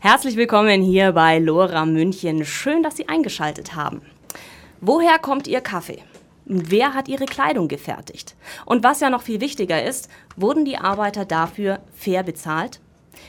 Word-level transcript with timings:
Herzlich 0.00 0.36
willkommen 0.36 0.80
hier 0.80 1.10
bei 1.10 1.40
Lora 1.40 1.84
München. 1.84 2.44
Schön, 2.44 2.84
dass 2.84 2.96
Sie 2.96 3.08
eingeschaltet 3.08 3.74
haben. 3.74 4.00
Woher 4.80 5.18
kommt 5.18 5.48
Ihr 5.48 5.60
Kaffee? 5.60 6.04
Wer 6.44 6.94
hat 6.94 7.08
Ihre 7.08 7.26
Kleidung 7.26 7.66
gefertigt? 7.66 8.36
Und 8.64 8.84
was 8.84 9.00
ja 9.00 9.10
noch 9.10 9.22
viel 9.22 9.40
wichtiger 9.40 9.82
ist, 9.84 10.08
wurden 10.36 10.64
die 10.64 10.78
Arbeiter 10.78 11.24
dafür 11.24 11.80
fair 11.96 12.22
bezahlt? 12.22 12.78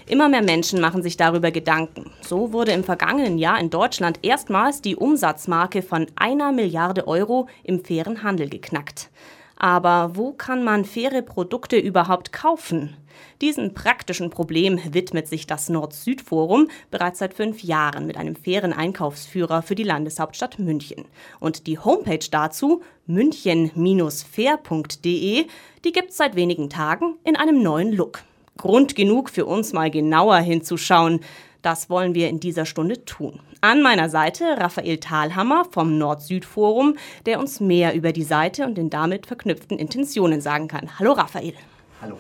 Immer 0.06 0.30
mehr 0.30 0.44
Menschen 0.44 0.80
machen 0.80 1.02
sich 1.02 1.18
darüber 1.18 1.50
Gedanken. 1.50 2.12
So 2.22 2.54
wurde 2.54 2.72
im 2.72 2.84
vergangenen 2.84 3.40
Jahr 3.40 3.60
in 3.60 3.72
Deutschland 3.72 4.20
erstmals 4.22 4.80
die 4.84 4.96
Umsatzmarke 4.96 5.82
von 5.82 6.06
einer 6.18 6.52
Milliarde 6.52 7.08
Euro 7.08 7.48
im 7.64 7.84
fairen 7.84 8.22
Handel 8.22 8.48
geknackt. 8.48 9.10
Aber 9.58 10.12
wo 10.14 10.34
kann 10.34 10.64
man 10.64 10.86
faire 10.86 11.24
Produkte 11.24 11.78
überhaupt 11.78 12.32
kaufen? 12.32 12.96
Diesem 13.42 13.74
praktischen 13.74 14.30
Problem 14.30 14.80
widmet 14.92 15.28
sich 15.28 15.48
das 15.48 15.70
Nord-Süd-Forum 15.70 16.68
bereits 16.92 17.20
seit 17.20 17.34
fünf 17.34 17.64
Jahren 17.64 18.06
mit 18.06 18.18
einem 18.18 18.36
fairen 18.36 18.74
Einkaufsführer 18.74 19.62
für 19.62 19.76
die 19.76 19.84
Landeshauptstadt 19.84 20.60
München. 20.60 21.06
Und 21.40 21.68
die 21.68 21.80
Homepage 21.80 22.26
dazu, 22.30 22.82
münchen-fair.de, 23.08 25.46
die 25.86 25.92
gibt 25.92 26.12
es 26.12 26.18
seit 26.18 26.36
wenigen 26.36 26.70
Tagen 26.70 27.16
in 27.24 27.36
einem 27.36 27.64
neuen 27.64 27.94
Look. 27.94 28.24
Grund 28.58 28.96
genug 28.96 29.30
für 29.30 29.46
uns 29.46 29.72
mal 29.72 29.90
genauer 29.90 30.38
hinzuschauen. 30.38 31.22
Das 31.62 31.90
wollen 31.90 32.14
wir 32.14 32.30
in 32.30 32.40
dieser 32.40 32.66
Stunde 32.66 33.06
tun. 33.06 33.40
An 33.62 33.82
meiner 33.82 34.10
Seite 34.10 34.58
Raphael 34.58 34.98
Thalhammer 34.98 35.66
vom 35.70 35.98
Nord-Süd-Forum, 35.98 36.96
der 37.26 37.40
uns 37.40 37.60
mehr 37.60 37.94
über 37.94 38.14
die 38.14 38.24
Seite 38.24 38.66
und 38.66 38.78
den 38.78 38.90
damit 38.90 39.28
verknüpften 39.28 39.78
Intentionen 39.78 40.40
sagen 40.40 40.70
kann. 40.70 41.00
Hallo 41.00 41.12
Raphael. 41.12 41.54
Hallo. 42.02 42.18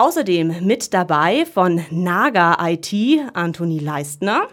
Außerdem 0.00 0.64
mit 0.64 0.94
dabei 0.94 1.44
von 1.44 1.84
Naga 1.90 2.56
IT 2.64 2.94
Antoni 3.34 3.80
Leistner. 3.80 4.46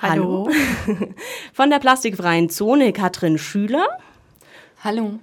Hallo. 0.00 0.48
Hallo. 0.86 1.08
Von 1.52 1.70
der 1.70 1.80
plastikfreien 1.80 2.50
Zone 2.50 2.92
Katrin 2.92 3.36
Schüler. 3.36 3.88
Hallo. 4.84 5.18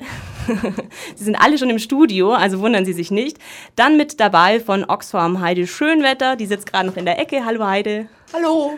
Sie 1.16 1.24
sind 1.24 1.38
alle 1.38 1.58
schon 1.58 1.70
im 1.70 1.80
Studio, 1.80 2.34
also 2.34 2.60
wundern 2.60 2.84
Sie 2.84 2.92
sich 2.92 3.10
nicht. 3.10 3.38
Dann 3.78 3.96
mit 3.96 4.20
dabei 4.20 4.60
von 4.60 4.84
Oxfam 4.84 5.40
Heide 5.40 5.66
Schönwetter, 5.66 6.36
die 6.36 6.46
sitzt 6.46 6.66
gerade 6.66 6.88
noch 6.90 6.98
in 6.98 7.06
der 7.06 7.18
Ecke. 7.18 7.46
Hallo 7.46 7.66
Heide. 7.66 8.08
Hallo. 8.34 8.78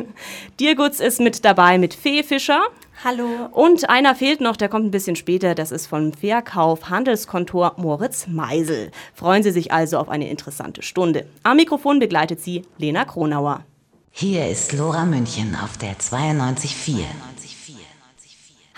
Dirgutz 0.60 1.00
ist 1.00 1.18
mit 1.18 1.46
dabei 1.46 1.78
mit 1.78 1.94
Fee 1.94 2.22
Fischer. 2.22 2.60
Hallo. 3.04 3.48
Und 3.52 3.90
einer 3.90 4.14
fehlt 4.14 4.40
noch, 4.40 4.56
der 4.56 4.68
kommt 4.68 4.86
ein 4.86 4.90
bisschen 4.90 5.16
später. 5.16 5.54
Das 5.54 5.70
ist 5.70 5.86
vom 5.86 6.12
Verkauf 6.12 6.88
Handelskontor 6.88 7.74
Moritz 7.76 8.26
Meisel. 8.26 8.90
Freuen 9.14 9.42
Sie 9.42 9.50
sich 9.50 9.70
also 9.70 9.98
auf 9.98 10.08
eine 10.08 10.30
interessante 10.30 10.82
Stunde. 10.82 11.26
Am 11.42 11.56
Mikrofon 11.56 11.98
begleitet 11.98 12.40
Sie 12.40 12.62
Lena 12.78 13.04
Kronauer. 13.04 13.64
Hier 14.10 14.48
ist 14.48 14.72
Lora 14.72 15.04
München 15.04 15.54
auf 15.62 15.76
der 15.76 15.96
92.4. 15.98 17.04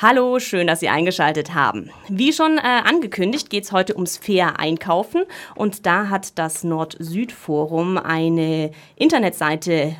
Hallo, 0.01 0.39
schön, 0.39 0.69
dass 0.69 0.79
Sie 0.79 0.89
eingeschaltet 0.89 1.55
haben. 1.55 1.91
Wie 2.09 2.33
schon 2.33 2.59
äh, 2.59 2.61
angekündigt, 2.61 3.51
geht 3.51 3.65
es 3.65 3.73
heute 3.73 3.95
ums 3.95 4.17
Fair 4.17 4.61
Einkaufen 4.61 5.25
und 5.57 5.87
da 5.87 6.09
hat 6.09 6.39
das 6.39 6.63
Nord-Süd-Forum 6.63 7.99
eine 7.99 8.71
Internetseite 8.95 9.97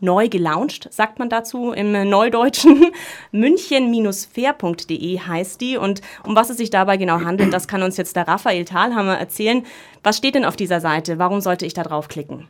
neu 0.00 0.28
gelauncht, 0.28 0.88
sagt 0.92 1.18
man 1.18 1.28
dazu 1.28 1.72
im 1.72 2.08
Neudeutschen. 2.08 2.86
München-fair.de 3.32 5.18
heißt 5.20 5.60
die 5.60 5.76
und 5.76 6.00
um 6.24 6.34
was 6.36 6.50
es 6.50 6.56
sich 6.56 6.70
dabei 6.70 6.96
genau 6.96 7.20
handelt, 7.20 7.52
das 7.52 7.68
kann 7.68 7.82
uns 7.82 7.96
jetzt 7.96 8.16
der 8.16 8.26
Raphael 8.26 8.64
Thalhammer 8.64 9.18
erzählen. 9.18 9.64
Was 10.02 10.16
steht 10.16 10.34
denn 10.34 10.44
auf 10.44 10.56
dieser 10.56 10.80
Seite? 10.80 11.18
Warum 11.18 11.40
sollte 11.40 11.66
ich 11.66 11.74
da 11.74 11.82
draufklicken? 11.82 12.46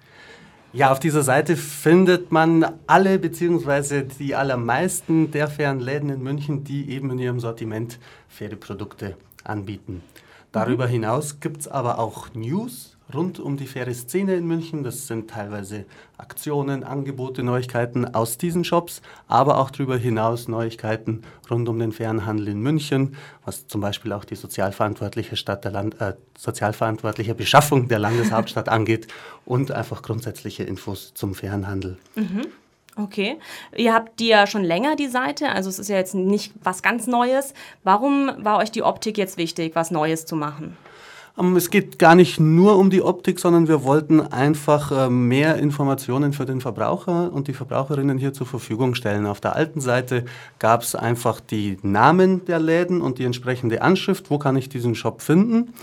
Ja, 0.72 0.92
auf 0.92 1.00
dieser 1.00 1.22
Seite 1.22 1.56
findet 1.56 2.30
man 2.30 2.64
alle 2.86 3.18
bzw. 3.18 4.04
die 4.04 4.36
allermeisten 4.36 5.32
der 5.32 5.48
fairen 5.48 5.80
Läden 5.80 6.10
in 6.10 6.22
München, 6.22 6.62
die 6.62 6.90
eben 6.90 7.10
in 7.10 7.18
ihrem 7.18 7.40
Sortiment 7.40 7.98
faire 8.28 8.54
Produkte 8.54 9.16
anbieten. 9.42 10.02
Darüber 10.52 10.86
mhm. 10.86 10.92
hinaus 10.92 11.40
gibt 11.40 11.62
es 11.62 11.68
aber 11.68 11.98
auch 11.98 12.32
News 12.34 12.96
rund 13.14 13.38
um 13.40 13.56
die 13.56 13.66
faire 13.66 13.92
Szene 13.94 14.34
in 14.34 14.46
München. 14.46 14.82
Das 14.82 15.06
sind 15.06 15.30
teilweise 15.30 15.84
Aktionen, 16.18 16.84
Angebote, 16.84 17.42
Neuigkeiten 17.42 18.14
aus 18.14 18.38
diesen 18.38 18.64
Shops, 18.64 19.02
aber 19.28 19.58
auch 19.58 19.70
darüber 19.70 19.96
hinaus 19.96 20.48
Neuigkeiten 20.48 21.22
rund 21.50 21.68
um 21.68 21.78
den 21.78 21.92
fairen 21.92 22.26
Handel 22.26 22.48
in 22.48 22.60
München, 22.60 23.16
was 23.44 23.66
zum 23.66 23.80
Beispiel 23.80 24.12
auch 24.12 24.24
die 24.24 24.36
sozialverantwortliche, 24.36 25.36
Stadt 25.36 25.64
der 25.64 25.72
Land, 25.72 26.00
äh, 26.00 26.14
sozialverantwortliche 26.36 27.34
Beschaffung 27.34 27.88
der 27.88 27.98
Landeshauptstadt 27.98 28.68
angeht 28.70 29.08
und 29.44 29.72
einfach 29.72 30.02
grundsätzliche 30.02 30.64
Infos 30.64 31.12
zum 31.14 31.34
fairen 31.34 31.66
Handel. 31.66 31.98
Mhm. 32.14 32.46
Okay. 32.96 33.38
Ihr 33.76 33.94
habt 33.94 34.20
die 34.20 34.28
ja 34.28 34.46
schon 34.46 34.64
länger, 34.64 34.96
die 34.96 35.08
Seite, 35.08 35.50
also 35.50 35.70
es 35.70 35.78
ist 35.78 35.88
ja 35.88 35.96
jetzt 35.96 36.14
nicht 36.14 36.52
was 36.62 36.82
ganz 36.82 37.06
Neues. 37.06 37.54
Warum 37.84 38.30
war 38.38 38.58
euch 38.58 38.70
die 38.70 38.82
Optik 38.82 39.16
jetzt 39.16 39.38
wichtig, 39.38 39.74
was 39.74 39.90
Neues 39.90 40.26
zu 40.26 40.36
machen? 40.36 40.76
Ähm, 41.38 41.56
es 41.56 41.70
geht 41.70 41.98
gar 41.98 42.14
nicht 42.14 42.40
nur 42.40 42.76
um 42.76 42.90
die 42.90 43.02
Optik, 43.02 43.38
sondern 43.38 43.68
wir 43.68 43.84
wollten 43.84 44.20
einfach 44.20 44.92
äh, 44.92 45.10
mehr 45.10 45.56
Informationen 45.56 46.32
für 46.32 46.46
den 46.46 46.60
Verbraucher 46.60 47.32
und 47.32 47.48
die 47.48 47.52
Verbraucherinnen 47.52 48.18
hier 48.18 48.32
zur 48.32 48.46
Verfügung 48.46 48.94
stellen. 48.94 49.26
Auf 49.26 49.40
der 49.40 49.56
alten 49.56 49.80
Seite 49.80 50.24
gab 50.58 50.82
es 50.82 50.94
einfach 50.94 51.40
die 51.40 51.78
Namen 51.82 52.44
der 52.44 52.58
Läden 52.58 53.00
und 53.00 53.18
die 53.18 53.24
entsprechende 53.24 53.82
Anschrift, 53.82 54.30
wo 54.30 54.38
kann 54.38 54.56
ich 54.56 54.68
diesen 54.68 54.94
Shop 54.94 55.22
finden. 55.22 55.74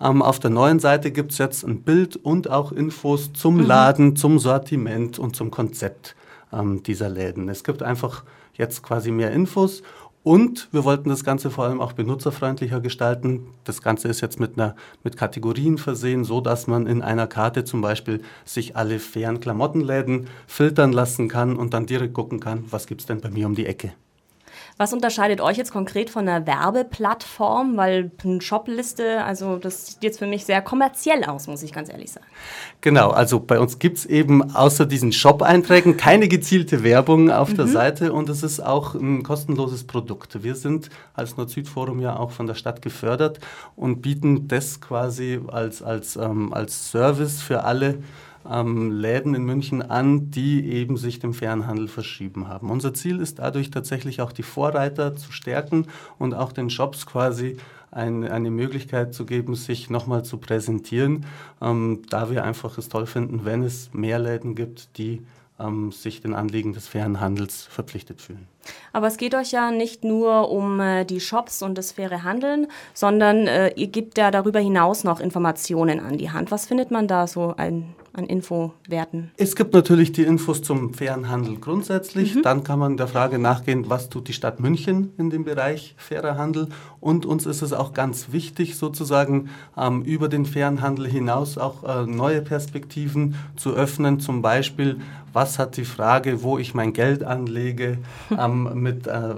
Ähm, 0.00 0.22
auf 0.22 0.38
der 0.38 0.50
neuen 0.50 0.78
Seite 0.78 1.10
gibt 1.10 1.32
es 1.32 1.38
jetzt 1.38 1.64
ein 1.64 1.82
Bild 1.82 2.16
und 2.16 2.50
auch 2.50 2.72
Infos 2.72 3.32
zum 3.32 3.56
mhm. 3.56 3.66
Laden, 3.66 4.16
zum 4.16 4.38
Sortiment 4.38 5.18
und 5.18 5.36
zum 5.36 5.50
Konzept 5.50 6.16
ähm, 6.52 6.82
dieser 6.82 7.08
Läden. 7.08 7.48
Es 7.48 7.64
gibt 7.64 7.82
einfach 7.82 8.24
jetzt 8.54 8.82
quasi 8.82 9.10
mehr 9.10 9.32
Infos 9.32 9.82
und 10.22 10.68
wir 10.72 10.84
wollten 10.84 11.08
das 11.08 11.24
Ganze 11.24 11.50
vor 11.50 11.64
allem 11.64 11.80
auch 11.80 11.92
benutzerfreundlicher 11.92 12.80
gestalten. 12.80 13.48
Das 13.64 13.82
Ganze 13.82 14.08
ist 14.08 14.20
jetzt 14.20 14.38
mit, 14.38 14.58
einer, 14.58 14.76
mit 15.02 15.16
Kategorien 15.16 15.78
versehen, 15.78 16.24
so 16.24 16.40
dass 16.40 16.66
man 16.66 16.86
in 16.86 17.02
einer 17.02 17.26
Karte 17.26 17.64
zum 17.64 17.80
Beispiel 17.80 18.22
sich 18.44 18.76
alle 18.76 18.98
fairen 18.98 19.40
Klamottenläden 19.40 20.28
filtern 20.46 20.92
lassen 20.92 21.28
kann 21.28 21.56
und 21.56 21.74
dann 21.74 21.86
direkt 21.86 22.14
gucken 22.14 22.40
kann, 22.40 22.64
was 22.70 22.86
gibt 22.86 23.00
es 23.00 23.06
denn 23.06 23.20
bei 23.20 23.30
mir 23.30 23.46
um 23.46 23.54
die 23.54 23.66
Ecke. 23.66 23.92
Was 24.78 24.92
unterscheidet 24.92 25.40
euch 25.40 25.56
jetzt 25.56 25.72
konkret 25.72 26.10
von 26.10 26.26
einer 26.28 26.46
Werbeplattform? 26.46 27.76
Weil 27.76 28.10
eine 28.24 28.40
Shopliste, 28.40 29.22
also 29.24 29.56
das 29.56 29.86
sieht 29.86 30.02
jetzt 30.02 30.18
für 30.18 30.26
mich 30.26 30.44
sehr 30.44 30.62
kommerziell 30.62 31.24
aus, 31.24 31.46
muss 31.46 31.62
ich 31.62 31.72
ganz 31.72 31.90
ehrlich 31.90 32.12
sagen. 32.12 32.26
Genau, 32.80 33.10
also 33.10 33.40
bei 33.40 33.58
uns 33.58 33.78
gibt 33.78 33.98
es 33.98 34.06
eben 34.06 34.54
außer 34.54 34.86
diesen 34.86 35.12
Shop-Einträgen 35.12 35.96
keine 35.96 36.28
gezielte 36.28 36.82
Werbung 36.82 37.30
auf 37.30 37.50
mhm. 37.50 37.56
der 37.56 37.66
Seite 37.66 38.12
und 38.12 38.28
es 38.28 38.42
ist 38.42 38.60
auch 38.60 38.94
ein 38.94 39.22
kostenloses 39.22 39.84
Produkt. 39.84 40.42
Wir 40.42 40.54
sind 40.54 40.90
als 41.14 41.36
Nord-Süd-Forum 41.36 42.00
ja 42.00 42.16
auch 42.16 42.30
von 42.30 42.46
der 42.46 42.54
Stadt 42.54 42.82
gefördert 42.82 43.38
und 43.76 44.02
bieten 44.02 44.48
das 44.48 44.80
quasi 44.80 45.40
als, 45.48 45.82
als, 45.82 46.16
ähm, 46.16 46.52
als 46.52 46.90
Service 46.90 47.42
für 47.42 47.64
alle 47.64 47.98
ähm, 48.50 48.90
Läden 48.90 49.34
in 49.34 49.44
München 49.44 49.82
an, 49.82 50.30
die 50.30 50.70
eben 50.70 50.96
sich 50.96 51.18
dem 51.18 51.34
fairen 51.34 51.66
Handel 51.66 51.88
verschrieben 51.88 52.48
haben. 52.48 52.70
Unser 52.70 52.94
Ziel 52.94 53.20
ist 53.20 53.38
dadurch 53.38 53.70
tatsächlich 53.70 54.20
auch 54.20 54.32
die 54.32 54.42
Vorreiter 54.42 55.16
zu 55.16 55.32
stärken 55.32 55.86
und 56.18 56.34
auch 56.34 56.52
den 56.52 56.70
Shops 56.70 57.06
quasi 57.06 57.56
ein, 57.90 58.24
eine 58.24 58.50
Möglichkeit 58.50 59.14
zu 59.14 59.26
geben, 59.26 59.54
sich 59.54 59.90
nochmal 59.90 60.24
zu 60.24 60.38
präsentieren, 60.38 61.26
ähm, 61.60 62.02
da 62.08 62.30
wir 62.30 62.44
einfach 62.44 62.78
es 62.78 62.88
toll 62.88 63.06
finden, 63.06 63.44
wenn 63.44 63.62
es 63.62 63.90
mehr 63.92 64.18
Läden 64.18 64.54
gibt, 64.54 64.96
die 64.98 65.22
ähm, 65.60 65.92
sich 65.92 66.20
den 66.20 66.34
Anliegen 66.34 66.72
des 66.72 66.88
fairen 66.88 67.20
Handels 67.20 67.64
verpflichtet 67.64 68.20
fühlen. 68.20 68.48
Aber 68.92 69.06
es 69.06 69.16
geht 69.16 69.34
euch 69.34 69.52
ja 69.52 69.70
nicht 69.70 70.04
nur 70.04 70.50
um 70.50 70.80
äh, 70.80 71.04
die 71.04 71.20
Shops 71.20 71.62
und 71.62 71.76
das 71.76 71.92
faire 71.92 72.22
Handeln, 72.22 72.66
sondern 72.94 73.46
äh, 73.46 73.72
ihr 73.74 73.88
gebt 73.88 74.18
ja 74.18 74.30
darüber 74.30 74.60
hinaus 74.60 75.04
noch 75.04 75.20
Informationen 75.20 76.00
an 76.00 76.18
die 76.18 76.30
Hand. 76.30 76.50
Was 76.50 76.66
findet 76.66 76.90
man 76.90 77.08
da 77.08 77.26
so 77.26 77.54
ein, 77.56 77.94
an 78.12 78.26
Infowerten? 78.26 79.30
Es 79.36 79.56
gibt 79.56 79.74
natürlich 79.74 80.12
die 80.12 80.22
Infos 80.22 80.62
zum 80.62 80.94
fairen 80.94 81.28
Handel 81.28 81.56
grundsätzlich. 81.58 82.34
Mhm. 82.34 82.42
Dann 82.42 82.64
kann 82.64 82.78
man 82.78 82.96
der 82.96 83.08
Frage 83.08 83.38
nachgehen, 83.38 83.88
was 83.88 84.08
tut 84.08 84.28
die 84.28 84.32
Stadt 84.32 84.60
München 84.60 85.12
in 85.18 85.30
dem 85.30 85.44
Bereich 85.44 85.94
fairer 85.96 86.36
Handel. 86.36 86.68
Und 87.00 87.26
uns 87.26 87.46
ist 87.46 87.62
es 87.62 87.72
auch 87.72 87.92
ganz 87.92 88.32
wichtig, 88.32 88.76
sozusagen 88.76 89.50
ähm, 89.76 90.02
über 90.02 90.28
den 90.28 90.46
fairen 90.46 90.80
Handel 90.80 91.06
hinaus 91.06 91.58
auch 91.58 91.84
äh, 91.84 92.06
neue 92.06 92.42
Perspektiven 92.42 93.34
zu 93.56 93.74
öffnen. 93.74 94.20
Zum 94.20 94.42
Beispiel, 94.42 95.00
was 95.32 95.58
hat 95.58 95.76
die 95.76 95.84
Frage, 95.84 96.42
wo 96.42 96.58
ich 96.58 96.74
mein 96.74 96.92
Geld 96.92 97.24
anlege, 97.24 97.98
ähm, 98.38 98.70
mit 98.74 99.06
äh, 99.06 99.34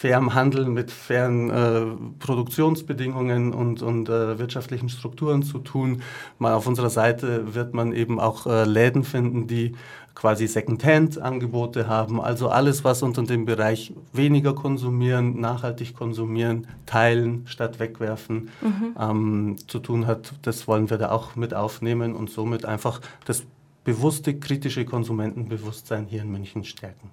fairem 0.00 0.32
Handel, 0.32 0.64
mit 0.64 0.90
fairen 0.90 1.50
äh, 1.50 1.82
Produktionsbedingungen 2.20 3.52
und, 3.52 3.82
und 3.82 4.08
äh, 4.08 4.38
wirtschaftlichen 4.38 4.88
Strukturen 4.88 5.42
zu 5.42 5.58
tun. 5.58 6.00
Mal 6.38 6.54
auf 6.54 6.66
unserer 6.66 6.88
Seite 6.88 7.54
wird 7.54 7.74
man 7.74 7.92
eben 7.92 8.18
auch 8.18 8.46
äh, 8.46 8.64
Läden 8.64 9.04
finden, 9.04 9.46
die 9.46 9.72
quasi 10.14 10.46
Secondhand-Angebote 10.46 11.86
haben. 11.86 12.18
Also 12.18 12.48
alles, 12.48 12.82
was 12.82 13.02
unter 13.02 13.24
dem 13.24 13.44
Bereich 13.44 13.92
weniger 14.14 14.54
konsumieren, 14.54 15.38
nachhaltig 15.38 15.94
konsumieren, 15.94 16.66
teilen 16.86 17.42
statt 17.44 17.78
wegwerfen 17.78 18.48
mhm. 18.62 18.96
ähm, 18.98 19.56
zu 19.66 19.80
tun 19.80 20.06
hat, 20.06 20.32
das 20.40 20.66
wollen 20.66 20.88
wir 20.88 20.96
da 20.96 21.10
auch 21.10 21.36
mit 21.36 21.52
aufnehmen 21.52 22.14
und 22.14 22.30
somit 22.30 22.64
einfach 22.64 23.02
das 23.26 23.44
bewusste, 23.84 24.38
kritische 24.38 24.86
Konsumentenbewusstsein 24.86 26.06
hier 26.06 26.22
in 26.22 26.32
München 26.32 26.64
stärken. 26.64 27.10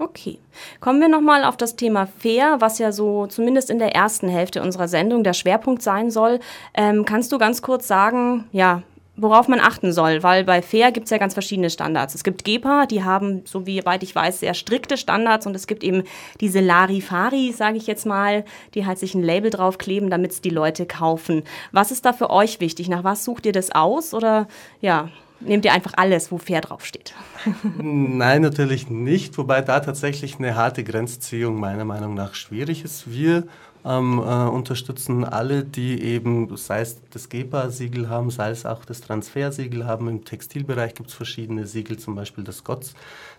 Okay. 0.00 0.38
Kommen 0.80 0.98
wir 0.98 1.10
nochmal 1.10 1.44
auf 1.44 1.58
das 1.58 1.76
Thema 1.76 2.06
Fair, 2.06 2.56
was 2.60 2.78
ja 2.78 2.90
so 2.90 3.26
zumindest 3.26 3.68
in 3.68 3.78
der 3.78 3.94
ersten 3.94 4.30
Hälfte 4.30 4.62
unserer 4.62 4.88
Sendung 4.88 5.24
der 5.24 5.34
Schwerpunkt 5.34 5.82
sein 5.82 6.10
soll. 6.10 6.40
Ähm, 6.72 7.04
kannst 7.04 7.30
du 7.32 7.38
ganz 7.38 7.60
kurz 7.60 7.86
sagen, 7.86 8.48
ja, 8.50 8.82
worauf 9.16 9.46
man 9.46 9.60
achten 9.60 9.92
soll, 9.92 10.22
weil 10.22 10.44
bei 10.44 10.62
Fair 10.62 10.90
gibt 10.90 11.04
es 11.04 11.10
ja 11.10 11.18
ganz 11.18 11.34
verschiedene 11.34 11.68
Standards. 11.68 12.14
Es 12.14 12.24
gibt 12.24 12.44
GEPA, 12.44 12.86
die 12.86 13.04
haben, 13.04 13.42
so 13.44 13.66
wie 13.66 13.84
weit 13.84 14.02
ich 14.02 14.14
weiß, 14.14 14.40
sehr 14.40 14.54
strikte 14.54 14.96
Standards 14.96 15.46
und 15.46 15.54
es 15.54 15.66
gibt 15.66 15.84
eben 15.84 16.04
diese 16.40 16.60
Larifari, 16.60 17.52
sage 17.52 17.76
ich 17.76 17.86
jetzt 17.86 18.06
mal, 18.06 18.46
die 18.72 18.86
halt 18.86 18.98
sich 18.98 19.14
ein 19.14 19.22
Label 19.22 19.50
draufkleben, 19.50 20.08
damit 20.08 20.30
es 20.30 20.40
die 20.40 20.48
Leute 20.48 20.86
kaufen. 20.86 21.42
Was 21.72 21.90
ist 21.90 22.06
da 22.06 22.14
für 22.14 22.30
euch 22.30 22.60
wichtig? 22.60 22.88
Nach 22.88 23.04
was 23.04 23.26
sucht 23.26 23.44
ihr 23.44 23.52
das 23.52 23.70
aus 23.70 24.14
oder 24.14 24.48
ja, 24.80 25.10
nehmt 25.40 25.64
ihr 25.64 25.72
einfach 25.72 25.92
alles, 25.96 26.30
wo 26.30 26.38
fair 26.38 26.60
draufsteht? 26.60 27.14
Nein, 27.78 28.42
natürlich 28.42 28.88
nicht, 28.90 29.36
wobei 29.38 29.62
da 29.62 29.80
tatsächlich 29.80 30.38
eine 30.38 30.54
harte 30.54 30.84
Grenzziehung 30.84 31.58
meiner 31.58 31.84
Meinung 31.84 32.14
nach 32.14 32.34
schwierig 32.34 32.84
ist. 32.84 33.10
Wir 33.10 33.44
ähm, 33.84 34.18
äh, 34.18 34.22
unterstützen 34.22 35.24
alle, 35.24 35.64
die 35.64 36.02
eben, 36.02 36.54
sei 36.56 36.80
es 36.80 37.00
das 37.10 37.28
GEPA-Siegel 37.28 38.08
haben, 38.08 38.30
sei 38.30 38.50
es 38.50 38.66
auch 38.66 38.84
das 38.84 39.00
Transfersiegel 39.00 39.86
haben. 39.86 40.08
Im 40.08 40.24
Textilbereich 40.24 40.94
gibt 40.94 41.08
es 41.08 41.14
verschiedene 41.14 41.66
Siegel, 41.66 41.98
zum 41.98 42.14
Beispiel 42.14 42.44
das 42.44 42.64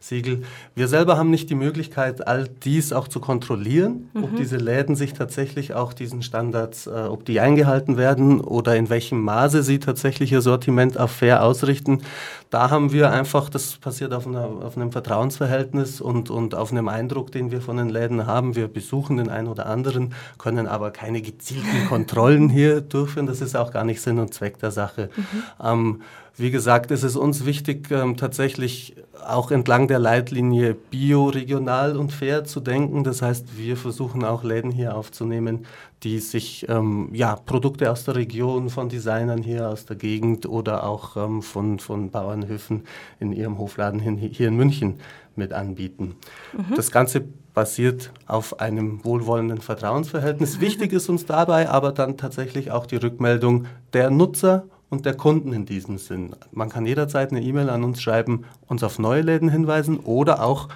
GOTS-Siegel. 0.02 0.44
Wir 0.76 0.88
selber 0.88 1.18
haben 1.18 1.30
nicht 1.30 1.50
die 1.50 1.56
Möglichkeit, 1.56 2.28
all 2.28 2.48
dies 2.48 2.92
auch 2.92 3.08
zu 3.08 3.20
kontrollieren, 3.20 4.10
mhm. 4.14 4.24
ob 4.24 4.36
diese 4.36 4.58
Läden 4.58 4.96
sich 4.96 5.14
tatsächlich 5.14 5.74
auch 5.74 5.94
diesen 5.94 6.22
Standards, 6.24 6.88
äh, 6.88 6.90
ob 6.90 7.26
die 7.26 7.40
eingehalten 7.40 7.98
werden 7.98 8.42
oder 8.42 8.76
in 8.76 8.90
welchem 8.90 9.22
Maße 9.22 9.64
sie 9.64 9.80
tatsächlich 9.80 10.32
ihr 10.32 10.42
Sortiment 10.42 11.00
auf 11.00 11.12
fair 11.12 11.44
ausrichten. 11.44 12.02
Da 12.50 12.70
haben 12.70 12.92
wir 12.92 13.12
einfach, 13.12 13.50
das 13.50 13.78
passiert 13.78 14.14
auf, 14.14 14.28
einer, 14.28 14.44
auf 14.46 14.76
einem 14.76 14.92
Vertrauensverhältnis 14.92 16.02
und, 16.02 16.30
und 16.30 16.56
auf 16.56 16.72
einem 16.72 16.90
Eindruck, 16.90 17.32
den 17.32 17.52
wir 17.52 17.62
von 17.62 17.78
den 17.78 17.90
Läden 17.90 18.26
haben. 18.26 18.56
Wir 18.56 18.68
besuchen 18.68 19.18
den 19.18 19.30
einen 19.30 19.48
oder 19.48 19.68
anderen 19.68 20.14
können 20.38 20.68
aber 20.68 20.92
keine 20.92 21.22
gezielten 21.22 21.86
Kontrollen 21.90 22.50
hier 22.50 22.82
durchführen. 22.82 23.28
Das 23.28 23.42
ist 23.42 23.56
auch 23.56 23.72
gar 23.72 23.86
nicht 23.86 24.02
Sinn 24.02 24.20
und 24.20 24.34
Zweck 24.34 24.60
der 24.60 24.72
Sache. 24.72 25.10
Mhm. 25.16 25.44
Ähm, 25.64 26.02
wie 26.38 26.52
gesagt, 26.52 26.92
ist 26.92 27.04
es 27.04 27.16
uns 27.16 27.46
wichtig, 27.46 27.92
ähm, 27.92 28.18
tatsächlich 28.18 28.96
auch 29.26 29.52
entlang 29.52 29.88
der 29.88 30.00
Leitlinie 30.00 30.74
bio, 30.74 31.28
regional 31.28 31.98
und 31.98 32.12
fair 32.12 32.44
zu 32.46 32.60
denken. 32.60 33.04
Das 33.04 33.22
heißt, 33.22 33.58
wir 33.58 33.78
versuchen 33.78 34.24
auch 34.24 34.44
Läden 34.44 34.72
hier 34.72 34.96
aufzunehmen, 34.96 35.66
die 36.04 36.20
sich 36.20 36.68
ähm, 36.70 37.10
ja, 37.14 37.36
Produkte 37.36 37.92
aus 37.92 38.06
der 38.06 38.16
Region, 38.16 38.70
von 38.70 38.90
Designern 38.90 39.44
hier 39.44 39.70
aus 39.70 39.86
der 39.86 39.98
Gegend 39.98 40.48
oder 40.48 40.86
auch 40.86 41.18
ähm, 41.18 41.42
von, 41.42 41.80
von 41.80 42.10
Bauernhöfen 42.10 42.86
in 43.20 43.34
ihrem 43.34 43.58
Hofladen 43.58 44.00
hier 44.00 44.48
in 44.48 44.56
München 44.56 45.00
mit 45.36 45.54
anbieten. 45.54 46.16
Mhm. 46.54 46.76
Das 46.76 46.92
Ganze 46.92 47.24
basiert 47.54 48.12
auf 48.26 48.60
einem 48.60 49.04
wohlwollenden 49.04 49.60
Vertrauensverhältnis. 49.60 50.60
Wichtig 50.62 50.94
ist 50.94 51.10
uns 51.10 51.26
dabei 51.26 51.70
aber 51.70 51.92
dann 51.92 52.18
tatsächlich 52.18 52.72
auch 52.72 52.86
die 52.86 52.96
Rückmeldung 52.96 53.66
der 53.94 54.10
Nutzer 54.10 54.64
und 54.92 55.06
der 55.06 55.16
Kunden 55.16 55.54
in 55.54 55.66
diesem 55.66 55.98
Sinn. 55.98 56.36
Man 56.52 56.70
kann 56.70 56.86
jederzeit 56.86 57.32
eine 57.32 57.42
E-Mail 57.42 57.70
an 57.70 57.84
uns 57.84 58.02
schreiben, 58.02 58.44
uns 58.68 58.84
auf 58.84 59.00
neue 59.00 59.22
Läden 59.22 59.50
hinweisen 59.50 60.00
oder 60.00 60.44
auch 60.44 60.68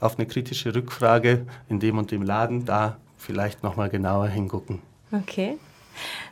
auf 0.00 0.18
eine 0.18 0.26
kritische 0.26 0.74
Rückfrage 0.74 1.46
in 1.68 1.78
dem 1.78 1.98
und 1.98 2.10
dem 2.10 2.22
Laden, 2.22 2.64
da 2.64 2.96
vielleicht 3.18 3.62
nochmal 3.62 3.90
genauer 3.90 4.28
hingucken. 4.28 4.80
Okay. 5.12 5.58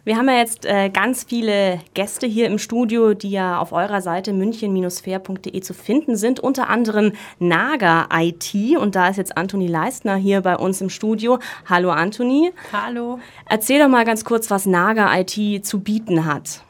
Wir 0.04 0.16
haben 0.16 0.28
ja 0.28 0.36
jetzt 0.36 0.64
äh, 0.64 0.88
ganz 0.90 1.24
viele 1.24 1.80
Gäste 1.94 2.26
hier 2.26 2.46
im 2.46 2.58
Studio, 2.58 3.14
die 3.14 3.32
ja 3.32 3.58
auf 3.58 3.72
eurer 3.72 4.00
Seite 4.00 4.32
münchen-fair.de 4.32 5.60
zu 5.60 5.74
finden 5.74 6.16
sind, 6.16 6.38
unter 6.38 6.70
anderem 6.70 7.12
Naga 7.40 8.08
IT 8.16 8.54
und 8.78 8.94
da 8.94 9.08
ist 9.08 9.16
jetzt 9.16 9.36
Antoni 9.36 9.66
Leistner 9.66 10.14
hier 10.14 10.40
bei 10.40 10.56
uns 10.56 10.80
im 10.80 10.88
Studio. 10.88 11.40
Hallo 11.68 11.90
Antoni. 11.90 12.52
Hallo. 12.72 13.18
Erzähl 13.46 13.80
doch 13.80 13.88
mal 13.88 14.04
ganz 14.04 14.24
kurz, 14.24 14.50
was 14.50 14.66
Naga 14.66 15.12
IT 15.18 15.66
zu 15.66 15.80
bieten 15.80 16.24
hat. 16.24 16.62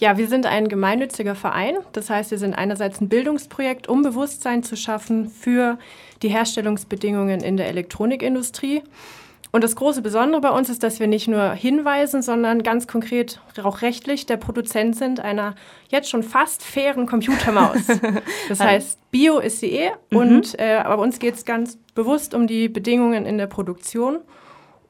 Ja, 0.00 0.16
wir 0.16 0.28
sind 0.28 0.46
ein 0.46 0.68
gemeinnütziger 0.68 1.34
Verein. 1.34 1.76
Das 1.92 2.08
heißt, 2.08 2.30
wir 2.30 2.38
sind 2.38 2.54
einerseits 2.54 3.02
ein 3.02 3.10
Bildungsprojekt, 3.10 3.86
um 3.86 4.02
Bewusstsein 4.02 4.62
zu 4.62 4.74
schaffen 4.74 5.28
für 5.28 5.78
die 6.22 6.30
Herstellungsbedingungen 6.30 7.40
in 7.40 7.58
der 7.58 7.68
Elektronikindustrie. 7.68 8.82
Und 9.52 9.62
das 9.62 9.76
große 9.76 10.00
Besondere 10.00 10.40
bei 10.40 10.50
uns 10.50 10.70
ist, 10.70 10.82
dass 10.82 11.00
wir 11.00 11.06
nicht 11.06 11.28
nur 11.28 11.50
hinweisen, 11.52 12.22
sondern 12.22 12.62
ganz 12.62 12.86
konkret 12.86 13.40
auch 13.62 13.82
rechtlich 13.82 14.24
der 14.24 14.38
Produzent 14.38 14.96
sind 14.96 15.20
einer 15.20 15.54
jetzt 15.90 16.08
schon 16.08 16.22
fast 16.22 16.62
fairen 16.62 17.06
Computermaus. 17.06 17.76
Das 18.48 18.60
heißt, 18.60 19.10
Bio 19.10 19.38
ist 19.38 19.60
sie 19.60 19.72
eh 19.72 19.90
mhm. 20.10 20.16
und 20.16 20.58
äh, 20.58 20.82
bei 20.82 20.94
uns 20.94 21.18
geht 21.18 21.34
es 21.34 21.44
ganz 21.44 21.78
bewusst 21.94 22.32
um 22.32 22.46
die 22.46 22.68
Bedingungen 22.68 23.26
in 23.26 23.38
der 23.38 23.48
Produktion. 23.48 24.20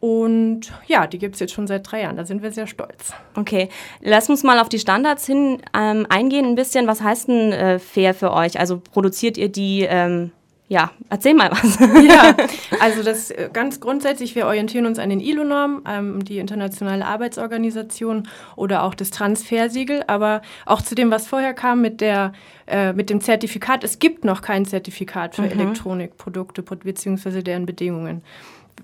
Und 0.00 0.72
ja, 0.86 1.06
die 1.06 1.18
gibt 1.18 1.34
es 1.34 1.40
jetzt 1.40 1.52
schon 1.52 1.66
seit 1.66 1.90
drei 1.90 2.02
Jahren. 2.02 2.16
Da 2.16 2.24
sind 2.24 2.42
wir 2.42 2.50
sehr 2.52 2.66
stolz. 2.66 3.12
Okay, 3.36 3.68
lass 4.00 4.30
uns 4.30 4.42
mal 4.42 4.58
auf 4.58 4.70
die 4.70 4.78
Standards 4.78 5.26
hin 5.26 5.58
ähm, 5.74 6.06
eingehen 6.08 6.46
ein 6.46 6.54
bisschen. 6.54 6.86
Was 6.86 7.02
heißt 7.02 7.28
denn 7.28 7.52
äh, 7.52 7.78
fair 7.78 8.14
für 8.14 8.32
euch? 8.32 8.58
Also 8.58 8.80
produziert 8.80 9.36
ihr 9.36 9.50
die 9.50 9.82
ähm, 9.82 10.32
ja, 10.70 10.92
erzähl 11.08 11.34
mal 11.34 11.50
was. 11.50 11.80
ja, 12.06 12.36
also 12.80 13.02
das 13.02 13.32
äh, 13.32 13.50
ganz 13.52 13.80
grundsätzlich, 13.80 14.36
wir 14.36 14.46
orientieren 14.46 14.86
uns 14.86 15.00
an 15.00 15.10
den 15.10 15.18
ILO-Norm, 15.18 15.82
ähm, 15.84 16.24
die 16.24 16.38
Internationale 16.38 17.04
Arbeitsorganisation 17.04 18.28
oder 18.54 18.84
auch 18.84 18.94
das 18.94 19.10
Transfersiegel, 19.10 20.04
aber 20.06 20.42
auch 20.66 20.80
zu 20.80 20.94
dem, 20.94 21.10
was 21.10 21.26
vorher 21.26 21.54
kam 21.54 21.80
mit, 21.80 22.00
der, 22.00 22.32
äh, 22.68 22.92
mit 22.92 23.10
dem 23.10 23.20
Zertifikat. 23.20 23.82
Es 23.82 23.98
gibt 23.98 24.24
noch 24.24 24.42
kein 24.42 24.64
Zertifikat 24.64 25.34
für 25.34 25.42
mhm. 25.42 25.50
Elektronikprodukte 25.60 26.62
bzw. 26.62 27.42
deren 27.42 27.66
Bedingungen. 27.66 28.22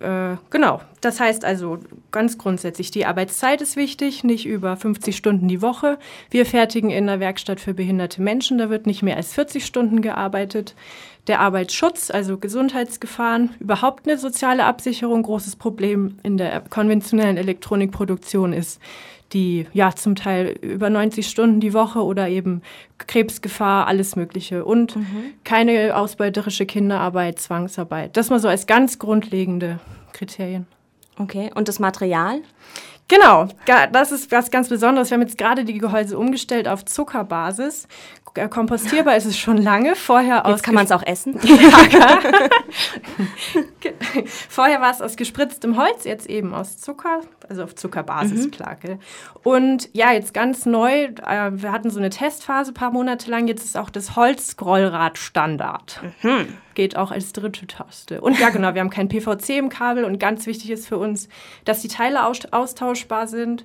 Äh, 0.01 0.37
genau, 0.51 0.81
das 1.01 1.21
heißt 1.21 1.45
also 1.45 1.79
ganz 2.11 2.37
grundsätzlich, 2.37 2.91
die 2.91 3.07
Arbeitszeit 3.07 3.63
ist 3.63 3.77
wichtig, 3.77 4.25
nicht 4.25 4.47
über 4.47 4.77
50 4.77 5.17
Stunden 5.17 5.49
die 5.49 5.63
Woche. 5.63 5.99
Wir 6.31 6.45
fertigen 6.45 6.91
in 6.91 7.07
der 7.07 7.21
Werkstatt 7.21 7.61
für 7.61 7.75
behinderte 7.75 8.21
Menschen, 8.21 8.59
da 8.59 8.69
wird 8.69 8.87
nicht 8.87 9.03
mehr 9.03 9.17
als 9.17 9.33
40 9.33 9.65
Stunden 9.65 10.03
gearbeitet. 10.03 10.75
Der 11.29 11.41
Arbeitsschutz, 11.41 12.11
also 12.11 12.39
Gesundheitsgefahren, 12.39 13.55
überhaupt 13.59 14.07
eine 14.07 14.17
soziale 14.17 14.65
Absicherung, 14.65 15.23
großes 15.23 15.57
Problem 15.57 16.19
in 16.23 16.37
der 16.37 16.61
konventionellen 16.61 17.37
Elektronikproduktion 17.37 18.53
ist 18.53 18.81
die 19.33 19.67
ja 19.73 19.95
zum 19.95 20.15
Teil 20.15 20.57
über 20.61 20.91
90 20.91 21.29
Stunden 21.29 21.61
die 21.61 21.75
Woche 21.75 22.03
oder 22.05 22.29
eben 22.29 22.63
Krebsgefahr, 22.99 23.87
alles 23.87 24.17
Mögliche 24.17 24.65
und 24.65 24.97
mhm. 24.97 25.35
keine 25.45 25.97
ausbeuterische 25.97 26.67
Kinderarbeit, 26.67 27.39
Zwangsarbeit. 27.41 28.17
Das 28.17 28.31
mal 28.31 28.41
so 28.41 28.49
als 28.49 28.67
ganz 28.67 28.99
grundlegende 28.99 29.81
Kriterien. 30.13 30.67
Okay, 31.19 31.51
und 31.55 31.69
das 31.69 31.79
Material? 31.79 32.41
Genau, 33.09 33.47
das 33.93 34.11
ist 34.11 34.33
was 34.33 34.51
ganz 34.51 34.69
Besonderes. 34.69 35.11
Wir 35.11 35.15
haben 35.15 35.23
jetzt 35.23 35.39
gerade 35.39 35.65
die 35.65 35.79
Gehäuse 35.79 36.19
umgestellt 36.19 36.67
auf 36.67 36.85
Zuckerbasis. 36.85 37.87
Äh, 38.35 38.49
kompostierbar 38.49 39.17
ist 39.17 39.27
es 39.27 39.39
schon 39.39 39.59
lange. 39.59 39.95
Vorher 39.95 40.43
Jetzt 40.47 40.65
kann 40.65 40.75
man 40.75 40.87
es 40.87 40.93
auch 40.93 41.05
essen. 41.05 41.39
Vorher 44.49 44.81
war 44.81 44.91
es 44.91 45.01
aus 45.01 45.17
gespritztem 45.17 45.77
Holz, 45.77 46.03
jetzt 46.05 46.29
eben 46.29 46.53
aus 46.53 46.79
Zucker, 46.79 47.21
also 47.49 47.65
auf 47.65 47.75
Zuckerbasis, 47.75 48.47
mhm. 48.47 48.51
klar. 48.51 48.77
Gell? 48.77 48.99
Und 49.43 49.89
ja, 49.93 50.13
jetzt 50.13 50.35
ganz 50.35 50.67
neu, 50.67 51.05
äh, 51.05 51.51
wir 51.53 51.73
hatten 51.73 51.91
so 51.91 51.99
eine 51.99 52.11
Testphase 52.11 52.73
ein 52.73 52.75
paar 52.75 52.91
Monate 52.91 53.31
lang, 53.31 53.47
jetzt 53.49 53.65
ist 53.65 53.77
auch 53.77 53.91
das 53.91 54.17
Holzscrollrad 54.17 55.19
Standard. 55.19 56.01
Mhm. 56.23 56.49
Geht 56.75 56.97
auch 56.97 57.11
als 57.11 57.33
dritte 57.33 57.67
Taste. 57.67 58.21
Und 58.21 58.39
ja, 58.39 58.51
genau, 58.51 58.75
wir 58.75 58.81
haben 58.81 58.91
kein 58.91 59.09
PVC 59.09 59.51
im 59.59 59.69
Kabel 59.69 60.05
und 60.05 60.19
ganz 60.19 60.47
wichtig 60.47 60.71
ist 60.71 60.89
für 60.89 60.99
uns, 60.99 61.29
dass 61.65 61.81
die 61.83 61.89
Teile 61.89 62.25
austauschbar 62.25 63.27
sind 63.27 63.65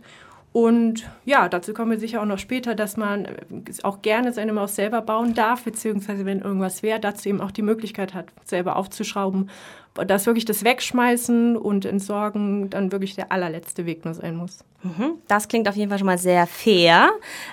und 0.54 1.10
ja, 1.24 1.48
dazu 1.48 1.74
kommen 1.74 1.92
wir 1.92 2.00
sicher 2.00 2.22
auch 2.22 2.26
noch 2.26 2.40
später, 2.40 2.76
dass 2.76 2.98
man 2.98 3.26
äh, 3.26 3.36
auch 3.84 4.02
gerne 4.02 4.34
seine 4.34 4.52
Maus 4.52 4.76
selber 4.76 5.02
bauen 5.02 5.34
darf, 5.34 5.64
beziehungsweise 5.64 6.26
wenn 6.26 6.42
irgendwas 6.42 6.84
wäre, 6.84 7.00
dazu 7.00 7.30
eben 7.30 7.40
auch 7.40 7.52
die 7.52 7.62
Möglichkeit 7.62 8.14
hat, 8.14 8.26
selber 8.44 8.76
aufzuschrauben. 8.76 9.50
Dass 9.94 10.26
wirklich 10.26 10.46
das 10.46 10.64
Wegschmeißen 10.64 11.58
und 11.58 11.86
Entsorgen 11.86 12.70
dann 12.70 12.94
wirklich 12.94 13.16
der 13.16 13.32
allerletzte 13.32 13.86
Weg 13.86 14.06
nur 14.06 14.14
sein 14.14 14.38
muss. 14.38 14.60
Mhm. 14.84 15.16
Das 15.28 15.50
klingt 15.50 15.68
auf 15.68 15.76
jeden 15.76 15.90
Fall 15.90 16.00
schon 16.00 16.06
mal 16.06 16.18
sehr 16.18 16.48
fair. 16.48 17.10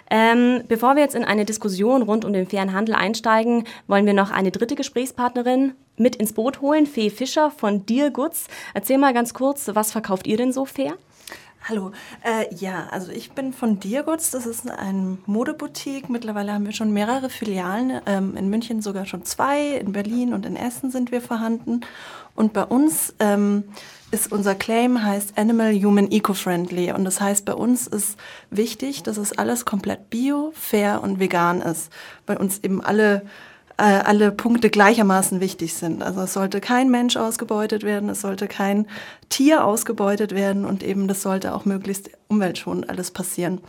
Ähm, 0.08 0.62
bevor 0.68 0.94
wir 0.94 1.02
jetzt 1.02 1.16
in 1.16 1.24
eine 1.24 1.44
Diskussion 1.44 2.02
rund 2.02 2.24
um 2.24 2.32
den 2.32 2.46
fairen 2.46 2.72
Handel 2.72 2.94
einsteigen, 2.94 3.64
wollen 3.88 4.06
wir 4.06 4.14
noch 4.14 4.30
eine 4.30 4.52
dritte 4.52 4.76
Gesprächspartnerin 4.76 5.72
mit 5.96 6.14
ins 6.14 6.32
Boot 6.32 6.60
holen, 6.60 6.86
Fee 6.86 7.10
Fischer 7.10 7.50
von 7.50 7.86
Dear 7.86 8.10
Goods. 8.10 8.46
Erzähl 8.72 8.98
mal 8.98 9.14
ganz 9.14 9.34
kurz, 9.34 9.68
was 9.74 9.90
verkauft 9.90 10.28
ihr 10.28 10.36
denn 10.36 10.52
so 10.52 10.64
fair? 10.64 10.94
Hallo. 11.64 11.92
Äh, 12.22 12.54
ja, 12.54 12.88
also 12.90 13.12
ich 13.12 13.32
bin 13.32 13.52
von 13.52 13.78
Diergutz. 13.78 14.30
Das 14.30 14.46
ist 14.46 14.70
eine 14.70 15.18
Modeboutique. 15.26 16.08
Mittlerweile 16.08 16.54
haben 16.54 16.64
wir 16.64 16.72
schon 16.72 16.92
mehrere 16.92 17.28
Filialen. 17.28 18.00
Ähm, 18.06 18.36
in 18.36 18.48
München 18.48 18.80
sogar 18.80 19.04
schon 19.04 19.24
zwei. 19.24 19.76
In 19.76 19.92
Berlin 19.92 20.32
und 20.32 20.46
in 20.46 20.56
Essen 20.56 20.90
sind 20.90 21.12
wir 21.12 21.20
vorhanden. 21.20 21.80
Und 22.34 22.52
bei 22.54 22.64
uns 22.64 23.14
ähm, 23.18 23.64
ist 24.10 24.32
unser 24.32 24.54
Claim 24.54 25.02
heißt 25.02 25.36
Animal 25.36 25.74
Human 25.74 26.10
Eco-Friendly. 26.10 26.92
Und 26.92 27.04
das 27.04 27.20
heißt, 27.20 27.44
bei 27.44 27.54
uns 27.54 27.86
ist 27.86 28.18
wichtig, 28.50 29.02
dass 29.02 29.18
es 29.18 29.36
alles 29.36 29.66
komplett 29.66 30.08
bio, 30.08 30.52
fair 30.54 31.02
und 31.02 31.20
vegan 31.20 31.60
ist. 31.60 31.92
Bei 32.24 32.38
uns 32.38 32.60
eben 32.60 32.80
alle 32.80 33.26
äh, 33.78 33.82
alle 33.82 34.32
Punkte 34.32 34.70
gleichermaßen 34.70 35.40
wichtig 35.40 35.74
sind. 35.74 36.02
Also 36.02 36.22
es 36.22 36.32
sollte 36.32 36.60
kein 36.60 36.90
Mensch 36.90 37.16
ausgebeutet 37.16 37.84
werden, 37.84 38.08
es 38.08 38.20
sollte 38.20 38.48
kein 38.48 38.86
Tier 39.28 39.64
ausgebeutet 39.64 40.34
werden 40.34 40.64
und 40.64 40.82
eben 40.82 41.06
das 41.06 41.22
sollte 41.22 41.54
auch 41.54 41.64
möglichst 41.64 42.10
umweltschonend 42.26 42.90
alles 42.90 43.12
passieren. 43.12 43.60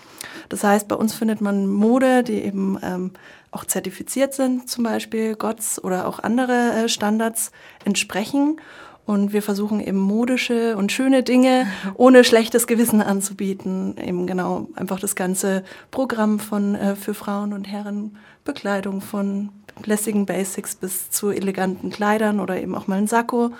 Das 0.49 0.63
heißt, 0.63 0.87
bei 0.87 0.95
uns 0.95 1.13
findet 1.13 1.41
man 1.41 1.67
Mode, 1.67 2.23
die 2.23 2.41
eben 2.43 2.79
ähm, 2.81 3.11
auch 3.51 3.65
zertifiziert 3.65 4.33
sind, 4.33 4.67
zum 4.67 4.83
Beispiel 4.83 5.35
GOTS 5.35 5.83
oder 5.83 6.07
auch 6.07 6.19
andere 6.19 6.85
äh, 6.85 6.89
Standards 6.89 7.51
entsprechen. 7.85 8.59
Und 9.05 9.33
wir 9.33 9.41
versuchen 9.41 9.79
eben 9.79 9.97
modische 9.97 10.77
und 10.77 10.91
schöne 10.91 11.23
Dinge 11.23 11.67
ohne 11.95 12.23
schlechtes 12.23 12.65
Gewissen 12.67 13.01
anzubieten. 13.01 13.95
Eben 13.97 14.25
genau 14.25 14.69
einfach 14.75 14.99
das 14.99 15.15
ganze 15.15 15.63
Programm 15.91 16.39
von 16.39 16.73
äh, 16.73 16.95
für 16.95 17.13
Frauen 17.13 17.53
und 17.53 17.67
Herren 17.67 18.17
Bekleidung 18.43 19.01
von 19.01 19.49
lässigen 19.85 20.25
Basics 20.25 20.75
bis 20.75 21.09
zu 21.09 21.29
eleganten 21.29 21.89
Kleidern 21.89 22.39
oder 22.39 22.61
eben 22.61 22.75
auch 22.75 22.87
mal 22.87 22.97
ein 22.97 23.07
Sakko 23.07 23.51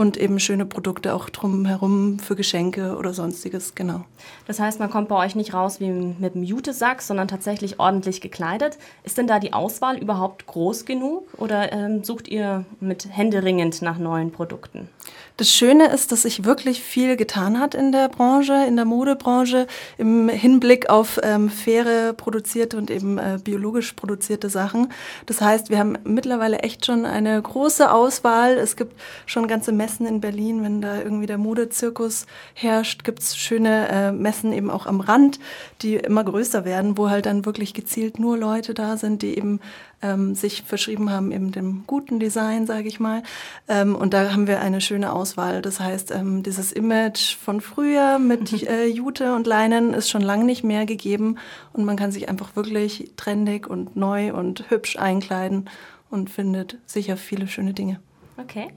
und 0.00 0.16
eben 0.16 0.40
schöne 0.40 0.64
Produkte 0.64 1.14
auch 1.14 1.28
drumherum 1.28 2.18
für 2.20 2.34
Geschenke 2.34 2.96
oder 2.96 3.12
sonstiges, 3.12 3.74
genau. 3.74 4.06
Das 4.46 4.58
heißt, 4.58 4.80
man 4.80 4.88
kommt 4.88 5.08
bei 5.08 5.16
euch 5.16 5.34
nicht 5.34 5.52
raus 5.52 5.78
wie 5.78 5.90
mit 5.90 6.34
einem 6.34 6.42
Jutesack, 6.42 7.02
sondern 7.02 7.28
tatsächlich 7.28 7.78
ordentlich 7.78 8.22
gekleidet. 8.22 8.78
Ist 9.04 9.18
denn 9.18 9.26
da 9.26 9.38
die 9.38 9.52
Auswahl 9.52 9.98
überhaupt 9.98 10.46
groß 10.46 10.86
genug 10.86 11.28
oder 11.36 11.70
ähm, 11.74 12.02
sucht 12.02 12.28
ihr 12.28 12.64
mit 12.80 13.08
händeringend 13.10 13.82
nach 13.82 13.98
neuen 13.98 14.32
Produkten? 14.32 14.88
Das 15.36 15.50
Schöne 15.50 15.86
ist, 15.88 16.12
dass 16.12 16.22
sich 16.22 16.44
wirklich 16.44 16.82
viel 16.82 17.16
getan 17.16 17.60
hat 17.60 17.74
in 17.74 17.92
der 17.92 18.08
Branche, 18.08 18.64
in 18.66 18.76
der 18.76 18.84
Modebranche, 18.84 19.66
im 19.98 20.28
Hinblick 20.28 20.88
auf 20.88 21.18
ähm, 21.22 21.48
faire 21.50 22.14
produzierte 22.14 22.76
und 22.76 22.90
eben 22.90 23.18
äh, 23.18 23.38
biologisch 23.42 23.92
produzierte 23.92 24.48
Sachen. 24.50 24.92
Das 25.26 25.40
heißt, 25.40 25.70
wir 25.70 25.78
haben 25.78 25.96
mittlerweile 26.04 26.58
echt 26.60 26.86
schon 26.86 27.06
eine 27.06 27.40
große 27.40 27.90
Auswahl. 27.90 28.52
Es 28.58 28.76
gibt 28.76 28.98
schon 29.26 29.48
ganze 29.48 29.72
Messen 29.72 29.89
in 29.98 30.20
Berlin, 30.20 30.62
wenn 30.62 30.80
da 30.80 30.98
irgendwie 30.98 31.26
der 31.26 31.38
Modezirkus 31.38 32.26
herrscht, 32.54 33.02
gibt 33.02 33.20
es 33.20 33.36
schöne 33.36 33.88
äh, 33.88 34.12
Messen 34.12 34.52
eben 34.52 34.70
auch 34.70 34.86
am 34.86 35.00
Rand, 35.00 35.40
die 35.82 35.96
immer 35.96 36.22
größer 36.22 36.64
werden, 36.64 36.96
wo 36.96 37.10
halt 37.10 37.26
dann 37.26 37.44
wirklich 37.44 37.74
gezielt 37.74 38.18
nur 38.18 38.36
Leute 38.36 38.74
da 38.74 38.96
sind, 38.96 39.22
die 39.22 39.36
eben 39.36 39.60
ähm, 40.02 40.34
sich 40.34 40.62
verschrieben 40.62 41.10
haben, 41.10 41.32
eben 41.32 41.52
dem 41.52 41.84
guten 41.86 42.20
Design, 42.20 42.66
sage 42.66 42.88
ich 42.88 43.00
mal. 43.00 43.22
Ähm, 43.68 43.94
und 43.94 44.14
da 44.14 44.32
haben 44.32 44.46
wir 44.46 44.60
eine 44.60 44.80
schöne 44.80 45.12
Auswahl. 45.12 45.62
Das 45.62 45.80
heißt, 45.80 46.10
ähm, 46.12 46.42
dieses 46.42 46.72
Image 46.72 47.36
von 47.36 47.60
früher 47.60 48.18
mit 48.18 48.62
äh, 48.68 48.86
Jute 48.86 49.34
und 49.34 49.46
Leinen 49.46 49.94
ist 49.94 50.08
schon 50.10 50.22
lange 50.22 50.44
nicht 50.44 50.64
mehr 50.64 50.86
gegeben 50.86 51.36
und 51.72 51.84
man 51.84 51.96
kann 51.96 52.12
sich 52.12 52.28
einfach 52.28 52.56
wirklich 52.56 53.12
trendig 53.16 53.68
und 53.68 53.96
neu 53.96 54.32
und 54.32 54.70
hübsch 54.70 54.96
einkleiden 54.96 55.68
und 56.10 56.30
findet 56.30 56.78
sicher 56.86 57.16
viele 57.16 57.48
schöne 57.48 57.72
Dinge. 57.72 58.00
Okay. 58.36 58.68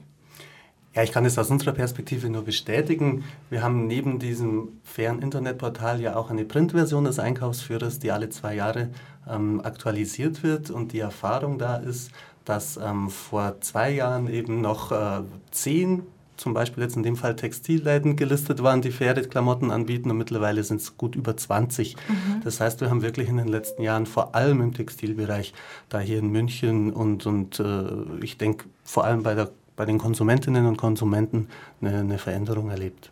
Ja, 0.94 1.02
ich 1.02 1.10
kann 1.10 1.24
es 1.24 1.36
aus 1.38 1.50
unserer 1.50 1.72
Perspektive 1.72 2.30
nur 2.30 2.44
bestätigen. 2.44 3.24
Wir 3.50 3.62
haben 3.64 3.88
neben 3.88 4.20
diesem 4.20 4.80
fairen 4.84 5.20
Internetportal 5.22 6.00
ja 6.00 6.14
auch 6.14 6.30
eine 6.30 6.44
Printversion 6.44 7.04
des 7.04 7.18
Einkaufsführers, 7.18 7.98
die 7.98 8.12
alle 8.12 8.30
zwei 8.30 8.54
Jahre 8.54 8.90
ähm, 9.28 9.60
aktualisiert 9.64 10.44
wird. 10.44 10.70
Und 10.70 10.92
die 10.92 11.00
Erfahrung 11.00 11.58
da 11.58 11.76
ist, 11.76 12.12
dass 12.44 12.76
ähm, 12.76 13.10
vor 13.10 13.60
zwei 13.60 13.90
Jahren 13.90 14.28
eben 14.28 14.60
noch 14.60 14.92
äh, 14.92 15.22
zehn, 15.50 16.04
zum 16.36 16.54
Beispiel 16.54 16.84
jetzt 16.84 16.96
in 16.96 17.02
dem 17.02 17.16
Fall 17.16 17.34
Textilläden 17.34 18.14
gelistet 18.14 18.62
waren, 18.62 18.80
die 18.80 18.92
faire 18.92 19.20
Klamotten 19.22 19.72
anbieten 19.72 20.10
und 20.10 20.18
mittlerweile 20.18 20.62
sind 20.62 20.80
es 20.80 20.96
gut 20.96 21.16
über 21.16 21.36
20. 21.36 21.96
Mhm. 21.96 22.40
Das 22.44 22.60
heißt, 22.60 22.80
wir 22.80 22.90
haben 22.90 23.02
wirklich 23.02 23.28
in 23.28 23.36
den 23.36 23.48
letzten 23.48 23.82
Jahren 23.82 24.06
vor 24.06 24.34
allem 24.34 24.60
im 24.60 24.74
Textilbereich, 24.74 25.54
da 25.88 25.98
hier 25.98 26.18
in 26.18 26.30
München 26.30 26.92
und, 26.92 27.26
und 27.26 27.58
äh, 27.58 27.84
ich 28.20 28.36
denke 28.36 28.66
vor 28.84 29.04
allem 29.04 29.22
bei 29.22 29.34
der 29.34 29.50
bei 29.76 29.84
den 29.84 29.98
Konsumentinnen 29.98 30.66
und 30.66 30.76
Konsumenten 30.76 31.48
eine, 31.80 31.98
eine 31.98 32.18
Veränderung 32.18 32.70
erlebt. 32.70 33.10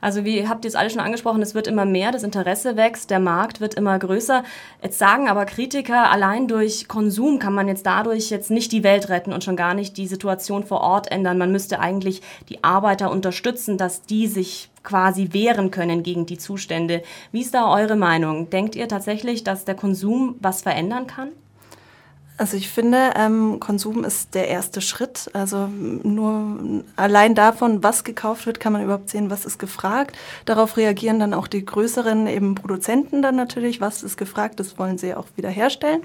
Also 0.00 0.24
wie 0.24 0.48
habt 0.48 0.64
ihr 0.64 0.68
es 0.68 0.74
alle 0.74 0.90
schon 0.90 1.00
angesprochen, 1.00 1.42
es 1.42 1.54
wird 1.54 1.66
immer 1.66 1.84
mehr, 1.84 2.12
das 2.12 2.22
Interesse 2.22 2.76
wächst, 2.76 3.10
der 3.10 3.18
Markt 3.18 3.60
wird 3.60 3.74
immer 3.74 3.98
größer. 3.98 4.44
Jetzt 4.82 4.98
sagen 4.98 5.28
aber 5.28 5.44
Kritiker, 5.44 6.10
allein 6.10 6.46
durch 6.48 6.88
Konsum 6.88 7.38
kann 7.38 7.54
man 7.54 7.68
jetzt 7.68 7.84
dadurch 7.84 8.30
jetzt 8.30 8.50
nicht 8.50 8.72
die 8.72 8.84
Welt 8.84 9.08
retten 9.08 9.32
und 9.32 9.44
schon 9.44 9.56
gar 9.56 9.74
nicht 9.74 9.96
die 9.96 10.06
Situation 10.06 10.64
vor 10.64 10.80
Ort 10.80 11.10
ändern. 11.10 11.38
Man 11.38 11.52
müsste 11.52 11.80
eigentlich 11.80 12.22
die 12.48 12.62
Arbeiter 12.62 13.10
unterstützen, 13.10 13.76
dass 13.76 14.02
die 14.02 14.26
sich 14.26 14.70
quasi 14.84 15.30
wehren 15.32 15.70
können 15.70 16.02
gegen 16.02 16.26
die 16.26 16.38
Zustände. 16.38 17.02
Wie 17.32 17.40
ist 17.40 17.54
da 17.54 17.70
eure 17.70 17.96
Meinung? 17.96 18.50
Denkt 18.50 18.76
ihr 18.76 18.88
tatsächlich, 18.88 19.44
dass 19.44 19.64
der 19.64 19.74
Konsum 19.74 20.36
was 20.40 20.62
verändern 20.62 21.06
kann? 21.06 21.30
Also 22.38 22.56
ich 22.56 22.68
finde, 22.68 23.10
ähm, 23.16 23.58
Konsum 23.58 24.04
ist 24.04 24.34
der 24.36 24.46
erste 24.46 24.80
Schritt. 24.80 25.28
Also 25.32 25.66
nur 25.66 26.84
allein 26.94 27.34
davon, 27.34 27.82
was 27.82 28.04
gekauft 28.04 28.46
wird, 28.46 28.60
kann 28.60 28.72
man 28.72 28.84
überhaupt 28.84 29.10
sehen, 29.10 29.28
was 29.28 29.44
ist 29.44 29.58
gefragt. 29.58 30.16
Darauf 30.44 30.76
reagieren 30.76 31.18
dann 31.18 31.34
auch 31.34 31.48
die 31.48 31.64
größeren 31.64 32.28
eben 32.28 32.54
Produzenten 32.54 33.22
dann 33.22 33.34
natürlich, 33.34 33.80
was 33.80 34.04
ist 34.04 34.16
gefragt, 34.16 34.60
das 34.60 34.78
wollen 34.78 34.98
sie 34.98 35.16
auch 35.16 35.26
wieder 35.34 35.48
herstellen. 35.48 36.02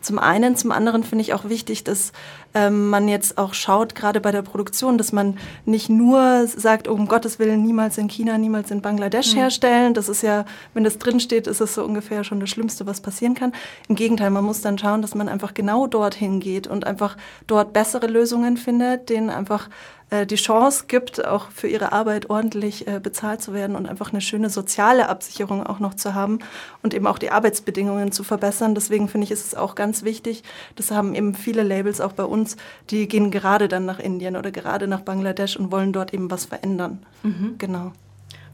Zum 0.00 0.18
einen, 0.18 0.56
zum 0.56 0.72
anderen 0.72 1.04
finde 1.04 1.22
ich 1.22 1.34
auch 1.34 1.44
wichtig, 1.50 1.84
dass 1.84 2.12
ähm, 2.54 2.88
man 2.88 3.08
jetzt 3.08 3.36
auch 3.36 3.52
schaut, 3.52 3.94
gerade 3.94 4.20
bei 4.20 4.30
der 4.30 4.42
Produktion, 4.42 4.96
dass 4.96 5.12
man 5.12 5.38
nicht 5.66 5.90
nur 5.90 6.46
sagt, 6.46 6.88
um 6.88 7.08
Gottes 7.08 7.38
Willen 7.38 7.62
niemals 7.62 7.98
in 7.98 8.08
China, 8.08 8.38
niemals 8.38 8.70
in 8.70 8.80
Bangladesch 8.80 9.34
mhm. 9.34 9.38
herstellen. 9.38 9.92
Das 9.94 10.08
ist 10.08 10.22
ja, 10.22 10.44
wenn 10.72 10.84
das 10.84 10.98
drinsteht, 10.98 11.46
ist 11.46 11.60
es 11.60 11.74
so 11.74 11.84
ungefähr 11.84 12.24
schon 12.24 12.40
das 12.40 12.48
Schlimmste, 12.50 12.86
was 12.86 13.00
passieren 13.00 13.34
kann. 13.34 13.52
Im 13.88 13.96
Gegenteil, 13.96 14.30
man 14.30 14.44
muss 14.44 14.60
dann 14.60 14.78
schauen, 14.78 15.02
dass 15.02 15.14
man 15.14 15.28
einfach 15.28 15.52
genau 15.52 15.73
genau 15.74 15.86
dorthin 15.88 16.38
geht 16.38 16.66
und 16.66 16.86
einfach 16.86 17.16
dort 17.46 17.72
bessere 17.72 18.06
Lösungen 18.06 18.56
findet, 18.56 19.08
denen 19.08 19.28
einfach 19.28 19.68
äh, 20.10 20.24
die 20.24 20.36
Chance 20.36 20.84
gibt, 20.86 21.24
auch 21.24 21.50
für 21.50 21.66
ihre 21.66 21.90
Arbeit 21.90 22.30
ordentlich 22.30 22.86
äh, 22.86 23.00
bezahlt 23.00 23.42
zu 23.42 23.52
werden 23.52 23.74
und 23.74 23.86
einfach 23.86 24.12
eine 24.12 24.20
schöne 24.20 24.50
soziale 24.50 25.08
Absicherung 25.08 25.66
auch 25.66 25.80
noch 25.80 25.94
zu 25.94 26.14
haben 26.14 26.38
und 26.82 26.94
eben 26.94 27.08
auch 27.08 27.18
die 27.18 27.30
Arbeitsbedingungen 27.30 28.12
zu 28.12 28.22
verbessern. 28.22 28.76
Deswegen 28.76 29.08
finde 29.08 29.24
ich, 29.24 29.32
ist 29.32 29.46
es 29.46 29.54
auch 29.56 29.74
ganz 29.74 30.04
wichtig. 30.04 30.44
Das 30.76 30.92
haben 30.92 31.16
eben 31.16 31.34
viele 31.34 31.64
Labels 31.64 32.00
auch 32.00 32.12
bei 32.12 32.24
uns, 32.24 32.56
die 32.90 33.08
gehen 33.08 33.32
gerade 33.32 33.66
dann 33.66 33.84
nach 33.84 33.98
Indien 33.98 34.36
oder 34.36 34.52
gerade 34.52 34.86
nach 34.86 35.00
Bangladesch 35.00 35.56
und 35.56 35.72
wollen 35.72 35.92
dort 35.92 36.14
eben 36.14 36.30
was 36.30 36.44
verändern. 36.44 37.04
Mhm. 37.24 37.56
Genau. 37.58 37.92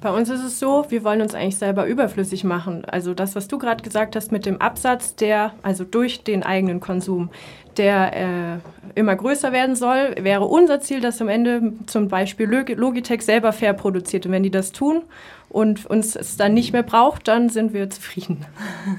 Bei 0.00 0.10
uns 0.10 0.30
ist 0.30 0.42
es 0.42 0.58
so, 0.58 0.86
wir 0.88 1.04
wollen 1.04 1.20
uns 1.20 1.34
eigentlich 1.34 1.58
selber 1.58 1.86
überflüssig 1.86 2.42
machen. 2.42 2.84
Also 2.86 3.12
das, 3.12 3.34
was 3.34 3.48
du 3.48 3.58
gerade 3.58 3.82
gesagt 3.82 4.16
hast 4.16 4.32
mit 4.32 4.46
dem 4.46 4.58
Absatz, 4.58 5.14
der, 5.14 5.52
also 5.62 5.84
durch 5.84 6.24
den 6.24 6.42
eigenen 6.42 6.80
Konsum, 6.80 7.28
der 7.76 8.16
äh, 8.16 8.58
immer 8.94 9.14
größer 9.14 9.52
werden 9.52 9.76
soll, 9.76 10.14
wäre 10.18 10.46
unser 10.46 10.80
Ziel, 10.80 11.00
dass 11.00 11.20
am 11.20 11.28
Ende 11.28 11.74
zum 11.86 12.08
Beispiel 12.08 12.46
Logitech 12.46 13.22
selber 13.22 13.52
fair 13.52 13.74
produziert. 13.74 14.24
Und 14.24 14.32
wenn 14.32 14.42
die 14.42 14.50
das 14.50 14.72
tun 14.72 15.02
und 15.50 15.84
uns 15.84 16.16
es 16.16 16.38
dann 16.38 16.54
nicht 16.54 16.72
mehr 16.72 16.82
braucht, 16.82 17.28
dann 17.28 17.50
sind 17.50 17.74
wir 17.74 17.90
zufrieden. 17.90 18.46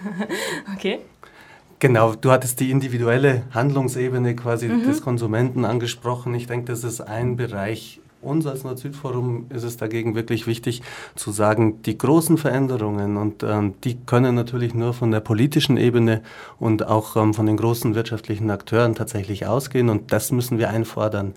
okay. 0.75 0.99
Genau, 1.79 2.13
du 2.13 2.29
hattest 2.29 2.59
die 2.59 2.69
individuelle 2.69 3.41
Handlungsebene 3.55 4.35
quasi 4.35 4.67
mhm. 4.67 4.83
des 4.83 5.01
Konsumenten 5.01 5.65
angesprochen. 5.65 6.35
Ich 6.35 6.45
denke, 6.45 6.67
das 6.67 6.83
ist 6.83 7.01
ein 7.01 7.37
Bereich, 7.37 8.00
uns 8.21 8.45
als 8.45 8.63
Nord-Süd-Forum 8.63 9.47
ist 9.49 9.63
es 9.63 9.77
dagegen 9.77 10.15
wirklich 10.15 10.47
wichtig 10.47 10.81
zu 11.15 11.31
sagen, 11.31 11.81
die 11.83 11.97
großen 11.97 12.37
Veränderungen, 12.37 13.17
und 13.17 13.43
ähm, 13.43 13.73
die 13.83 13.97
können 13.97 14.35
natürlich 14.35 14.73
nur 14.73 14.93
von 14.93 15.11
der 15.11 15.19
politischen 15.19 15.77
Ebene 15.77 16.21
und 16.59 16.85
auch 16.85 17.15
ähm, 17.15 17.33
von 17.33 17.45
den 17.45 17.57
großen 17.57 17.95
wirtschaftlichen 17.95 18.49
Akteuren 18.49 18.95
tatsächlich 18.95 19.45
ausgehen 19.47 19.89
und 19.89 20.11
das 20.11 20.31
müssen 20.31 20.57
wir 20.57 20.69
einfordern. 20.69 21.33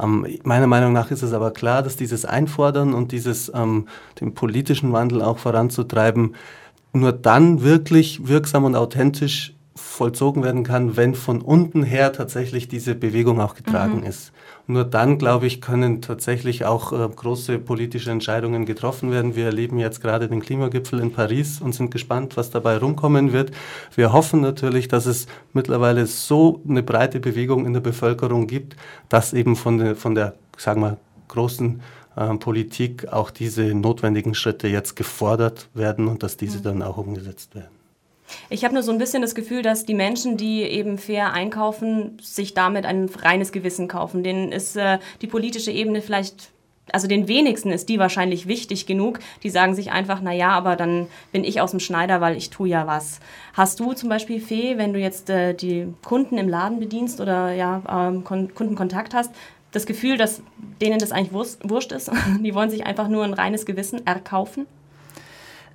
Ähm, 0.00 0.26
meiner 0.44 0.66
Meinung 0.66 0.92
nach 0.92 1.10
ist 1.10 1.22
es 1.22 1.32
aber 1.32 1.50
klar, 1.50 1.82
dass 1.82 1.96
dieses 1.96 2.24
Einfordern 2.24 2.94
und 2.94 3.12
dieses 3.12 3.50
ähm, 3.54 3.86
den 4.20 4.34
politischen 4.34 4.92
Wandel 4.92 5.22
auch 5.22 5.38
voranzutreiben, 5.38 6.34
nur 6.92 7.12
dann 7.12 7.62
wirklich 7.62 8.26
wirksam 8.26 8.64
und 8.64 8.74
authentisch 8.74 9.54
vollzogen 9.76 10.42
werden 10.42 10.64
kann, 10.64 10.96
wenn 10.96 11.14
von 11.14 11.40
unten 11.40 11.82
her 11.82 12.12
tatsächlich 12.12 12.68
diese 12.68 12.94
Bewegung 12.94 13.40
auch 13.40 13.54
getragen 13.54 14.00
mhm. 14.00 14.06
ist. 14.06 14.32
Nur 14.70 14.84
dann, 14.84 15.18
glaube 15.18 15.48
ich, 15.48 15.60
können 15.60 16.00
tatsächlich 16.00 16.64
auch 16.64 16.92
äh, 16.92 17.08
große 17.08 17.58
politische 17.58 18.12
Entscheidungen 18.12 18.66
getroffen 18.66 19.10
werden. 19.10 19.34
Wir 19.34 19.46
erleben 19.46 19.80
jetzt 19.80 20.00
gerade 20.00 20.28
den 20.28 20.40
Klimagipfel 20.40 21.00
in 21.00 21.12
Paris 21.12 21.60
und 21.60 21.74
sind 21.74 21.90
gespannt, 21.90 22.36
was 22.36 22.50
dabei 22.50 22.78
rumkommen 22.78 23.32
wird. 23.32 23.50
Wir 23.96 24.12
hoffen 24.12 24.40
natürlich, 24.40 24.86
dass 24.86 25.06
es 25.06 25.26
mittlerweile 25.52 26.06
so 26.06 26.62
eine 26.68 26.84
breite 26.84 27.18
Bewegung 27.18 27.66
in 27.66 27.72
der 27.72 27.80
Bevölkerung 27.80 28.46
gibt, 28.46 28.76
dass 29.08 29.32
eben 29.32 29.56
von 29.56 29.78
der, 29.78 29.96
von 29.96 30.14
der 30.14 30.34
sagen 30.56 30.82
wir, 30.82 30.98
großen 31.26 31.80
äh, 32.14 32.34
Politik 32.36 33.12
auch 33.12 33.30
diese 33.30 33.74
notwendigen 33.74 34.36
Schritte 34.36 34.68
jetzt 34.68 34.94
gefordert 34.94 35.68
werden 35.74 36.06
und 36.06 36.22
dass 36.22 36.36
diese 36.36 36.60
dann 36.60 36.82
auch 36.82 36.96
umgesetzt 36.96 37.56
werden. 37.56 37.79
Ich 38.48 38.64
habe 38.64 38.74
nur 38.74 38.82
so 38.82 38.92
ein 38.92 38.98
bisschen 38.98 39.22
das 39.22 39.34
Gefühl, 39.34 39.62
dass 39.62 39.84
die 39.84 39.94
Menschen, 39.94 40.36
die 40.36 40.62
eben 40.62 40.98
fair 40.98 41.32
einkaufen, 41.32 42.18
sich 42.22 42.54
damit 42.54 42.86
ein 42.86 43.08
reines 43.22 43.52
Gewissen 43.52 43.88
kaufen. 43.88 44.22
Denen 44.22 44.52
ist 44.52 44.76
äh, 44.76 44.98
die 45.22 45.26
politische 45.26 45.70
Ebene 45.70 46.02
vielleicht 46.02 46.50
also 46.92 47.06
den 47.06 47.28
wenigsten 47.28 47.70
ist 47.70 47.88
die 47.88 47.98
wahrscheinlich 47.98 48.46
wichtig 48.46 48.86
genug. 48.86 49.20
Die 49.42 49.50
sagen 49.50 49.74
sich 49.74 49.92
einfach, 49.92 50.20
na 50.22 50.32
ja, 50.32 50.50
aber 50.50 50.76
dann 50.76 51.06
bin 51.32 51.44
ich 51.44 51.60
aus 51.60 51.70
dem 51.70 51.80
Schneider, 51.80 52.20
weil 52.20 52.36
ich 52.36 52.50
tue 52.50 52.68
ja 52.68 52.86
was. 52.86 53.20
Hast 53.54 53.80
du 53.80 53.92
zum 53.92 54.08
Beispiel 54.08 54.40
Fee, 54.40 54.76
wenn 54.76 54.92
du 54.92 54.98
jetzt 54.98 55.30
äh, 55.30 55.54
die 55.54 55.92
Kunden 56.02 56.38
im 56.38 56.48
Laden 56.48 56.80
bedienst 56.80 57.20
oder 57.20 57.52
ja 57.52 57.82
ähm, 57.88 58.24
Kundenkontakt 58.24 59.14
hast, 59.14 59.30
das 59.72 59.86
Gefühl, 59.86 60.16
dass 60.16 60.42
denen 60.80 60.98
das 60.98 61.12
eigentlich 61.12 61.32
wurscht 61.32 61.92
ist? 61.92 62.10
Die 62.40 62.54
wollen 62.54 62.70
sich 62.70 62.86
einfach 62.86 63.08
nur 63.08 63.24
ein 63.24 63.34
reines 63.34 63.66
Gewissen 63.66 64.04
erkaufen? 64.06 64.66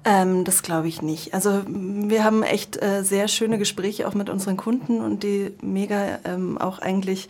Ähm, 0.06 0.44
das 0.44 0.62
glaube 0.62 0.88
ich 0.88 1.02
nicht. 1.02 1.34
Also 1.34 1.64
wir 1.68 2.24
haben 2.24 2.44
echt 2.44 2.82
äh, 2.82 3.04
sehr 3.04 3.28
schöne 3.28 3.58
Gespräche 3.58 4.08
auch 4.08 4.14
mit 4.14 4.30
unseren 4.30 4.56
Kunden 4.56 5.02
und 5.02 5.24
die 5.24 5.52
mega 5.62 6.20
ähm, 6.26 6.60
auch 6.60 6.78
eigentlich 6.78 7.28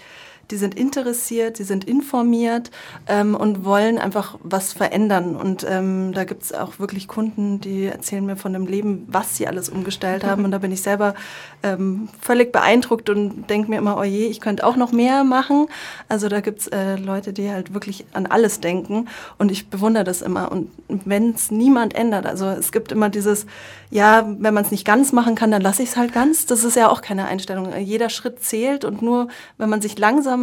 die 0.51 0.57
sind 0.57 0.75
interessiert, 0.75 1.57
sie 1.57 1.63
sind 1.63 1.85
informiert 1.85 2.69
ähm, 3.07 3.35
und 3.35 3.65
wollen 3.65 3.97
einfach 3.97 4.37
was 4.43 4.73
verändern. 4.73 5.35
Und 5.35 5.65
ähm, 5.67 6.13
da 6.13 6.23
gibt 6.23 6.43
es 6.43 6.53
auch 6.53 6.79
wirklich 6.79 7.07
Kunden, 7.07 7.59
die 7.61 7.85
erzählen 7.85 8.25
mir 8.25 8.35
von 8.35 8.53
dem 8.53 8.67
Leben, 8.67 9.05
was 9.07 9.37
sie 9.37 9.47
alles 9.47 9.69
umgestellt 9.69 10.23
haben. 10.23 10.45
Und 10.45 10.51
da 10.51 10.59
bin 10.59 10.71
ich 10.71 10.81
selber 10.81 11.15
ähm, 11.63 12.09
völlig 12.21 12.51
beeindruckt 12.51 13.09
und 13.09 13.49
denke 13.49 13.69
mir 13.69 13.77
immer, 13.77 13.97
oh 13.97 14.03
je, 14.03 14.27
ich 14.27 14.39
könnte 14.39 14.65
auch 14.65 14.75
noch 14.75 14.91
mehr 14.91 15.23
machen. 15.23 15.67
Also 16.09 16.29
da 16.29 16.41
gibt 16.41 16.59
es 16.59 16.67
äh, 16.67 16.95
Leute, 16.97 17.33
die 17.33 17.49
halt 17.49 17.73
wirklich 17.73 18.05
an 18.13 18.27
alles 18.27 18.59
denken. 18.59 19.07
Und 19.39 19.51
ich 19.51 19.69
bewundere 19.69 20.03
das 20.03 20.21
immer. 20.21 20.51
Und 20.51 20.69
wenn 20.87 21.31
es 21.31 21.49
niemand 21.49 21.95
ändert, 21.95 22.27
also 22.27 22.45
es 22.45 22.71
gibt 22.71 22.91
immer 22.91 23.09
dieses, 23.09 23.47
ja, 23.89 24.27
wenn 24.39 24.53
man 24.53 24.63
es 24.63 24.71
nicht 24.71 24.85
ganz 24.85 25.11
machen 25.11 25.35
kann, 25.35 25.49
dann 25.49 25.61
lasse 25.61 25.81
ich 25.81 25.89
es 25.89 25.97
halt 25.97 26.13
ganz. 26.13 26.45
Das 26.45 26.63
ist 26.63 26.75
ja 26.75 26.89
auch 26.89 27.01
keine 27.01 27.25
Einstellung. 27.25 27.75
Jeder 27.79 28.09
Schritt 28.09 28.43
zählt 28.43 28.85
und 28.85 29.01
nur 29.01 29.27
wenn 29.57 29.69
man 29.69 29.81
sich 29.81 29.97
langsam 29.97 30.34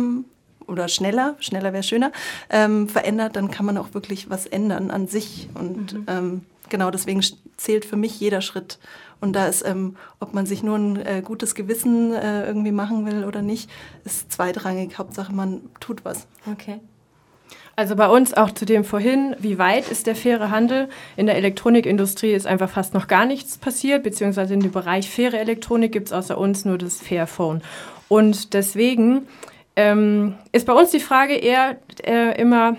oder 0.66 0.88
schneller, 0.88 1.37
schneller 1.40 1.72
wäre 1.72 1.82
schöner, 1.82 2.12
ähm, 2.50 2.88
verändert, 2.88 3.37
dann 3.37 3.50
kann 3.50 3.66
man 3.66 3.76
auch 3.76 3.94
wirklich 3.94 4.30
was 4.30 4.46
ändern 4.46 4.90
an 4.90 5.06
sich. 5.06 5.49
Und 5.54 5.94
mhm. 5.94 6.06
ähm, 6.08 6.40
genau 6.68 6.90
deswegen 6.90 7.22
zählt 7.56 7.84
für 7.84 7.96
mich 7.96 8.18
jeder 8.20 8.40
Schritt. 8.40 8.78
Und 9.20 9.34
da 9.34 9.46
ist, 9.46 9.64
ähm, 9.64 9.96
ob 10.18 10.34
man 10.34 10.46
sich 10.46 10.62
nur 10.62 10.76
ein 10.76 10.96
äh, 10.96 11.22
gutes 11.25 11.54
Gewissen 11.54 12.12
äh, 12.12 12.44
irgendwie 12.44 12.72
machen 12.72 13.06
will 13.06 13.25
oder 13.25 13.40
nicht, 13.40 13.70
ist 14.04 14.32
zweitrangig. 14.32 14.99
Hauptsache, 14.99 15.32
man 15.32 15.61
tut 15.78 16.04
was. 16.04 16.26
Okay. 16.50 16.80
Also 17.76 17.96
bei 17.96 18.08
uns 18.08 18.34
auch 18.34 18.50
zu 18.50 18.66
dem 18.66 18.84
vorhin, 18.84 19.34
wie 19.38 19.58
weit 19.58 19.90
ist 19.90 20.06
der 20.06 20.14
faire 20.14 20.50
Handel? 20.50 20.88
In 21.16 21.26
der 21.26 21.37
Elektronikindustrie 21.37 22.32
ist 22.32 22.46
einfach 22.46 22.68
fast 22.68 22.92
noch 22.94 23.06
gar 23.06 23.25
nichts 23.25 23.56
passiert, 23.56 24.02
beziehungsweise 24.02 24.54
in 24.54 24.61
dem 24.61 24.72
Bereich 24.72 25.08
faire 25.08 25.38
Elektronik 25.38 25.92
gibt 25.92 26.08
es 26.08 26.12
außer 26.12 26.37
uns 26.37 26.64
nur 26.64 26.76
das 26.76 27.00
Fairphone. 27.00 27.62
Und 28.08 28.52
deswegen 28.52 29.26
ähm, 29.76 30.35
ist 30.52 30.67
bei 30.67 30.73
uns 30.73 30.91
die 30.91 31.00
Frage 31.00 31.35
eher 31.35 31.76
äh, 32.05 32.41
immer, 32.41 32.76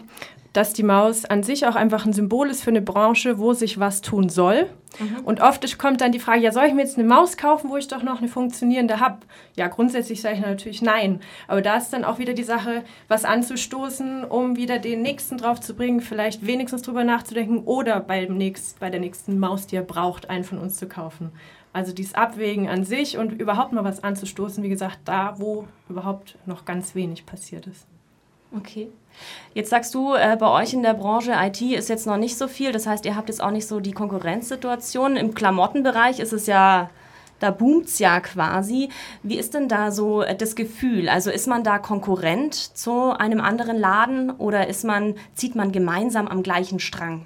dass 0.53 0.73
die 0.73 0.83
Maus 0.83 1.25
an 1.25 1.41
sich 1.41 1.65
auch 1.65 1.75
einfach 1.75 2.05
ein 2.05 2.13
Symbol 2.13 2.49
ist 2.49 2.63
für 2.63 2.69
eine 2.69 2.81
Branche, 2.81 3.39
wo 3.39 3.53
sich 3.53 3.79
was 3.79 4.01
tun 4.01 4.29
soll. 4.29 4.69
Mhm. 4.99 5.25
Und 5.25 5.41
oft 5.41 5.79
kommt 5.79 6.01
dann 6.01 6.11
die 6.11 6.19
Frage, 6.19 6.41
ja, 6.41 6.51
soll 6.51 6.65
ich 6.65 6.73
mir 6.73 6.83
jetzt 6.83 6.99
eine 6.99 7.07
Maus 7.07 7.37
kaufen, 7.37 7.71
wo 7.71 7.77
ich 7.77 7.87
doch 7.87 8.03
noch 8.03 8.19
eine 8.19 8.27
funktionierende 8.27 8.99
habe? 8.99 9.17
Ja, 9.55 9.67
grundsätzlich 9.67 10.21
sage 10.21 10.35
ich 10.35 10.41
natürlich 10.41 10.83
nein. 10.83 11.21
Aber 11.47 11.63
da 11.63 11.77
ist 11.77 11.91
dann 11.91 12.03
auch 12.03 12.19
wieder 12.19 12.33
die 12.33 12.43
Sache, 12.43 12.83
was 13.07 13.25
anzustoßen, 13.25 14.23
um 14.23 14.55
wieder 14.55 14.77
den 14.77 15.01
Nächsten 15.01 15.37
drauf 15.37 15.59
zu 15.59 15.73
bringen, 15.73 16.01
vielleicht 16.01 16.45
wenigstens 16.45 16.83
drüber 16.83 17.03
nachzudenken 17.03 17.63
oder 17.63 17.99
beim 17.99 18.37
nächst, 18.37 18.79
bei 18.79 18.91
der 18.91 18.99
nächsten 18.99 19.39
Maus, 19.39 19.65
die 19.65 19.75
er 19.75 19.81
braucht, 19.81 20.29
einen 20.29 20.43
von 20.43 20.59
uns 20.59 20.77
zu 20.77 20.87
kaufen. 20.87 21.31
Also 21.73 21.91
dieses 21.91 22.13
Abwägen 22.13 22.69
an 22.69 22.83
sich 22.83 23.17
und 23.17 23.31
überhaupt 23.31 23.73
mal 23.73 23.83
was 23.83 24.03
anzustoßen, 24.03 24.63
wie 24.63 24.69
gesagt, 24.69 24.99
da, 25.05 25.35
wo 25.39 25.67
überhaupt 25.89 26.37
noch 26.45 26.65
ganz 26.65 26.93
wenig 26.93 27.25
passiert 27.25 27.65
ist. 27.65 27.87
Okay. 28.55 28.89
Jetzt 29.55 29.71
sagst 29.71 29.95
du, 29.95 30.13
äh, 30.13 30.37
bei 30.39 30.47
euch 30.47 30.73
in 30.73 30.83
der 30.83 30.93
Branche 30.93 31.33
IT 31.35 31.61
ist 31.61 31.89
jetzt 31.89 32.05
noch 32.05 32.17
nicht 32.17 32.37
so 32.37 32.47
viel. 32.47 32.71
Das 32.71 32.85
heißt, 32.85 33.05
ihr 33.05 33.15
habt 33.15 33.29
jetzt 33.29 33.41
auch 33.41 33.51
nicht 33.51 33.67
so 33.67 33.79
die 33.79 33.91
Konkurrenzsituation. 33.91 35.15
Im 35.15 35.33
Klamottenbereich 35.33 36.19
ist 36.19 36.33
es 36.33 36.45
ja, 36.45 36.91
da 37.39 37.49
boomt 37.49 37.87
es 37.87 37.97
ja 37.97 38.19
quasi. 38.19 38.89
Wie 39.23 39.37
ist 39.37 39.55
denn 39.55 39.67
da 39.67 39.91
so 39.91 40.21
äh, 40.21 40.35
das 40.35 40.55
Gefühl? 40.55 41.09
Also 41.09 41.31
ist 41.31 41.47
man 41.47 41.63
da 41.63 41.79
Konkurrent 41.79 42.53
zu 42.53 43.17
einem 43.17 43.41
anderen 43.41 43.77
Laden 43.79 44.29
oder 44.29 44.67
ist 44.67 44.83
man, 44.83 45.15
zieht 45.33 45.55
man 45.55 45.71
gemeinsam 45.71 46.27
am 46.27 46.43
gleichen 46.43 46.79
Strang? 46.79 47.25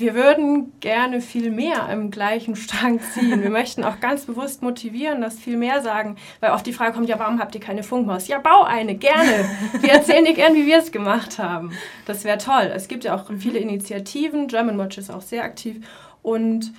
Wir 0.00 0.14
würden 0.14 0.72
gerne 0.80 1.20
viel 1.20 1.50
mehr 1.50 1.88
im 1.92 2.10
gleichen 2.10 2.56
Strang 2.56 3.00
ziehen. 3.00 3.42
Wir 3.42 3.50
möchten 3.50 3.84
auch 3.84 4.00
ganz 4.00 4.24
bewusst 4.24 4.62
motivieren, 4.62 5.20
dass 5.20 5.38
viel 5.38 5.56
mehr 5.56 5.82
sagen, 5.82 6.16
weil 6.40 6.52
oft 6.52 6.66
die 6.66 6.72
Frage 6.72 6.94
kommt, 6.94 7.08
ja, 7.08 7.18
warum 7.18 7.38
habt 7.38 7.54
ihr 7.54 7.60
keine 7.60 7.82
Funkmaus? 7.82 8.26
Ja, 8.26 8.38
bau 8.38 8.62
eine, 8.62 8.94
gerne. 8.94 9.48
Wir 9.80 9.90
erzählen 9.90 10.24
dir 10.24 10.34
gern, 10.34 10.54
wie 10.54 10.66
wir 10.66 10.78
es 10.78 10.90
gemacht 10.90 11.38
haben. 11.38 11.72
Das 12.06 12.24
wäre 12.24 12.38
toll. 12.38 12.72
Es 12.74 12.88
gibt 12.88 13.04
ja 13.04 13.14
auch 13.14 13.30
viele 13.38 13.58
Initiativen, 13.58 14.48
German 14.48 14.78
Watch 14.78 14.98
ist 14.98 15.10
auch 15.10 15.22
sehr 15.22 15.44
aktiv 15.44 15.86
und 16.22 16.72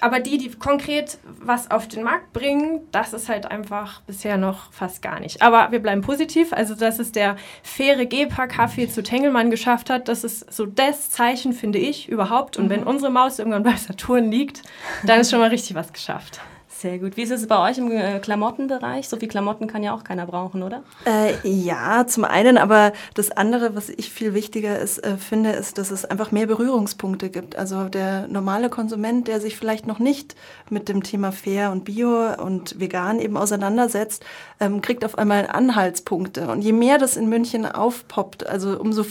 aber 0.00 0.20
die, 0.20 0.38
die 0.38 0.50
konkret 0.50 1.18
was 1.40 1.70
auf 1.70 1.88
den 1.88 2.02
Markt 2.02 2.32
bringen, 2.32 2.80
das 2.92 3.12
ist 3.12 3.28
halt 3.28 3.46
einfach 3.50 4.00
bisher 4.02 4.36
noch 4.36 4.72
fast 4.72 5.02
gar 5.02 5.20
nicht. 5.20 5.42
Aber 5.42 5.72
wir 5.72 5.80
bleiben 5.80 6.02
positiv. 6.02 6.52
Also, 6.52 6.74
dass 6.74 6.98
es 6.98 7.12
der 7.12 7.36
faire 7.62 8.06
Gepa-Kaffee 8.06 8.88
zu 8.88 9.02
Tengelmann 9.02 9.50
geschafft 9.50 9.90
hat, 9.90 10.08
das 10.08 10.24
ist 10.24 10.52
so 10.52 10.66
das 10.66 11.10
Zeichen, 11.10 11.52
finde 11.52 11.78
ich, 11.78 12.08
überhaupt. 12.08 12.56
Und 12.56 12.66
mhm. 12.66 12.70
wenn 12.70 12.82
unsere 12.84 13.10
Maus 13.10 13.38
irgendwann 13.38 13.62
bei 13.62 13.76
Saturn 13.76 14.30
liegt, 14.30 14.62
dann 15.04 15.20
ist 15.20 15.30
schon 15.30 15.40
mal 15.40 15.50
richtig 15.50 15.74
was 15.74 15.92
geschafft. 15.92 16.40
Sehr 16.80 17.00
gut. 17.00 17.16
Wie 17.16 17.22
ist 17.22 17.32
es 17.32 17.48
bei 17.48 17.58
euch 17.58 17.76
im 17.78 17.90
äh, 17.90 18.20
Klamottenbereich? 18.20 19.08
So 19.08 19.16
viel 19.16 19.26
Klamotten 19.26 19.66
kann 19.66 19.82
ja 19.82 19.92
auch 19.92 20.04
keiner 20.04 20.26
brauchen, 20.26 20.62
oder? 20.62 20.84
Äh, 21.04 21.34
ja, 21.42 22.06
zum 22.06 22.24
einen, 22.24 22.56
aber 22.56 22.92
das 23.14 23.32
andere, 23.32 23.74
was 23.74 23.88
ich 23.88 24.12
viel 24.12 24.32
wichtiger 24.32 24.78
ist, 24.78 24.98
äh, 24.98 25.16
finde, 25.16 25.50
ist, 25.50 25.78
dass 25.78 25.90
es 25.90 26.04
einfach 26.04 26.30
mehr 26.30 26.46
Berührungspunkte 26.46 27.30
gibt. 27.30 27.56
Also 27.56 27.88
der 27.88 28.28
normale 28.28 28.70
Konsument, 28.70 29.26
der 29.26 29.40
sich 29.40 29.56
vielleicht 29.56 29.88
noch 29.88 29.98
nicht 29.98 30.36
mit 30.70 30.88
dem 30.88 31.02
Thema 31.02 31.32
Fair 31.32 31.72
und 31.72 31.84
Bio 31.84 32.32
und 32.34 32.78
Vegan 32.78 33.18
eben 33.18 33.36
auseinandersetzt, 33.36 34.24
ähm, 34.60 34.80
kriegt 34.80 35.04
auf 35.04 35.18
einmal 35.18 35.48
Anhaltspunkte. 35.48 36.46
Und 36.46 36.62
je 36.62 36.72
mehr 36.72 36.98
das 36.98 37.16
in 37.16 37.28
München 37.28 37.66
aufpoppt, 37.66 38.46
also 38.46 38.78
umso 38.78 39.04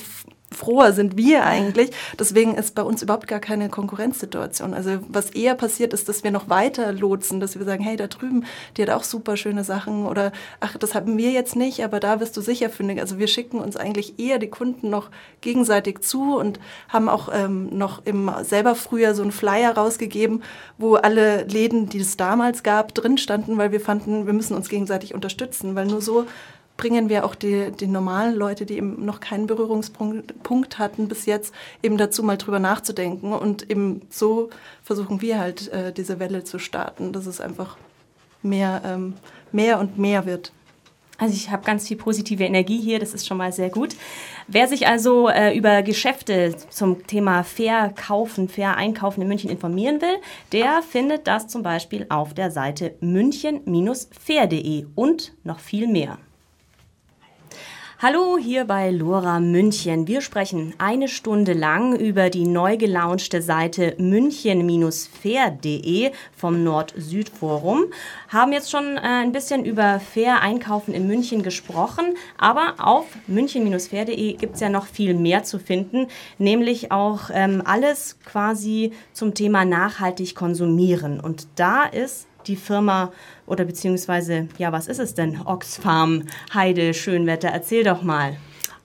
froher 0.51 0.93
sind 0.93 1.17
wir 1.17 1.45
eigentlich. 1.45 1.91
Deswegen 2.17 2.55
ist 2.55 2.73
bei 2.73 2.81
uns 2.81 3.01
überhaupt 3.01 3.27
gar 3.27 3.39
keine 3.39 3.69
Konkurrenzsituation. 3.69 4.73
Also 4.73 4.99
was 5.10 5.31
eher 5.31 5.55
passiert 5.55 5.93
ist, 5.93 6.07
dass 6.07 6.23
wir 6.23 6.31
noch 6.31 6.47
weiter 6.47 6.93
lotsen, 6.93 7.39
dass 7.39 7.57
wir 7.57 7.65
sagen, 7.65 7.83
hey, 7.83 7.97
da 7.97 8.07
drüben, 8.07 8.45
die 8.75 8.81
hat 8.81 8.89
auch 8.89 9.03
super 9.03 9.36
schöne 9.36 9.63
Sachen 9.63 10.05
oder 10.05 10.31
ach, 10.60 10.77
das 10.77 10.95
haben 10.95 11.17
wir 11.17 11.31
jetzt 11.31 11.55
nicht, 11.55 11.83
aber 11.83 11.99
da 11.99 12.19
wirst 12.19 12.38
du 12.38 12.41
sicher 12.41 12.69
fündig. 12.69 12.99
Also 13.01 13.17
wir 13.17 13.27
schicken 13.27 13.60
uns 13.60 13.75
eigentlich 13.75 14.19
eher 14.19 14.39
die 14.39 14.49
Kunden 14.49 14.89
noch 14.89 15.10
gegenseitig 15.41 15.99
zu 15.99 16.38
und 16.38 16.60
haben 16.88 17.10
auch 17.10 17.29
ähm, 17.33 17.69
noch 17.77 18.05
im 18.05 18.31
selber 18.41 18.75
früher 18.75 19.15
so 19.15 19.23
einen 19.23 19.31
Flyer 19.31 19.75
rausgegeben, 19.75 20.43
wo 20.77 20.95
alle 20.95 21.43
Läden, 21.43 21.89
die 21.89 21.99
es 21.99 22.15
damals 22.15 22.63
gab, 22.63 22.93
drin 22.93 23.17
standen, 23.17 23.57
weil 23.57 23.73
wir 23.73 23.81
fanden, 23.81 24.25
wir 24.25 24.33
müssen 24.33 24.55
uns 24.55 24.69
gegenseitig 24.69 25.13
unterstützen, 25.13 25.75
weil 25.75 25.88
nur 25.88 26.01
so 26.01 26.25
bringen 26.77 27.09
wir 27.09 27.25
auch 27.25 27.35
die, 27.35 27.71
die 27.71 27.87
normalen 27.87 28.35
Leute, 28.35 28.65
die 28.65 28.77
eben 28.77 29.03
noch 29.03 29.19
keinen 29.19 29.47
Berührungspunkt 29.47 30.79
hatten 30.79 31.07
bis 31.07 31.25
jetzt, 31.25 31.53
eben 31.83 31.97
dazu 31.97 32.23
mal 32.23 32.37
drüber 32.37 32.59
nachzudenken. 32.59 33.33
Und 33.33 33.69
eben 33.69 34.01
so 34.09 34.49
versuchen 34.83 35.21
wir 35.21 35.39
halt 35.39 35.71
äh, 35.73 35.91
diese 35.91 36.19
Welle 36.19 36.43
zu 36.43 36.59
starten, 36.59 37.11
dass 37.11 37.25
es 37.25 37.41
einfach 37.41 37.77
mehr, 38.43 38.81
ähm, 38.85 39.15
mehr 39.51 39.79
und 39.79 39.97
mehr 39.97 40.25
wird. 40.25 40.51
Also 41.19 41.33
ich 41.33 41.49
habe 41.49 41.63
ganz 41.65 41.87
viel 41.87 41.97
positive 41.97 42.43
Energie 42.43 42.79
hier, 42.79 42.99
das 42.99 43.15
ist 43.15 43.25
schon 43.25 43.37
mal 43.37 43.51
sehr 43.51 43.71
gut. 43.71 43.95
Wer 44.47 44.67
sich 44.67 44.85
also 44.85 45.29
äh, 45.29 45.57
über 45.57 45.81
Geschäfte 45.81 46.55
zum 46.69 47.07
Thema 47.07 47.43
fair 47.43 47.91
kaufen, 47.95 48.47
fair 48.49 48.77
einkaufen 48.77 49.23
in 49.23 49.27
München 49.27 49.49
informieren 49.49 49.99
will, 49.99 50.17
der 50.51 50.83
findet 50.83 51.25
das 51.25 51.47
zum 51.47 51.63
Beispiel 51.63 52.05
auf 52.09 52.35
der 52.35 52.51
Seite 52.51 52.93
münchen-fair.de 52.99 54.85
und 54.93 55.33
noch 55.43 55.59
viel 55.59 55.87
mehr. 55.87 56.19
Hallo 57.99 58.38
hier 58.38 58.65
bei 58.65 58.91
Lora 58.91 59.39
München. 59.39 60.07
Wir 60.07 60.21
sprechen 60.21 60.75
eine 60.77 61.07
Stunde 61.07 61.53
lang 61.53 61.95
über 61.95 62.29
die 62.29 62.45
neu 62.45 62.77
gelaunchte 62.77 63.41
Seite 63.41 63.95
münchen-fair.de 63.97 66.12
vom 66.31 66.63
Nord-Süd-Forum. 66.63 67.86
Haben 68.29 68.53
jetzt 68.53 68.69
schon 68.69 68.97
äh, 68.97 68.99
ein 68.99 69.31
bisschen 69.31 69.65
über 69.65 69.99
Fair 69.99 70.43
Einkaufen 70.43 70.93
in 70.93 71.07
München 71.07 71.41
gesprochen, 71.41 72.13
aber 72.38 72.75
auf 72.77 73.07
münchen-fair.de 73.25 74.33
gibt 74.33 74.53
es 74.53 74.62
ja 74.62 74.69
noch 74.69 74.86
viel 74.86 75.15
mehr 75.15 75.43
zu 75.43 75.57
finden, 75.57 76.05
nämlich 76.38 76.91
auch 76.91 77.31
ähm, 77.33 77.63
alles 77.65 78.19
quasi 78.23 78.91
zum 79.12 79.33
Thema 79.33 79.65
nachhaltig 79.65 80.36
konsumieren. 80.36 81.19
Und 81.19 81.47
da 81.55 81.86
ist 81.86 82.26
die 82.47 82.55
Firma 82.55 83.12
oder 83.45 83.65
beziehungsweise, 83.65 84.47
ja, 84.57 84.71
was 84.71 84.88
ist 84.88 84.99
es 84.99 85.13
denn? 85.13 85.41
Oxfarm, 85.45 86.23
Heide, 86.53 86.93
Schönwetter, 86.93 87.49
erzähl 87.49 87.83
doch 87.83 88.01
mal. 88.01 88.38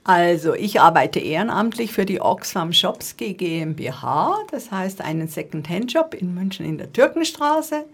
Also, 0.05 0.53
ich 0.53 0.81
arbeite 0.81 1.19
ehrenamtlich 1.19 1.93
für 1.93 2.05
die 2.05 2.19
Oxfam 2.19 2.73
Shops 2.73 3.15
GmbH, 3.15 4.35
das 4.51 4.69
heißt 4.69 4.99
einen 4.99 5.29
Second-Hand-Shop 5.29 6.13
in 6.13 6.33
München 6.33 6.65
in 6.65 6.77
der 6.77 6.91
Türkenstraße. 6.91 7.85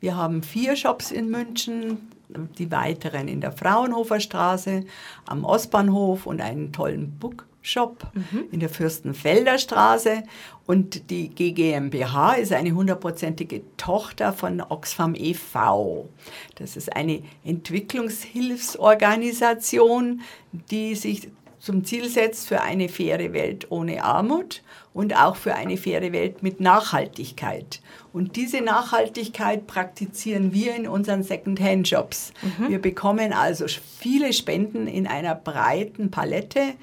Wir 0.00 0.16
haben 0.16 0.42
vier 0.42 0.76
Shops 0.76 1.10
in 1.10 1.28
München, 1.28 2.10
die 2.58 2.70
weiteren 2.70 3.28
in 3.28 3.42
der 3.42 3.52
Fraunhofer 3.52 4.20
Straße, 4.20 4.84
am 5.26 5.44
Ostbahnhof 5.44 6.26
und 6.26 6.40
einen 6.40 6.72
tollen 6.72 7.18
Bookshop 7.58 8.06
mhm. 8.14 8.44
in 8.50 8.60
der 8.60 8.68
Fürstenfelder 8.68 9.58
Straße. 9.58 10.22
Und 10.66 11.10
die 11.10 11.30
GmbH 11.30 12.34
ist 12.34 12.52
eine 12.52 12.72
hundertprozentige 12.72 13.62
Tochter 13.76 14.32
von 14.32 14.60
Oxfam 14.60 15.14
e.V. 15.14 16.08
Das 16.56 16.76
ist 16.76 16.94
eine 16.94 17.22
Entwicklungshilfsorganisation, 17.44 20.20
die 20.52 20.94
sich 20.94 21.30
zum 21.58 21.84
Ziel 21.84 22.08
setzt 22.08 22.48
für 22.48 22.62
eine 22.62 22.88
faire 22.88 23.32
Welt 23.32 23.70
ohne 23.70 24.04
Armut 24.04 24.62
und 24.94 25.16
auch 25.16 25.36
für 25.36 25.54
eine 25.54 25.76
faire 25.76 26.12
Welt 26.12 26.42
mit 26.42 26.60
Nachhaltigkeit. 26.60 27.80
Und 28.12 28.36
diese 28.36 28.60
Nachhaltigkeit 28.60 29.66
praktizieren 29.66 30.52
wir 30.52 30.74
in 30.74 30.88
unseren 30.88 31.22
Second-Hand-Shops. 31.22 32.32
Mhm. 32.42 32.68
Wir 32.68 32.78
bekommen 32.80 33.32
also 33.32 33.66
viele 33.98 34.32
Spenden 34.32 34.86
in 34.86 35.06
einer 35.06 35.34
breiten 35.34 36.10
Palette. 36.10 36.74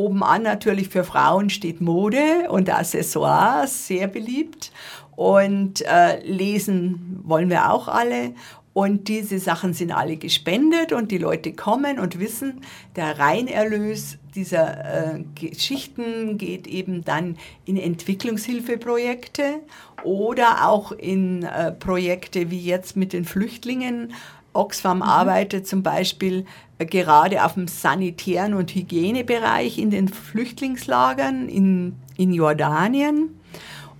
Oben 0.00 0.22
an 0.22 0.44
natürlich 0.44 0.88
für 0.88 1.04
Frauen 1.04 1.50
steht 1.50 1.82
Mode 1.82 2.48
und 2.48 2.70
Accessoires, 2.70 3.86
sehr 3.86 4.06
beliebt. 4.06 4.72
Und 5.14 5.82
äh, 5.82 6.20
lesen 6.24 7.20
wollen 7.24 7.50
wir 7.50 7.70
auch 7.70 7.86
alle. 7.86 8.32
Und 8.72 9.08
diese 9.08 9.38
Sachen 9.38 9.74
sind 9.74 9.92
alle 9.92 10.16
gespendet 10.16 10.94
und 10.94 11.10
die 11.10 11.18
Leute 11.18 11.52
kommen 11.52 11.98
und 11.98 12.18
wissen, 12.18 12.62
der 12.96 13.18
Reinerlös 13.18 14.16
dieser 14.34 15.16
äh, 15.16 15.24
Geschichten 15.34 16.38
geht 16.38 16.66
eben 16.66 17.04
dann 17.04 17.36
in 17.66 17.76
Entwicklungshilfeprojekte 17.76 19.60
oder 20.02 20.66
auch 20.66 20.92
in 20.92 21.42
äh, 21.42 21.72
Projekte 21.72 22.50
wie 22.50 22.60
jetzt 22.60 22.96
mit 22.96 23.12
den 23.12 23.26
Flüchtlingen. 23.26 24.14
Oxfam 24.52 24.98
mhm. 24.98 25.02
arbeitet 25.02 25.66
zum 25.66 25.82
Beispiel 25.82 26.44
äh, 26.78 26.86
gerade 26.86 27.44
auf 27.44 27.54
dem 27.54 27.68
sanitären 27.68 28.54
und 28.54 28.74
Hygienebereich 28.74 29.78
in 29.78 29.90
den 29.90 30.08
Flüchtlingslagern 30.08 31.48
in, 31.48 31.96
in 32.16 32.32
Jordanien. 32.32 33.40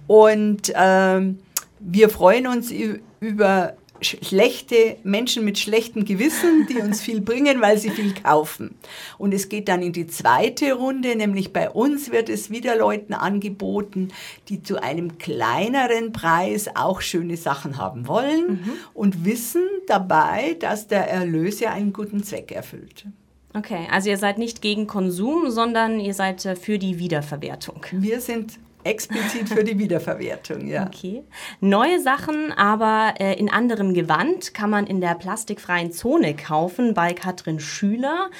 Und 0.06 0.72
ähm, 0.74 1.38
wir 1.78 2.08
freuen 2.08 2.46
uns 2.46 2.72
über 3.20 3.74
schlechte 4.02 4.96
Menschen 5.02 5.44
mit 5.44 5.58
schlechtem 5.58 6.04
Gewissen, 6.04 6.66
die 6.68 6.78
uns 6.78 7.00
viel 7.00 7.20
bringen, 7.20 7.60
weil 7.60 7.78
sie 7.78 7.90
viel 7.90 8.14
kaufen. 8.14 8.74
Und 9.18 9.32
es 9.34 9.48
geht 9.48 9.68
dann 9.68 9.82
in 9.82 9.92
die 9.92 10.06
zweite 10.06 10.72
Runde, 10.72 11.16
nämlich 11.16 11.52
bei 11.52 11.70
uns 11.70 12.10
wird 12.10 12.28
es 12.28 12.50
wieder 12.50 12.76
Leuten 12.76 13.14
angeboten, 13.14 14.08
die 14.48 14.62
zu 14.62 14.82
einem 14.82 15.18
kleineren 15.18 16.12
Preis 16.12 16.68
auch 16.74 17.00
schöne 17.00 17.36
Sachen 17.36 17.76
haben 17.76 18.08
wollen 18.08 18.46
mhm. 18.48 18.72
und 18.94 19.24
wissen 19.24 19.64
dabei, 19.86 20.56
dass 20.58 20.88
der 20.88 21.08
Erlös 21.08 21.60
ja 21.60 21.72
einen 21.72 21.92
guten 21.92 22.22
Zweck 22.22 22.52
erfüllt. 22.52 23.06
Okay, 23.52 23.88
also 23.90 24.10
ihr 24.10 24.16
seid 24.16 24.38
nicht 24.38 24.62
gegen 24.62 24.86
Konsum, 24.86 25.50
sondern 25.50 25.98
ihr 25.98 26.14
seid 26.14 26.44
äh, 26.44 26.54
für 26.54 26.78
die 26.78 26.98
Wiederverwertung. 26.98 27.84
Wir 27.90 28.20
sind 28.20 28.58
explizit 28.84 29.48
für 29.48 29.64
die 29.64 29.78
Wiederverwertung, 29.78 30.66
ja. 30.66 30.86
Okay. 30.86 31.22
Neue 31.60 32.00
Sachen, 32.00 32.52
aber 32.52 33.14
äh, 33.18 33.38
in 33.38 33.50
anderem 33.50 33.94
Gewand 33.94 34.54
kann 34.54 34.70
man 34.70 34.86
in 34.86 35.00
der 35.00 35.14
plastikfreien 35.14 35.92
Zone 35.92 36.34
kaufen 36.34 36.94
bei 36.94 37.12
Katrin 37.12 37.60
Schüler. 37.60 38.30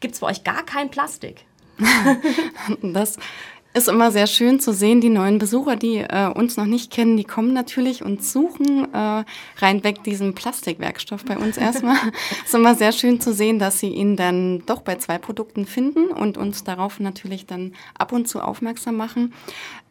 Gibt 0.00 0.14
es 0.14 0.20
bei 0.20 0.28
euch 0.28 0.44
gar 0.44 0.64
kein 0.64 0.90
Plastik? 0.90 1.44
das 2.82 3.18
ist 3.72 3.88
immer 3.88 4.10
sehr 4.10 4.26
schön 4.26 4.58
zu 4.58 4.72
sehen, 4.72 5.00
die 5.00 5.10
neuen 5.10 5.38
Besucher, 5.38 5.76
die 5.76 5.98
äh, 5.98 6.28
uns 6.34 6.56
noch 6.56 6.66
nicht 6.66 6.90
kennen, 6.90 7.16
die 7.16 7.24
kommen 7.24 7.52
natürlich 7.52 8.04
und 8.04 8.24
suchen 8.24 8.92
äh, 8.92 9.24
reinweg 9.58 10.02
diesen 10.02 10.34
Plastikwerkstoff 10.34 11.24
bei 11.24 11.38
uns 11.38 11.56
erstmal. 11.56 11.96
ist 12.44 12.54
immer 12.54 12.74
sehr 12.74 12.90
schön 12.90 13.20
zu 13.20 13.32
sehen, 13.32 13.60
dass 13.60 13.78
sie 13.78 13.90
ihn 13.90 14.16
dann 14.16 14.64
doch 14.66 14.82
bei 14.82 14.96
zwei 14.96 15.18
Produkten 15.18 15.66
finden 15.66 16.08
und 16.08 16.36
uns 16.36 16.64
darauf 16.64 16.98
natürlich 16.98 17.46
dann 17.46 17.72
ab 17.96 18.12
und 18.12 18.26
zu 18.26 18.40
aufmerksam 18.40 18.96
machen. 18.96 19.32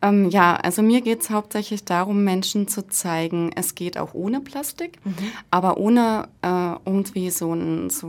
Ähm, 0.02 0.30
ja, 0.30 0.56
also 0.56 0.82
mir 0.82 1.02
geht 1.02 1.22
es 1.22 1.30
hauptsächlich 1.30 1.86
darum, 1.86 2.24
Menschen 2.24 2.68
zu 2.68 2.88
zeigen, 2.88 3.52
es 3.56 3.76
geht 3.76 3.98
auch 3.98 4.14
ohne 4.14 4.42
Plastik, 4.42 5.00
mhm. 5.06 5.16
aber 5.52 5.78
ohne 5.78 6.28
äh, 6.42 6.76
irgendwie 6.86 7.30
so 7.30 7.52
einen 7.52 7.90
so 7.90 8.08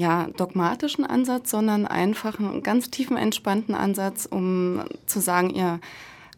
ja, 0.00 0.28
dogmatischen 0.34 1.04
Ansatz, 1.04 1.50
sondern 1.50 1.86
einfach 1.86 2.38
einen 2.38 2.62
ganz 2.62 2.90
tiefen, 2.90 3.18
entspannten 3.18 3.74
Ansatz, 3.74 4.24
um 4.24 4.82
zu 5.04 5.20
sagen, 5.20 5.50
ihr 5.50 5.78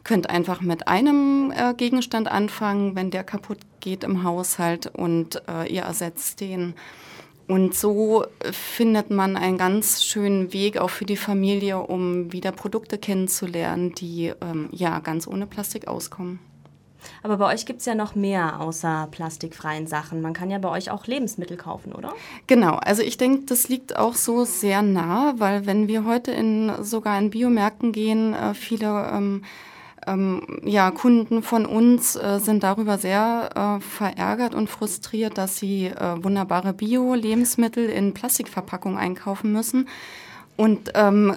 könnt 0.03 0.29
einfach 0.29 0.59
mit 0.59 0.89
einem 0.89 1.53
äh, 1.55 1.73
Gegenstand 1.73 2.27
anfangen, 2.27 2.97
wenn 2.97 3.09
der 3.09 3.23
kaputt 3.23 3.59
geht 3.79 4.03
im 4.03 4.23
Haushalt 4.23 4.87
und 4.87 5.41
äh, 5.47 5.73
ihr 5.73 5.83
ersetzt 5.83 6.41
den. 6.41 6.73
Und 7.47 7.73
so 7.73 8.25
findet 8.51 9.09
man 9.11 9.37
einen 9.37 9.57
ganz 9.57 10.03
schönen 10.03 10.51
Weg 10.51 10.77
auch 10.77 10.89
für 10.89 11.05
die 11.05 11.17
Familie, 11.17 11.79
um 11.79 12.33
wieder 12.33 12.51
Produkte 12.51 12.97
kennenzulernen, 12.97 13.95
die 13.95 14.33
ähm, 14.41 14.67
ja 14.73 14.99
ganz 14.99 15.25
ohne 15.25 15.47
Plastik 15.47 15.87
auskommen. 15.87 16.39
Aber 17.21 17.37
bei 17.37 17.53
euch 17.53 17.65
gibt 17.65 17.79
es 17.79 17.85
ja 17.85 17.95
noch 17.95 18.15
mehr 18.15 18.59
außer 18.59 19.07
plastikfreien 19.11 19.87
Sachen. 19.87 20.21
Man 20.21 20.33
kann 20.33 20.49
ja 20.49 20.59
bei 20.59 20.69
euch 20.69 20.91
auch 20.91 21.07
Lebensmittel 21.07 21.57
kaufen, 21.57 21.93
oder? 21.93 22.13
Genau, 22.47 22.75
also 22.75 23.01
ich 23.01 23.17
denke, 23.17 23.45
das 23.45 23.69
liegt 23.69 23.95
auch 23.95 24.15
so 24.15 24.45
sehr 24.45 24.81
nah, 24.81 25.33
weil 25.37 25.65
wenn 25.65 25.87
wir 25.87 26.05
heute 26.05 26.31
in 26.31 26.71
sogar 26.81 27.17
in 27.19 27.29
Biomärkten 27.29 27.91
gehen, 27.91 28.33
äh, 28.33 28.53
viele 28.53 29.09
ähm, 29.13 29.43
ähm, 30.07 30.41
ja, 30.63 30.91
Kunden 30.91 31.43
von 31.43 31.65
uns 31.65 32.15
äh, 32.15 32.39
sind 32.39 32.63
darüber 32.63 32.97
sehr 32.97 33.49
äh, 33.55 33.81
verärgert 33.81 34.55
und 34.55 34.69
frustriert, 34.69 35.37
dass 35.37 35.57
sie 35.57 35.87
äh, 35.87 36.23
wunderbare 36.23 36.73
Bio-Lebensmittel 36.73 37.89
in 37.89 38.13
Plastikverpackung 38.13 38.97
einkaufen 38.97 39.51
müssen. 39.51 39.87
Und 40.55 40.91
ähm, 40.93 41.35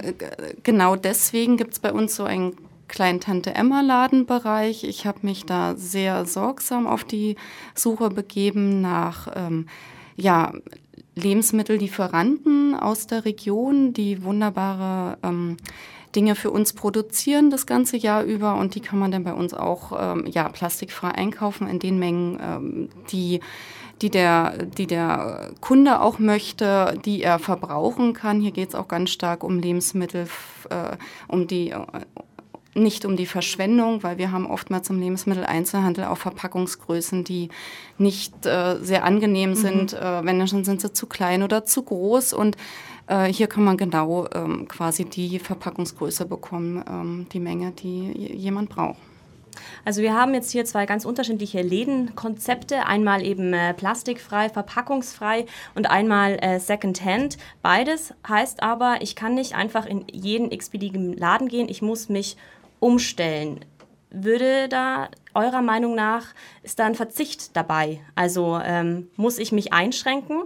genau 0.63 0.97
deswegen 0.97 1.57
gibt 1.57 1.73
es 1.73 1.79
bei 1.79 1.93
uns 1.93 2.17
so 2.17 2.25
einen 2.25 2.55
kleinen 2.89 3.21
Tante 3.21 3.55
Emma 3.55 3.81
Ladenbereich. 3.81 4.85
Ich 4.85 5.07
habe 5.07 5.21
mich 5.23 5.45
da 5.45 5.77
sehr 5.77 6.27
sorgsam 6.27 6.87
auf 6.87 7.05
die 7.05 7.37
Suche 7.75 8.11
begeben 8.11 8.81
nach 8.81 9.29
ähm, 9.35 9.67
ja, 10.17 10.53
Lebensmittellieferanten 11.15 12.75
aus 12.75 13.07
der 13.07 13.25
Region, 13.25 13.93
die 13.93 14.23
wunderbare 14.23 15.19
ähm, 15.23 15.57
Dinge 16.15 16.35
für 16.35 16.51
uns 16.51 16.73
produzieren 16.73 17.51
das 17.51 17.67
ganze 17.67 17.97
Jahr 17.97 18.23
über 18.25 18.57
und 18.57 18.75
die 18.75 18.81
kann 18.81 18.99
man 18.99 19.11
dann 19.11 19.25
bei 19.25 19.35
uns 19.35 19.53
auch 19.53 19.93
ähm, 19.99 20.27
ja, 20.27 20.49
plastikfrei 20.49 21.11
einkaufen 21.11 21.69
in 21.69 21.79
den 21.79 21.99
Mengen, 21.99 22.39
ähm, 22.41 22.89
die, 23.11 23.41
die, 24.03 24.11
der, 24.11 24.65
die 24.65 24.87
der 24.87 25.51
Kunde 25.61 26.01
auch 26.01 26.19
möchte, 26.19 26.99
die 27.05 27.23
er 27.23 27.39
verbrauchen 27.39 28.15
kann. 28.15 28.41
Hier 28.41 28.53
geht 28.53 28.71
es 28.71 28.75
auch 28.75 28.89
ganz 28.89 29.11
stark 29.11 29.45
um 29.45 29.59
Lebensmittel, 29.59 30.27
äh, 30.71 30.97
um 31.29 31.47
die 31.47 31.71
äh, 31.71 31.81
nicht 32.77 33.05
um 33.05 33.17
die 33.17 33.27
Verschwendung, 33.27 34.03
weil 34.03 34.19
wir 34.19 34.31
haben 34.33 34.47
oftmals 34.47 34.91
im 34.91 35.01
Lebensmitteleinzelhandel 35.01 36.05
auch 36.05 36.19
Verpackungsgrößen, 36.19 37.25
die 37.25 37.49
nicht 37.99 38.47
äh, 38.47 38.77
sehr 38.81 39.05
angenehm 39.05 39.51
mhm. 39.51 39.55
sind. 39.55 39.93
Mhm. 39.93 39.99
Äh, 39.99 40.25
wenn 40.25 40.49
schon 40.49 40.65
sind 40.65 40.81
sie 40.81 40.93
zu 40.93 41.07
klein 41.07 41.43
oder 41.43 41.65
zu 41.65 41.83
groß 41.83 42.33
und 42.33 42.57
äh, 43.07 43.33
hier 43.33 43.47
kann 43.47 43.65
man 43.65 43.77
genau 43.77 44.27
ähm, 44.35 44.69
quasi 44.69 45.05
die 45.05 45.39
Verpackungsgröße 45.39 46.27
bekommen, 46.27 46.85
ähm, 46.89 47.27
die 47.33 47.41
Menge, 47.41 47.73
die 47.73 48.13
jemand 48.35 48.69
braucht. 48.69 48.99
Also 49.85 50.03
wir 50.03 50.15
haben 50.15 50.35
jetzt 50.35 50.51
hier 50.51 50.65
zwei 50.65 50.87
ganz 50.87 51.05
unterschiedliche 51.05 51.63
Lädenkonzepte. 51.63 52.87
Einmal 52.87 53.25
eben 53.25 53.53
äh, 53.53 53.75
plastikfrei, 53.75 54.49
verpackungsfrei 54.49 55.47
und 55.75 55.91
einmal 55.91 56.39
äh, 56.41 56.59
Secondhand. 56.61 57.39
Beides 57.63 58.13
heißt 58.29 58.63
aber, 58.63 58.99
ich 59.01 59.17
kann 59.17 59.35
nicht 59.35 59.55
einfach 59.55 59.87
in 59.87 60.05
jeden 60.13 60.51
x-beliebigen 60.51 61.17
Laden 61.17 61.49
gehen. 61.49 61.69
Ich 61.69 61.83
muss 61.83 62.09
mich 62.09 62.37
umstellen. 62.81 63.65
Würde 64.11 64.69
da 64.69 65.09
eurer 65.35 65.63
Meinung 65.63 65.95
nach, 65.95 66.29
ist 66.63 66.79
da 66.79 66.87
ein 66.87 66.95
Verzicht 66.95 67.57
dabei? 67.57 68.01
Also 68.15 68.59
ähm, 68.63 69.09
muss 69.17 69.39
ich 69.39 69.53
mich 69.53 69.73
einschränken? 69.73 70.45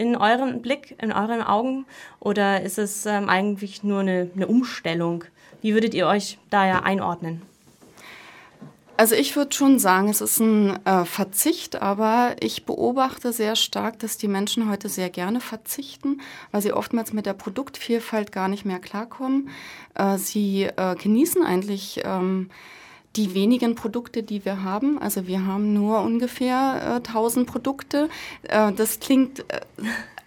in 0.00 0.16
euren 0.16 0.62
Blick, 0.62 0.96
in 1.02 1.12
euren 1.12 1.42
Augen? 1.42 1.84
Oder 2.20 2.62
ist 2.62 2.78
es 2.78 3.04
ähm, 3.04 3.28
eigentlich 3.28 3.84
nur 3.84 4.00
eine, 4.00 4.30
eine 4.34 4.46
Umstellung? 4.46 5.24
Wie 5.60 5.74
würdet 5.74 5.92
ihr 5.92 6.06
euch 6.06 6.38
da 6.48 6.66
ja 6.66 6.82
einordnen? 6.82 7.42
Also 9.00 9.14
ich 9.14 9.34
würde 9.34 9.56
schon 9.56 9.78
sagen, 9.78 10.10
es 10.10 10.20
ist 10.20 10.40
ein 10.40 10.78
äh, 10.84 11.06
Verzicht, 11.06 11.80
aber 11.80 12.36
ich 12.40 12.66
beobachte 12.66 13.32
sehr 13.32 13.56
stark, 13.56 13.98
dass 13.98 14.18
die 14.18 14.28
Menschen 14.28 14.68
heute 14.68 14.90
sehr 14.90 15.08
gerne 15.08 15.40
verzichten, 15.40 16.20
weil 16.52 16.60
sie 16.60 16.74
oftmals 16.74 17.14
mit 17.14 17.24
der 17.24 17.32
Produktvielfalt 17.32 18.30
gar 18.30 18.48
nicht 18.48 18.66
mehr 18.66 18.78
klarkommen. 18.78 19.48
Äh, 19.94 20.18
sie 20.18 20.64
äh, 20.64 20.96
genießen 20.96 21.42
eigentlich 21.42 22.02
ähm, 22.04 22.50
die 23.16 23.32
wenigen 23.32 23.74
Produkte, 23.74 24.22
die 24.22 24.44
wir 24.44 24.64
haben. 24.64 24.98
Also 25.00 25.26
wir 25.26 25.46
haben 25.46 25.72
nur 25.72 26.02
ungefähr 26.02 27.00
äh, 27.02 27.08
1000 27.08 27.46
Produkte. 27.46 28.10
Äh, 28.42 28.70
das 28.72 29.00
klingt 29.00 29.50
äh, 29.50 29.60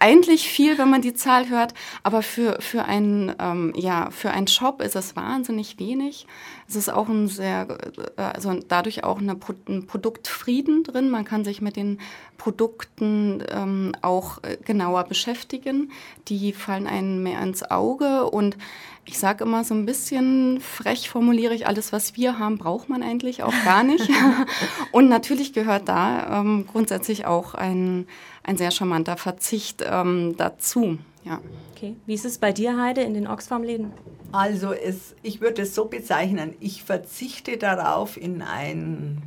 eigentlich 0.04 0.50
viel, 0.50 0.76
wenn 0.76 0.90
man 0.90 1.00
die 1.00 1.14
Zahl 1.14 1.48
hört, 1.48 1.72
aber 2.02 2.20
für, 2.20 2.60
für, 2.60 2.84
ein, 2.84 3.34
ähm, 3.38 3.72
ja, 3.74 4.10
für 4.10 4.30
einen 4.30 4.46
Shop 4.46 4.82
ist 4.82 4.96
es 4.96 5.16
wahnsinnig 5.16 5.78
wenig. 5.78 6.26
Es 6.68 6.76
ist 6.76 6.92
auch 6.92 7.08
ein 7.08 7.26
sehr, 7.26 7.78
äh, 8.18 8.20
also 8.20 8.52
dadurch 8.68 9.02
auch 9.02 9.18
eine, 9.18 9.34
ein 9.66 9.86
Produktfrieden 9.86 10.84
drin. 10.84 11.08
Man 11.08 11.24
kann 11.24 11.42
sich 11.42 11.62
mit 11.62 11.76
den 11.76 12.00
Produkten 12.36 13.42
ähm, 13.50 13.92
auch 14.02 14.42
äh, 14.42 14.58
genauer 14.62 15.04
beschäftigen. 15.04 15.90
Die 16.28 16.52
fallen 16.52 16.86
einem 16.86 17.22
mehr 17.22 17.40
ins 17.40 17.62
Auge 17.62 18.26
und 18.26 18.58
ich 19.06 19.18
sage 19.18 19.44
immer 19.44 19.64
so 19.64 19.74
ein 19.74 19.86
bisschen 19.86 20.60
frech 20.60 21.08
formuliere 21.08 21.54
ich, 21.54 21.66
alles, 21.66 21.92
was 21.92 22.16
wir 22.16 22.38
haben, 22.38 22.58
braucht 22.58 22.90
man 22.90 23.02
eigentlich 23.02 23.42
auch 23.42 23.54
gar 23.64 23.84
nicht. 23.84 24.08
und 24.92 25.08
natürlich 25.08 25.54
gehört 25.54 25.88
da 25.88 26.40
ähm, 26.40 26.66
grundsätzlich 26.70 27.24
auch 27.24 27.54
ein, 27.54 28.06
ein 28.44 28.56
sehr 28.56 28.70
charmanter 28.70 29.16
Verzicht 29.16 29.84
ähm, 29.86 30.36
dazu. 30.36 30.98
Ja. 31.24 31.40
Okay. 31.74 31.96
Wie 32.06 32.14
ist 32.14 32.24
es 32.24 32.38
bei 32.38 32.52
dir, 32.52 32.80
Heide, 32.80 33.02
in 33.02 33.14
den 33.14 33.26
Oxfam-Läden? 33.26 33.92
Also 34.30 34.72
es, 34.72 35.14
ich 35.22 35.40
würde 35.40 35.62
es 35.62 35.74
so 35.74 35.86
bezeichnen, 35.86 36.54
ich 36.60 36.84
verzichte 36.84 37.56
darauf, 37.56 38.16
in 38.16 38.42
ein 38.42 39.22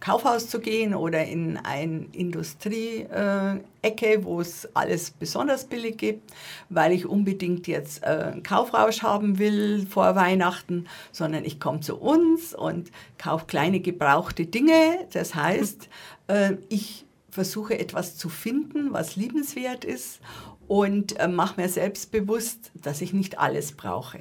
Kaufhaus 0.00 0.48
zu 0.48 0.60
gehen 0.60 0.94
oder 0.94 1.24
in 1.24 1.56
eine 1.56 2.06
Industrie-Ecke, 2.12 4.06
äh, 4.06 4.24
wo 4.24 4.40
es 4.40 4.68
alles 4.74 5.10
besonders 5.10 5.64
billig 5.64 5.98
gibt, 5.98 6.32
weil 6.68 6.92
ich 6.92 7.04
unbedingt 7.04 7.66
jetzt 7.66 8.04
äh, 8.04 8.06
einen 8.06 8.42
Kaufrausch 8.42 9.02
haben 9.02 9.38
will 9.38 9.86
vor 9.86 10.14
Weihnachten, 10.14 10.86
sondern 11.10 11.44
ich 11.44 11.58
komme 11.58 11.80
zu 11.80 11.96
uns 11.96 12.54
und 12.54 12.90
kaufe 13.18 13.46
kleine 13.46 13.80
gebrauchte 13.80 14.46
Dinge. 14.46 15.06
Das 15.12 15.34
heißt, 15.34 15.88
äh, 16.28 16.52
ich 16.68 17.04
versuche 17.30 17.78
etwas 17.78 18.16
zu 18.16 18.28
finden, 18.28 18.92
was 18.92 19.16
liebenswert 19.16 19.84
ist 19.84 20.20
und 20.66 21.18
äh, 21.18 21.28
mache 21.28 21.60
mir 21.60 21.68
selbst 21.68 22.10
bewusst, 22.12 22.70
dass 22.74 23.00
ich 23.00 23.12
nicht 23.12 23.38
alles 23.38 23.72
brauche. 23.72 24.20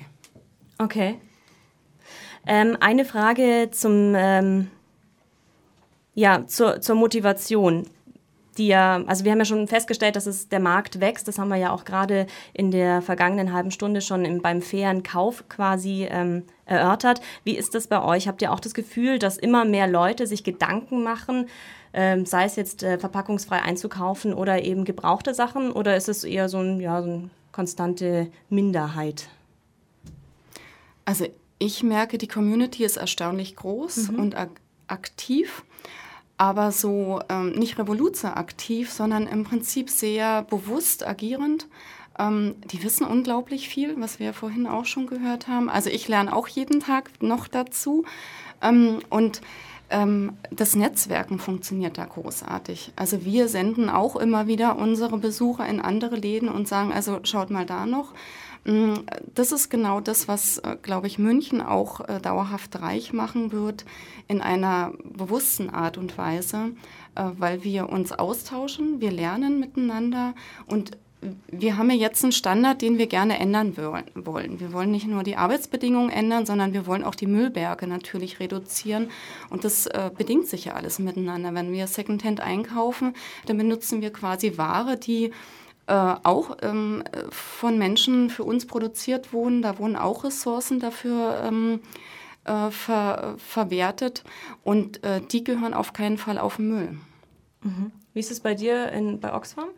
Okay. 0.78 1.20
Ähm, 2.46 2.78
eine 2.80 3.06
Frage 3.06 3.70
zum 3.72 4.14
ähm 4.16 4.68
ja, 6.18 6.48
zur, 6.48 6.82
zur 6.82 6.96
Motivation. 6.96 7.86
Die 8.58 8.66
ja, 8.66 9.04
also 9.06 9.24
wir 9.24 9.32
haben 9.32 9.38
ja 9.38 9.46
schon 9.46 9.68
festgestellt, 9.68 10.16
dass 10.16 10.26
es 10.26 10.50
der 10.50 10.60
Markt 10.60 11.00
wächst. 11.00 11.28
Das 11.28 11.38
haben 11.38 11.50
wir 11.50 11.58
ja 11.58 11.72
auch 11.72 11.86
gerade 11.86 12.26
in 12.54 12.72
der 12.72 13.04
vergangenen 13.04 13.54
halben 13.54 13.70
Stunde 13.70 14.02
schon 14.02 14.26
im, 14.26 14.42
beim 14.42 14.64
fairen 14.64 15.04
Kauf 15.04 15.48
quasi 15.48 16.08
ähm, 16.10 16.42
erörtert. 16.66 17.22
Wie 17.44 17.56
ist 17.56 17.76
das 17.76 17.86
bei 17.86 18.02
euch? 18.02 18.28
Habt 18.28 18.42
ihr 18.42 18.52
auch 18.52 18.60
das 18.60 18.74
Gefühl, 18.74 19.20
dass 19.20 19.38
immer 19.38 19.64
mehr 19.64 19.86
Leute 19.86 20.26
sich 20.26 20.44
Gedanken 20.44 21.04
machen, 21.04 21.50
ähm, 21.94 22.26
sei 22.26 22.46
es 22.46 22.56
jetzt 22.56 22.84
äh, 22.84 22.98
verpackungsfrei 22.98 23.62
einzukaufen 23.62 24.34
oder 24.34 24.64
eben 24.64 24.86
gebrauchte 24.86 25.34
Sachen? 25.34 25.72
Oder 25.72 25.96
ist 25.96 26.10
es 26.10 26.24
eher 26.24 26.50
so, 26.50 26.60
ein, 26.60 26.80
ja, 26.80 27.02
so 27.02 27.10
eine 27.10 27.30
konstante 27.52 28.30
Minderheit? 28.50 29.30
Also 31.06 31.26
ich 31.60 31.84
merke, 31.84 32.18
die 32.18 32.28
Community 32.28 32.84
ist 32.84 32.98
erstaunlich 32.98 33.56
groß 33.56 34.12
mhm. 34.12 34.20
und 34.20 34.36
ak 34.36 34.50
aktiv 34.90 35.64
aber 36.38 36.72
so 36.72 37.20
ähm, 37.30 37.52
nicht 37.54 37.80
revolutionaktiv, 37.80 38.92
sondern 38.92 39.28
im 39.28 39.44
Prinzip 39.44 39.90
sehr 39.90 40.44
bewusst 40.44 41.06
agierend. 41.06 41.68
Ähm, 42.20 42.56
die 42.66 42.84
wissen 42.84 43.06
unglaublich 43.06 43.70
viel, 43.70 44.00
was 44.00 44.20
wir 44.20 44.34
vorhin 44.34 44.68
auch 44.68 44.86
schon 44.86 45.08
gehört 45.08 45.48
haben. 45.48 45.70
Also 45.70 45.90
ich 45.90 46.08
lerne 46.08 46.36
auch 46.36 46.48
jeden 46.48 46.80
Tag 46.80 47.10
noch 47.22 47.48
dazu. 47.48 48.06
Ähm, 48.62 49.00
und 49.10 49.42
das 49.90 50.76
Netzwerken 50.76 51.40
funktioniert 51.40 51.98
da 51.98 52.04
großartig. 52.06 52.92
Also 52.98 53.24
wir 53.24 53.48
senden 53.48 53.90
auch 53.90 54.18
immer 54.18 54.48
wieder 54.48 54.78
unsere 54.78 55.18
Besucher 55.18 55.66
in 55.66 55.80
andere 55.80 56.18
Läden 56.18 56.50
und 56.50 56.68
sagen, 56.68 56.92
also 56.92 57.20
schaut 57.24 57.50
mal 57.52 57.66
da 57.66 57.86
noch. 57.86 58.14
Mm, 58.68 58.96
das 59.34 59.54
ist 59.54 59.70
genau 59.70 60.02
das, 60.02 60.28
was, 60.28 60.58
äh, 60.58 60.76
glaube 60.82 61.08
ich, 61.08 61.18
München 61.18 61.62
auch 61.62 62.02
äh, 62.02 62.20
dauerhaft 62.20 62.82
reich 62.82 63.14
machen 63.14 63.54
wird 63.54 63.86
in 64.28 64.42
einer 64.42 64.92
bewussten 65.06 65.70
Art 65.70 65.98
und 65.98 66.18
Weise, 66.18 66.72
äh, 67.16 67.24
weil 67.38 67.64
wir 67.64 67.88
uns 67.88 68.12
austauschen, 68.12 69.00
wir 69.00 69.12
lernen 69.12 69.62
miteinander 69.62 70.36
und 70.66 70.98
wir 71.48 71.78
haben 71.78 71.90
ja 71.90 71.96
jetzt 71.96 72.24
einen 72.24 72.32
Standard, 72.32 72.82
den 72.82 72.98
wir 72.98 73.08
gerne 73.08 73.40
ändern 73.40 73.76
wollen. 73.78 74.60
Wir 74.60 74.72
wollen 74.72 74.92
nicht 74.92 75.08
nur 75.08 75.24
die 75.24 75.36
Arbeitsbedingungen 75.36 76.12
ändern, 76.12 76.46
sondern 76.46 76.74
wir 76.74 76.86
wollen 76.86 77.04
auch 77.04 77.16
die 77.16 77.26
Müllberge 77.26 77.88
natürlich 77.88 78.40
reduzieren. 78.40 79.10
Und 79.50 79.64
das 79.64 79.88
äh, 79.88 80.12
bedingt 80.16 80.48
sich 80.48 80.66
ja 80.66 80.74
alles 80.74 81.00
miteinander. 81.00 81.54
Wenn 81.56 81.72
wir 81.72 81.88
Secondhand 81.88 82.40
einkaufen, 82.40 83.16
dann 83.48 83.58
benutzen 83.58 84.02
wir 84.02 84.14
quasi 84.14 84.58
Ware, 84.58 84.98
die 84.98 85.32
äh, 85.88 85.94
auch 85.94 86.58
ähm, 86.62 87.04
von 87.32 87.80
Menschen 87.80 88.30
für 88.30 88.44
uns 88.44 88.68
produziert 88.68 89.34
wurden. 89.34 89.64
Da 89.64 89.80
wurden 89.80 89.96
auch 89.96 90.24
Ressourcen 90.24 90.80
dafür 90.80 91.42
ähm, 91.44 91.80
äh, 92.44 92.70
ver 92.70 93.36
verwertet 93.38 94.24
und 94.64 95.04
äh, 95.04 95.22
die 95.22 95.44
gehören 95.44 95.74
auf 95.74 95.94
keinen 95.94 96.18
Fall 96.18 96.38
auf 96.38 96.60
Müll. 96.60 96.98
Mhm. 97.64 97.92
Wie 98.14 98.20
ist 98.20 98.32
es 98.32 98.40
bei 98.40 98.54
dir 98.54 98.92
in, 98.92 99.20
bei 99.20 99.34
Oxfam? 99.34 99.70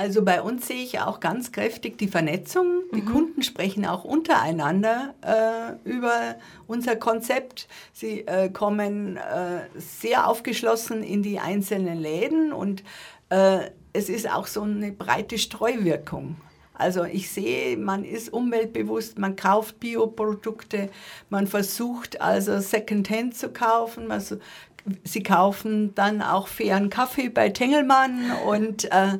Also 0.00 0.24
bei 0.24 0.40
uns 0.40 0.66
sehe 0.66 0.82
ich 0.82 0.98
auch 1.00 1.20
ganz 1.20 1.52
kräftig 1.52 1.98
die 1.98 2.08
Vernetzung. 2.08 2.84
Die 2.94 3.02
mhm. 3.02 3.12
Kunden 3.12 3.42
sprechen 3.42 3.84
auch 3.84 4.02
untereinander 4.02 5.12
äh, 5.20 5.86
über 5.86 6.36
unser 6.66 6.96
Konzept. 6.96 7.68
Sie 7.92 8.26
äh, 8.26 8.48
kommen 8.48 9.18
äh, 9.18 9.60
sehr 9.76 10.26
aufgeschlossen 10.26 11.02
in 11.02 11.22
die 11.22 11.38
einzelnen 11.38 12.00
Läden 12.00 12.50
und 12.50 12.82
äh, 13.28 13.58
es 13.92 14.08
ist 14.08 14.26
auch 14.26 14.46
so 14.46 14.62
eine 14.62 14.90
breite 14.90 15.36
Streuwirkung. 15.36 16.36
Also 16.72 17.04
ich 17.04 17.30
sehe, 17.30 17.76
man 17.76 18.02
ist 18.06 18.32
umweltbewusst, 18.32 19.18
man 19.18 19.36
kauft 19.36 19.80
Bioprodukte, 19.80 20.88
man 21.28 21.46
versucht 21.46 22.22
also 22.22 22.58
Secondhand 22.60 23.36
zu 23.36 23.50
kaufen, 23.50 24.10
also 24.10 24.38
sie 25.04 25.22
kaufen 25.22 25.94
dann 25.94 26.22
auch 26.22 26.48
fairen 26.48 26.88
Kaffee 26.88 27.28
bei 27.28 27.50
Tengelmann 27.50 28.32
und 28.46 28.90
äh, 28.90 29.18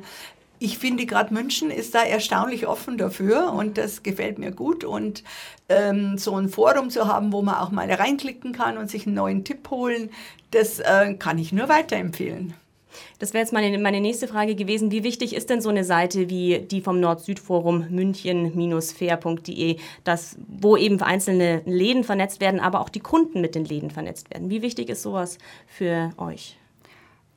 ich 0.61 0.77
finde 0.77 1.07
gerade 1.07 1.33
München 1.33 1.71
ist 1.71 1.95
da 1.95 2.03
erstaunlich 2.03 2.67
offen 2.67 2.99
dafür 2.99 3.51
und 3.51 3.79
das 3.79 4.03
gefällt 4.03 4.37
mir 4.37 4.51
gut 4.51 4.83
und 4.83 5.23
ähm, 5.69 6.19
so 6.19 6.35
ein 6.35 6.49
Forum 6.49 6.91
zu 6.91 7.07
haben, 7.07 7.33
wo 7.33 7.41
man 7.41 7.55
auch 7.55 7.71
mal 7.71 7.91
reinklicken 7.91 8.53
kann 8.53 8.77
und 8.77 8.87
sich 8.89 9.07
einen 9.07 9.15
neuen 9.15 9.43
Tipp 9.43 9.71
holen, 9.71 10.11
das 10.51 10.77
äh, 10.79 11.15
kann 11.15 11.39
ich 11.39 11.51
nur 11.51 11.67
weiterempfehlen. 11.67 12.53
Das 13.17 13.33
wäre 13.33 13.41
jetzt 13.41 13.53
meine, 13.53 13.75
meine 13.79 14.01
nächste 14.01 14.27
Frage 14.27 14.53
gewesen. 14.53 14.91
Wie 14.91 15.03
wichtig 15.03 15.33
ist 15.33 15.49
denn 15.49 15.61
so 15.61 15.69
eine 15.69 15.83
Seite 15.83 16.29
wie 16.29 16.59
die 16.59 16.81
vom 16.81 16.99
Nord-Süd-Forum 16.99 17.87
münchen-fair.de, 17.89 19.77
wo 20.59 20.77
eben 20.77 21.01
einzelne 21.01 21.63
Läden 21.65 22.03
vernetzt 22.03 22.39
werden, 22.39 22.59
aber 22.59 22.81
auch 22.81 22.89
die 22.89 22.99
Kunden 22.99 23.41
mit 23.41 23.55
den 23.55 23.65
Läden 23.65 23.89
vernetzt 23.89 24.29
werden? 24.29 24.51
Wie 24.51 24.61
wichtig 24.61 24.89
ist 24.89 25.01
sowas 25.01 25.39
für 25.65 26.11
euch? 26.17 26.57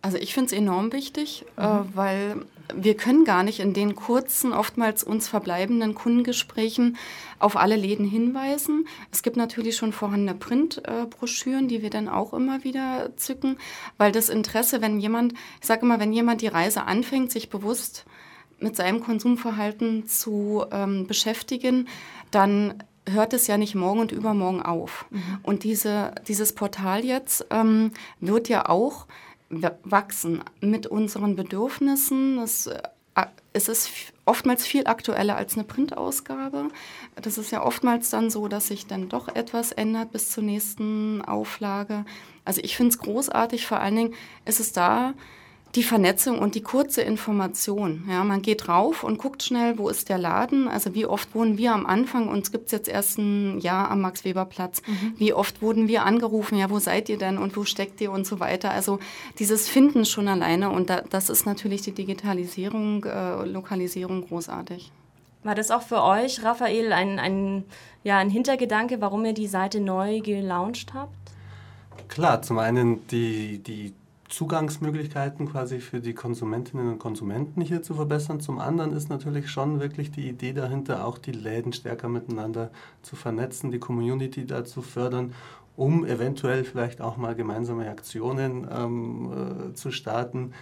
Also 0.03 0.19
ich 0.19 0.35
finde 0.35 0.49
es 0.49 0.53
enorm 0.53 0.93
wichtig, 0.93 1.47
äh, 1.57 1.67
mhm. 1.67 1.67
äh, 1.67 1.97
weil 1.97 2.37
wir 2.75 2.97
können 2.97 3.25
gar 3.25 3.43
nicht 3.43 3.61
in 3.61 3.75
den 3.75 3.95
kurzen, 3.95 4.53
oftmals 4.53 5.05
uns 5.05 5.29
verbleibenden 5.29 5.95
Kundengesprächen 5.95 6.97
auf 7.39 7.57
alle 7.57 7.77
Läden 7.77 8.07
hinweisen. 8.07 8.87
Es 9.13 9.23
gibt 9.23 9.37
natürlich 9.37 9.77
schon 9.77 9.93
vorhandene 9.93 10.35
Printbroschüren, 10.35 11.67
äh, 11.67 11.69
die 11.69 11.83
wir 11.83 11.91
dann 11.91 12.09
auch 12.09 12.33
immer 12.33 12.65
wieder 12.65 13.11
zücken, 13.17 13.59
weil 13.99 14.13
das 14.13 14.29
Interesse, 14.29 14.81
wenn 14.81 14.99
jemand, 14.99 15.35
ich 15.61 15.67
sage 15.67 15.83
immer, 15.83 16.01
wenn 16.01 16.13
jemand 16.13 16.41
die 16.41 16.49
Reise 16.49 16.85
anfängt, 16.85 17.31
sich 17.31 17.51
bewusst 17.51 18.05
mit 18.61 18.77
seinem 18.77 19.01
Konsumverhalten 19.01 20.07
zu 20.07 20.65
ähm, 20.71 21.07
beschäftigen, 21.07 21.89
dann 22.31 22.83
hört 23.07 23.35
es 23.35 23.47
ja 23.47 23.59
nicht 23.59 23.75
morgen 23.75 24.01
und 24.01 24.13
übermorgen 24.13 24.63
auf. 24.63 25.07
Mhm. 25.11 25.39
Und 25.43 25.65
diese, 25.65 26.15
dieses 26.27 26.55
Portal 26.55 27.05
jetzt 27.05 27.47
ähm, 27.51 27.91
wird 28.21 28.49
ja 28.49 28.69
auch 28.69 29.07
wachsen 29.51 30.43
mit 30.61 30.87
unseren 30.87 31.37
Bedürfnissen. 31.37 32.37
Das, 32.37 32.67
äh, 32.67 32.83
es 33.53 33.69
ist 33.69 33.91
oftmals 34.25 34.67
viel 34.67 34.87
aktueller 34.87 35.37
als 35.37 35.55
eine 35.55 35.65
Printausgabe. 35.65 36.69
Das 37.15 37.39
ist 37.39 37.53
ja 37.53 37.63
oftmals 37.63 38.11
dann 38.11 38.31
so, 38.31 38.49
dass 38.49 38.69
sich 38.69 38.87
dann 38.87 39.09
doch 39.09 39.29
etwas 39.29 39.71
ändert 39.71 40.11
bis 40.11 40.31
zur 40.31 40.43
nächsten 40.43 41.23
Auflage. 41.23 42.05
Also 42.45 42.61
ich 42.65 42.77
finde 42.77 42.91
es 42.91 42.99
großartig, 42.99 43.67
vor 43.67 43.81
allen 43.81 43.97
Dingen 43.97 44.15
ist 44.45 44.61
es 44.61 44.73
da 44.73 45.15
die 45.75 45.83
Vernetzung 45.83 46.39
und 46.39 46.55
die 46.55 46.63
kurze 46.63 47.03
Information. 47.03 48.05
Ja, 48.09 48.23
man 48.23 48.43
geht 48.43 48.69
rauf 48.69 49.03
und 49.03 49.19
guckt 49.19 49.43
schnell, 49.43 49.77
wo 49.77 49.89
ist 49.89 50.09
der 50.09 50.19
Laden. 50.19 50.69
Also 50.69 50.95
wie 50.95 51.05
oft 51.05 51.35
wurden 51.35 51.59
wir 51.59 51.73
am 51.73 51.85
Anfang, 51.85 52.29
uns 52.29 52.53
gibt 52.53 52.67
es 52.67 52.73
jetzt 52.73 52.89
erst 52.89 53.19
ein 53.19 53.59
Jahr 53.59 53.91
am 53.91 54.01
Max-Weber-Platz, 54.01 54.83
mhm. 54.87 55.15
wie 55.17 55.33
oft 55.33 55.63
wurden 55.63 55.89
wir 55.89 56.05
angerufen, 56.05 56.57
ja, 56.59 56.71
wo 56.71 56.79
seid 56.79 57.09
ihr 57.09 57.19
denn 57.19 57.39
und 57.39 57.57
wo 57.57 57.65
steckt 57.65 58.01
ihr 58.01 58.13
und 58.13 58.25
so 58.27 58.39
weiter. 58.39 58.71
Also 58.71 59.01
dieses 59.39 59.69
Finden 59.69 60.05
schon 60.05 60.29
alleine 60.29 60.71
und 60.71 60.91
da, 60.91 61.01
das 61.01 61.29
ist 61.29 61.45
natürlich 61.45 61.83
die 61.83 61.93
Digitalisierung, 61.93 63.05
äh, 63.05 63.45
Lokalisierung 63.45 64.29
großartig. 64.29 64.93
War 65.43 65.57
das 65.57 65.71
auch 65.71 65.83
für 65.83 66.03
euch, 66.03 66.43
Raphael, 66.43 66.93
ein, 66.93 67.19
ein, 67.19 67.65
ja, 68.05 68.19
ein 68.19 68.31
Hintergedanke, 68.31 69.01
warum 69.01 69.25
ihr 69.25 69.35
die 69.35 69.49
Seite 69.49 69.81
neu 69.81 70.21
gelauncht 70.21 70.95
habt? 70.95 71.13
Klar, 72.09 72.43
zum 72.43 72.59
einen 72.59 73.07
die, 73.09 73.59
die 73.59 73.93
Zugangsmöglichkeiten 74.29 75.51
quasi 75.51 75.81
für 75.81 76.01
die 76.01 76.15
Konsumentinnen 76.15 76.93
und 76.93 76.99
Konsumenten 76.99 77.61
hier 77.61 77.83
zu 77.83 77.95
verbessern. 77.95 78.41
Zum 78.41 78.59
anderen 78.59 78.93
ist 78.93 79.09
natürlich 79.09 79.51
schon 79.51 79.81
wirklich 79.81 80.11
die 80.11 80.29
Idee 80.29 80.53
dahinter, 80.53 81.07
auch 81.07 81.19
die 81.19 81.33
Läden 81.33 81.73
stärker 81.73 82.09
miteinander 82.09 82.71
zu 83.03 83.17
vernetzen, 83.17 83.71
die 83.71 83.79
Community 83.79 84.47
da 84.47 84.65
zu 84.65 84.83
fördern, 84.83 85.35
um 85.77 86.05
eventuell 86.07 86.65
vielleicht 86.65 87.01
auch 87.01 87.17
mal 87.17 87.35
gemeinsame 87.35 87.89
Aktionen 87.89 88.67
ähm, 88.71 89.71
äh, 89.71 89.75
zu 89.75 89.91
starten. 89.91 90.53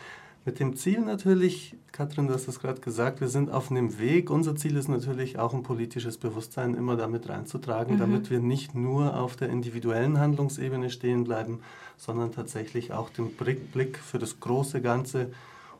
Mit 0.44 0.58
dem 0.58 0.74
Ziel 0.74 1.00
natürlich, 1.00 1.76
Katrin, 1.92 2.26
du 2.26 2.34
hast 2.34 2.48
es 2.48 2.58
gerade 2.58 2.80
gesagt, 2.80 3.20
wir 3.20 3.28
sind 3.28 3.50
auf 3.50 3.70
einem 3.70 4.00
Weg. 4.00 4.28
Unser 4.28 4.56
Ziel 4.56 4.76
ist 4.76 4.88
natürlich 4.88 5.38
auch 5.38 5.54
ein 5.54 5.62
politisches 5.62 6.18
Bewusstsein 6.18 6.74
immer 6.74 6.96
damit 6.96 7.28
reinzutragen, 7.28 7.94
mhm. 7.94 8.00
damit 8.00 8.30
wir 8.30 8.40
nicht 8.40 8.74
nur 8.74 9.16
auf 9.16 9.36
der 9.36 9.50
individuellen 9.50 10.18
Handlungsebene 10.18 10.90
stehen 10.90 11.22
bleiben, 11.22 11.60
sondern 11.96 12.32
tatsächlich 12.32 12.92
auch 12.92 13.08
den 13.10 13.30
Blick 13.36 13.98
für 13.98 14.18
das 14.18 14.40
große 14.40 14.80
Ganze 14.80 15.30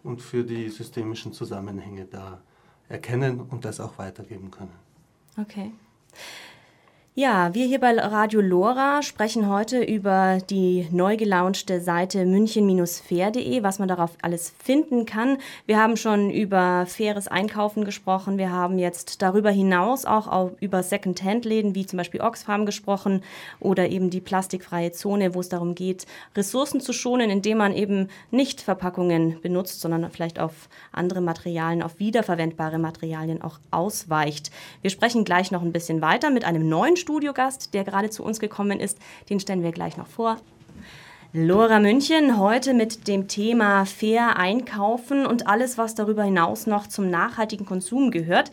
und 0.04 0.22
für 0.22 0.44
die 0.44 0.68
systemischen 0.68 1.32
Zusammenhänge 1.32 2.04
da 2.04 2.40
erkennen 2.88 3.40
und 3.40 3.64
das 3.64 3.80
auch 3.80 3.98
weitergeben 3.98 4.52
können. 4.52 4.72
Okay. 5.40 5.72
Ja, 7.14 7.52
wir 7.52 7.66
hier 7.66 7.78
bei 7.78 7.92
Radio 7.94 8.40
Lora 8.40 9.02
sprechen 9.02 9.46
heute 9.46 9.82
über 9.84 10.38
die 10.48 10.88
neu 10.90 11.18
gelaunchte 11.18 11.78
Seite 11.82 12.24
münchen-fair.de, 12.24 13.62
was 13.62 13.78
man 13.78 13.86
darauf 13.86 14.12
alles 14.22 14.54
finden 14.64 15.04
kann. 15.04 15.36
Wir 15.66 15.78
haben 15.78 15.98
schon 15.98 16.30
über 16.30 16.86
faires 16.86 17.28
Einkaufen 17.28 17.84
gesprochen. 17.84 18.38
Wir 18.38 18.50
haben 18.50 18.78
jetzt 18.78 19.20
darüber 19.20 19.50
hinaus 19.50 20.06
auch 20.06 20.52
über 20.60 20.82
Second-Hand-Läden 20.82 21.74
wie 21.74 21.84
zum 21.84 21.98
Beispiel 21.98 22.22
Oxfam 22.22 22.64
gesprochen 22.64 23.22
oder 23.60 23.90
eben 23.90 24.08
die 24.08 24.22
plastikfreie 24.22 24.92
Zone, 24.92 25.34
wo 25.34 25.40
es 25.40 25.50
darum 25.50 25.74
geht, 25.74 26.06
Ressourcen 26.34 26.80
zu 26.80 26.94
schonen, 26.94 27.28
indem 27.28 27.58
man 27.58 27.74
eben 27.74 28.08
nicht 28.30 28.62
Verpackungen 28.62 29.38
benutzt, 29.42 29.82
sondern 29.82 30.10
vielleicht 30.10 30.38
auf 30.38 30.70
andere 30.92 31.20
Materialien, 31.20 31.82
auf 31.82 31.98
wiederverwendbare 31.98 32.78
Materialien 32.78 33.42
auch 33.42 33.58
ausweicht. 33.70 34.50
Wir 34.80 34.88
sprechen 34.88 35.26
gleich 35.26 35.50
noch 35.50 35.60
ein 35.60 35.72
bisschen 35.72 36.00
weiter 36.00 36.30
mit 36.30 36.46
einem 36.46 36.70
neuen 36.70 36.96
Studiogast, 37.02 37.74
der 37.74 37.84
gerade 37.84 38.08
zu 38.08 38.24
uns 38.24 38.40
gekommen 38.40 38.80
ist. 38.80 38.96
Den 39.28 39.40
stellen 39.40 39.62
wir 39.62 39.72
gleich 39.72 39.98
noch 39.98 40.06
vor. 40.06 40.38
Lora 41.34 41.80
München 41.80 42.38
heute 42.38 42.74
mit 42.74 43.08
dem 43.08 43.26
Thema 43.26 43.84
fair 43.86 44.36
einkaufen 44.36 45.26
und 45.26 45.46
alles, 45.46 45.78
was 45.78 45.94
darüber 45.94 46.24
hinaus 46.24 46.66
noch 46.66 46.86
zum 46.86 47.10
nachhaltigen 47.10 47.66
Konsum 47.66 48.10
gehört. 48.10 48.50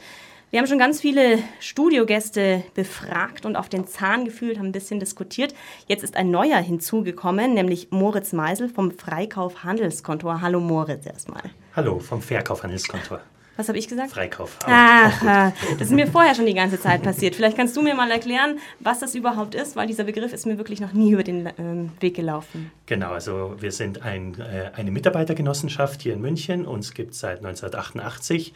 Wir 0.49 0.59
haben 0.59 0.67
schon 0.67 0.79
ganz 0.79 0.99
viele 0.99 1.37
Studiogäste 1.59 2.63
befragt 2.73 3.45
und 3.45 3.55
auf 3.55 3.69
den 3.69 3.85
Zahn 3.85 4.25
gefühlt, 4.25 4.57
haben 4.57 4.67
ein 4.67 4.71
bisschen 4.71 4.99
diskutiert. 4.99 5.53
Jetzt 5.87 6.03
ist 6.03 6.15
ein 6.15 6.31
neuer 6.31 6.57
hinzugekommen, 6.57 7.53
nämlich 7.53 7.91
Moritz 7.91 8.33
Meisel 8.33 8.67
vom 8.67 8.91
Freikauf 8.91 9.63
Handelskontor. 9.63 10.41
Hallo 10.41 10.59
Moritz 10.59 11.05
erstmal. 11.05 11.43
Hallo 11.75 11.99
vom 11.99 12.21
Verkauf 12.21 12.63
Handelskontor. 12.63 13.19
Was 13.59 13.67
habe 13.67 13.77
ich 13.77 13.89
gesagt? 13.89 14.11
Freikauf. 14.11 14.57
Ach, 14.63 15.21
ah, 15.21 15.53
das 15.77 15.89
ist 15.89 15.91
mir 15.91 16.07
vorher 16.07 16.33
schon 16.33 16.45
die 16.45 16.53
ganze 16.53 16.79
Zeit 16.79 17.03
passiert. 17.03 17.35
Vielleicht 17.35 17.57
kannst 17.57 17.75
du 17.75 17.81
mir 17.81 17.93
mal 17.93 18.09
erklären, 18.09 18.57
was 18.79 18.99
das 18.99 19.15
überhaupt 19.15 19.53
ist, 19.53 19.75
weil 19.75 19.85
dieser 19.85 20.05
Begriff 20.05 20.31
ist 20.31 20.45
mir 20.45 20.57
wirklich 20.57 20.79
noch 20.79 20.93
nie 20.93 21.11
über 21.11 21.23
den 21.23 21.49
ähm, 21.57 21.91
Weg 21.99 22.15
gelaufen. 22.15 22.71
Genau, 22.85 23.11
also 23.11 23.57
wir 23.59 23.73
sind 23.73 24.01
ein, 24.01 24.39
äh, 24.39 24.71
eine 24.77 24.91
Mitarbeitergenossenschaft 24.91 26.01
hier 26.01 26.13
in 26.13 26.21
München. 26.21 26.65
Uns 26.65 26.93
gibt 26.93 27.11
es 27.11 27.19
seit 27.19 27.39
1988 27.39 28.53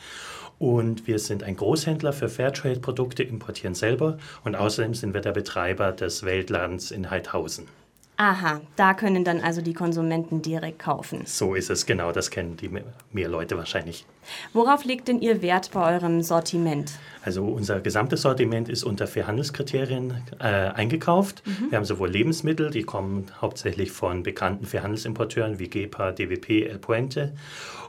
und 0.58 1.06
wir 1.06 1.20
sind 1.20 1.44
ein 1.44 1.58
Großhändler 1.58 2.14
für 2.14 2.30
Fairtrade-Produkte, 2.30 3.24
importieren 3.24 3.76
selber 3.76 4.20
und 4.46 4.56
außerdem 4.56 4.94
sind 4.94 5.14
wir 5.14 5.20
der 5.20 5.34
Betreiber 5.34 5.92
des 5.92 6.24
Weltladens 6.24 6.92
in 6.92 7.12
Heidhausen. 7.12 7.68
Aha, 8.18 8.62
da 8.76 8.94
können 8.94 9.24
dann 9.24 9.42
also 9.42 9.62
die 9.62 9.74
Konsumenten 9.74 10.44
direkt 10.44 10.80
kaufen. 10.80 11.24
So 11.26 11.56
ist 11.56 11.72
es, 11.72 11.86
genau, 11.88 12.12
das 12.12 12.30
kennen 12.30 12.58
die 12.58 12.70
mehr 12.70 13.28
Leute 13.28 13.58
wahrscheinlich. 13.58 14.06
Worauf 14.54 14.86
legt 14.86 15.08
denn 15.08 15.20
Ihr 15.20 15.42
Wert 15.42 15.72
bei 15.72 15.96
eurem 15.96 16.22
Sortiment? 16.22 16.92
Also 17.24 17.44
unser 17.44 17.80
gesamtes 17.80 18.22
Sortiment 18.22 18.70
ist 18.70 18.84
unter 18.84 19.08
Fairhandelskriterien 19.08 20.14
äh, 20.40 20.44
eingekauft. 20.44 21.42
Mhm. 21.46 21.72
Wir 21.72 21.78
haben 21.78 21.86
sowohl 21.86 22.10
Lebensmittel, 22.10 22.70
die 22.70 22.84
kommen 22.84 23.26
hauptsächlich 23.42 23.92
von 23.92 24.22
bekannten 24.22 24.66
Fairhandelsimporteuren 24.66 25.58
wie 25.58 25.68
GEPA, 25.68 26.12
DWP, 26.12 26.68
El 26.70 26.78
Puente 26.78 27.34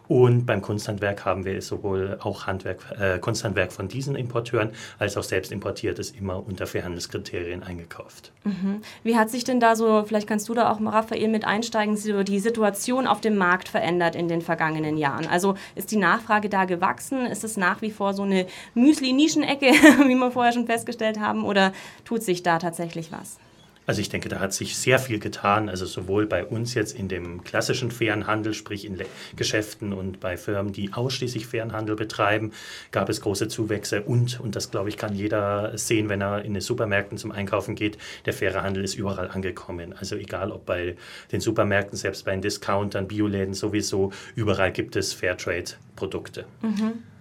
und 0.06 0.44
beim 0.44 0.60
Kunsthandwerk 0.60 1.24
haben 1.24 1.44
wir 1.44 1.60
sowohl 1.62 2.18
auch 2.20 2.46
Handwerk, 2.46 2.84
äh, 2.98 3.18
Kunsthandwerk 3.18 3.72
von 3.72 3.88
diesen 3.88 4.16
Importeuren 4.16 4.70
als 4.98 5.16
auch 5.16 5.22
selbst 5.22 5.50
importiertes 5.50 6.10
immer 6.10 6.46
unter 6.46 6.66
Fairhandelskriterien 6.66 7.62
eingekauft. 7.62 8.32
Mhm. 8.44 8.82
Wie 9.02 9.16
hat 9.16 9.30
sich 9.30 9.44
denn 9.44 9.60
da 9.60 9.76
so, 9.76 10.04
vielleicht 10.06 10.26
kannst 10.26 10.48
du 10.48 10.54
da 10.54 10.70
auch, 10.70 10.80
Raphael, 10.80 11.28
mit 11.28 11.46
einsteigen, 11.46 11.96
so 11.96 12.22
die 12.22 12.40
Situation 12.40 13.06
auf 13.06 13.20
dem 13.20 13.36
Markt 13.36 13.68
verändert 13.68 14.14
in 14.14 14.28
den 14.28 14.42
vergangenen 14.42 14.98
Jahren? 14.98 15.26
Also 15.26 15.54
ist 15.74 15.90
die 15.90 15.96
Nachfrage 15.96 16.48
da 16.50 16.66
gewachsen? 16.66 17.26
Ist 17.26 17.44
es 17.44 17.56
nach 17.56 17.80
wie 17.80 17.90
vor 17.90 18.12
so 18.12 18.22
eine 18.22 18.46
Müsli-Nischenecke, 18.74 19.66
wie 20.06 20.14
wir 20.14 20.30
vorher 20.30 20.52
schon 20.52 20.66
festgestellt 20.66 21.18
haben, 21.18 21.44
oder 21.44 21.72
tut 22.04 22.22
sich 22.22 22.42
da 22.42 22.58
tatsächlich 22.58 23.10
was? 23.10 23.38
Also 23.87 24.01
ich 24.01 24.09
denke, 24.09 24.29
da 24.29 24.40
hat 24.40 24.53
sich 24.53 24.77
sehr 24.77 24.99
viel 24.99 25.18
getan. 25.18 25.68
Also 25.68 25.87
sowohl 25.87 26.27
bei 26.27 26.44
uns 26.44 26.75
jetzt 26.75 26.99
in 26.99 27.09
dem 27.09 27.44
klassischen 27.44 27.90
fairen 27.90 28.27
Handel, 28.27 28.55
sprich 28.55 28.85
in 28.85 28.99
Geschäften 29.37 29.92
und 29.92 30.20
bei 30.20 30.37
Firmen, 30.37 30.73
die 30.73 30.92
ausschließlich 30.92 31.47
fairen 31.47 31.73
Handel 31.73 31.97
betreiben, 31.97 32.53
gab 32.92 33.09
es 33.09 33.20
große 33.20 33.49
Zuwächse. 33.49 34.03
Und, 34.03 34.40
und 34.40 34.57
das 34.57 34.70
glaube 34.70 34.88
ich, 34.88 34.97
kann 34.97 35.14
jeder 35.14 35.77
sehen, 35.77 36.09
wenn 36.09 36.23
er 36.23 36.42
in 36.44 36.55
den 36.55 36.62
Supermärkten 36.62 37.18
zum 37.18 37.33
Einkaufen 37.33 37.75
geht, 37.75 37.99
der 38.27 38.33
faire 38.33 38.62
Handel 38.62 38.85
ist 38.85 38.94
überall 38.94 39.31
angekommen. 39.31 39.94
Also 39.99 40.16
egal 40.16 40.51
ob 40.51 40.64
bei 40.66 40.97
den 41.33 41.40
Supermärkten, 41.40 41.97
selbst 41.99 42.25
bei 42.25 42.33
den 42.33 42.42
Discountern, 42.42 43.09
Bioläden 43.09 43.55
sowieso, 43.55 44.12
überall 44.35 44.73
gibt 44.73 44.97
es 44.97 45.12
Fairtrade-Produkte. 45.12 46.47
Mhm 46.62 47.13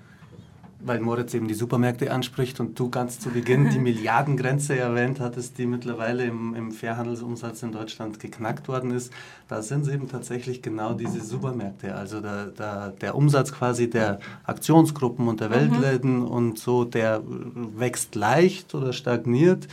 weil 0.85 0.99
Moritz 0.99 1.33
eben 1.33 1.47
die 1.47 1.53
Supermärkte 1.53 2.11
anspricht 2.11 2.59
und 2.59 2.79
du 2.79 2.89
ganz 2.89 3.19
zu 3.19 3.29
Beginn 3.29 3.69
die 3.69 3.79
Milliardengrenze 3.79 4.77
erwähnt 4.77 5.19
hattest, 5.19 5.57
die 5.57 5.65
mittlerweile 5.65 6.25
im, 6.25 6.55
im 6.55 6.71
Fairhandelsumsatz 6.71 7.63
in 7.63 7.71
Deutschland 7.71 8.19
geknackt 8.19 8.67
worden 8.67 8.91
ist, 8.91 9.11
da 9.47 9.61
sind 9.61 9.81
es 9.81 9.87
eben 9.89 10.07
tatsächlich 10.07 10.61
genau 10.61 10.93
diese 10.93 11.21
Supermärkte. 11.21 11.95
Also 11.95 12.21
der, 12.21 12.47
der, 12.47 12.89
der 12.89 13.15
Umsatz 13.15 13.51
quasi 13.51 13.89
der 13.89 14.19
Aktionsgruppen 14.45 15.27
und 15.27 15.39
der 15.39 15.49
mhm. 15.49 15.53
Weltläden 15.53 16.19
mhm. 16.19 16.27
und 16.27 16.59
so, 16.59 16.85
der 16.85 17.21
wächst 17.25 18.15
leicht 18.15 18.75
oder 18.75 18.93
stagniert. 18.93 19.67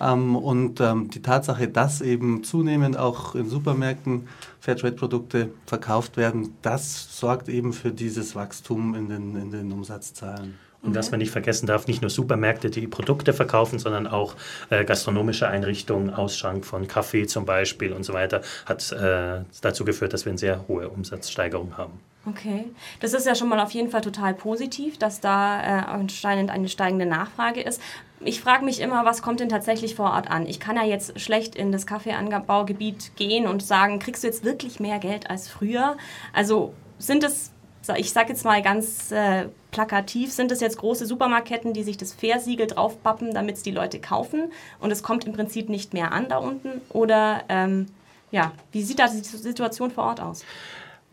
Ähm, 0.00 0.36
und 0.36 0.80
ähm, 0.80 1.10
die 1.10 1.22
Tatsache, 1.22 1.68
dass 1.68 2.00
eben 2.00 2.42
zunehmend 2.42 2.96
auch 2.96 3.34
in 3.34 3.48
Supermärkten 3.48 4.28
Fairtrade-Produkte 4.64 5.50
verkauft 5.66 6.16
werden, 6.16 6.56
das 6.62 7.18
sorgt 7.18 7.50
eben 7.50 7.74
für 7.74 7.90
dieses 7.90 8.34
Wachstum 8.34 8.94
in 8.94 9.10
den, 9.10 9.36
in 9.36 9.50
den 9.50 9.70
Umsatzzahlen. 9.70 10.58
Und 10.80 10.94
was 10.94 11.10
man 11.10 11.18
nicht 11.18 11.30
vergessen 11.30 11.66
darf, 11.66 11.86
nicht 11.86 12.02
nur 12.02 12.10
Supermärkte, 12.10 12.70
die 12.70 12.86
Produkte 12.86 13.32
verkaufen, 13.32 13.78
sondern 13.78 14.06
auch 14.06 14.36
äh, 14.68 14.84
gastronomische 14.84 15.48
Einrichtungen, 15.48 16.10
Ausschank 16.10 16.64
von 16.64 16.86
Kaffee 16.88 17.26
zum 17.26 17.46
Beispiel 17.46 17.92
und 17.92 18.04
so 18.04 18.12
weiter, 18.12 18.42
hat 18.66 18.90
äh, 18.92 19.44
dazu 19.62 19.84
geführt, 19.84 20.12
dass 20.12 20.24
wir 20.24 20.30
eine 20.30 20.38
sehr 20.38 20.66
hohe 20.68 20.88
Umsatzsteigerung 20.88 21.76
haben. 21.78 22.00
Okay, 22.26 22.64
das 23.00 23.12
ist 23.12 23.26
ja 23.26 23.34
schon 23.34 23.50
mal 23.50 23.60
auf 23.60 23.72
jeden 23.72 23.90
Fall 23.90 24.00
total 24.00 24.32
positiv, 24.32 24.98
dass 24.98 25.20
da 25.20 25.60
äh, 25.60 25.84
anscheinend 25.84 26.50
eine 26.50 26.68
steigende 26.68 27.04
Nachfrage 27.04 27.60
ist. 27.60 27.82
Ich 28.20 28.40
frage 28.40 28.64
mich 28.64 28.80
immer, 28.80 29.04
was 29.04 29.22
kommt 29.22 29.40
denn 29.40 29.48
tatsächlich 29.48 29.94
vor 29.94 30.12
Ort 30.12 30.30
an? 30.30 30.46
Ich 30.46 30.60
kann 30.60 30.76
ja 30.76 30.84
jetzt 30.84 31.20
schlecht 31.20 31.54
in 31.54 31.72
das 31.72 31.86
Kaffeeanbaugebiet 31.86 33.16
gehen 33.16 33.46
und 33.46 33.62
sagen, 33.62 33.98
kriegst 33.98 34.22
du 34.22 34.28
jetzt 34.28 34.44
wirklich 34.44 34.80
mehr 34.80 34.98
Geld 34.98 35.28
als 35.28 35.48
früher? 35.48 35.96
Also 36.32 36.72
sind 36.98 37.24
es, 37.24 37.50
ich 37.96 38.12
sage 38.12 38.30
jetzt 38.30 38.44
mal 38.44 38.62
ganz 38.62 39.10
äh, 39.12 39.48
plakativ, 39.72 40.32
sind 40.32 40.52
es 40.52 40.60
jetzt 40.60 40.78
große 40.78 41.06
Supermarktketten, 41.06 41.74
die 41.74 41.82
sich 41.82 41.96
das 41.96 42.14
Fair-Siegel 42.14 42.68
draufpappen, 42.68 43.34
damit 43.34 43.56
es 43.56 43.62
die 43.62 43.72
Leute 43.72 44.00
kaufen 44.00 44.52
und 44.80 44.90
es 44.90 45.02
kommt 45.02 45.26
im 45.26 45.32
Prinzip 45.32 45.68
nicht 45.68 45.92
mehr 45.92 46.12
an 46.12 46.28
da 46.28 46.38
unten? 46.38 46.80
Oder 46.90 47.42
ähm, 47.48 47.86
ja, 48.30 48.52
wie 48.72 48.82
sieht 48.82 49.00
da 49.00 49.08
die 49.08 49.18
Situation 49.18 49.90
vor 49.90 50.04
Ort 50.04 50.20
aus? 50.20 50.44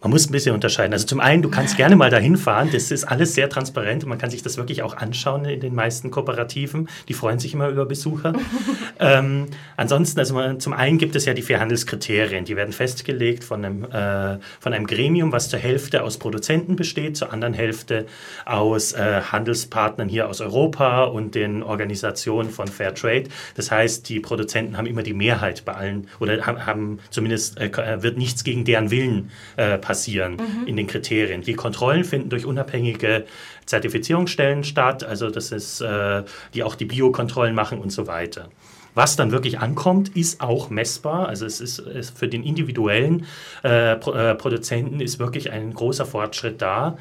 Man 0.01 0.09
muss 0.09 0.27
ein 0.27 0.31
bisschen 0.31 0.55
unterscheiden. 0.55 0.93
Also 0.93 1.05
zum 1.05 1.19
einen, 1.19 1.43
du 1.43 1.49
kannst 1.49 1.77
gerne 1.77 1.95
mal 1.95 2.09
dahin 2.09 2.35
fahren. 2.35 2.69
Das 2.71 2.89
ist 2.89 3.03
alles 3.03 3.35
sehr 3.35 3.49
transparent 3.49 4.03
und 4.03 4.09
man 4.09 4.17
kann 4.17 4.31
sich 4.31 4.41
das 4.41 4.57
wirklich 4.57 4.81
auch 4.81 4.97
anschauen 4.97 5.45
in 5.45 5.59
den 5.59 5.75
meisten 5.75 6.09
Kooperativen. 6.09 6.89
Die 7.07 7.13
freuen 7.13 7.37
sich 7.37 7.53
immer 7.53 7.69
über 7.69 7.85
Besucher. 7.85 8.33
ähm, 8.99 9.45
ansonsten, 9.77 10.19
also 10.19 10.33
man, 10.33 10.59
zum 10.59 10.73
einen 10.73 10.97
gibt 10.97 11.15
es 11.15 11.25
ja 11.25 11.35
die 11.35 11.43
Fairhandelskriterien. 11.43 12.45
Die 12.45 12.55
werden 12.55 12.73
festgelegt 12.73 13.43
von 13.43 13.63
einem, 13.63 13.83
äh, 13.83 14.39
von 14.59 14.73
einem 14.73 14.87
Gremium, 14.87 15.31
was 15.31 15.49
zur 15.49 15.59
Hälfte 15.59 16.01
aus 16.01 16.17
Produzenten 16.17 16.75
besteht, 16.75 17.15
zur 17.15 17.31
anderen 17.31 17.53
Hälfte 17.53 18.07
aus 18.45 18.93
äh, 18.93 19.21
Handelspartnern 19.31 20.09
hier 20.09 20.29
aus 20.29 20.41
Europa 20.41 21.03
und 21.03 21.35
den 21.35 21.61
Organisationen 21.61 22.49
von 22.49 22.67
Fairtrade. 22.67 23.25
Das 23.56 23.69
heißt, 23.69 24.10
die 24.10 24.19
Produzenten 24.19 24.77
haben 24.77 24.87
immer 24.87 25.04
die 25.04 25.13
Mehrheit 25.13 25.63
bei 25.63 25.73
allen 25.73 26.08
oder 26.19 26.43
haben, 26.47 26.65
haben 26.65 26.99
zumindest 27.12 27.60
äh, 27.60 28.02
wird 28.02 28.17
nichts 28.17 28.43
gegen 28.43 28.65
deren 28.65 28.89
Willen 28.89 29.29
äh, 29.58 29.77
passieren 29.92 30.37
mhm. 30.37 30.67
in 30.67 30.77
den 30.77 30.87
Kriterien. 30.87 31.42
Die 31.42 31.54
Kontrollen 31.54 32.06
finden 32.06 32.29
durch 32.29 32.46
unabhängige 32.46 33.25
Zertifizierungsstellen 33.65 34.63
statt, 34.63 35.04
also 35.04 35.29
das 35.29 35.52
ist, 35.52 35.81
äh, 35.81 36.23
die 36.54 36.63
auch 36.63 36.75
die 36.75 36.85
Biokontrollen 36.85 37.54
machen 37.54 37.79
und 37.79 37.92
so 37.92 38.08
weiter. 38.08 38.48
Was 38.94 39.17
dann 39.17 39.31
wirklich 39.31 39.60
ankommt, 39.60 40.15
ist 40.15 40.39
auch 40.39 40.69
messbar. 40.69 41.27
Also 41.27 41.46
es 41.46 41.60
ist, 41.60 41.79
es 41.79 42.10
für 42.10 42.29
den 42.29 42.44
individuellen 42.44 43.25
äh, 43.63 43.98
Pro, 43.98 44.13
äh, 44.13 44.33
Produzenten 44.35 45.02
ist 45.02 45.19
wirklich 45.19 45.52
ein 45.52 45.73
großer 45.73 46.06
Fortschritt 46.06 46.62
da. 46.62 46.98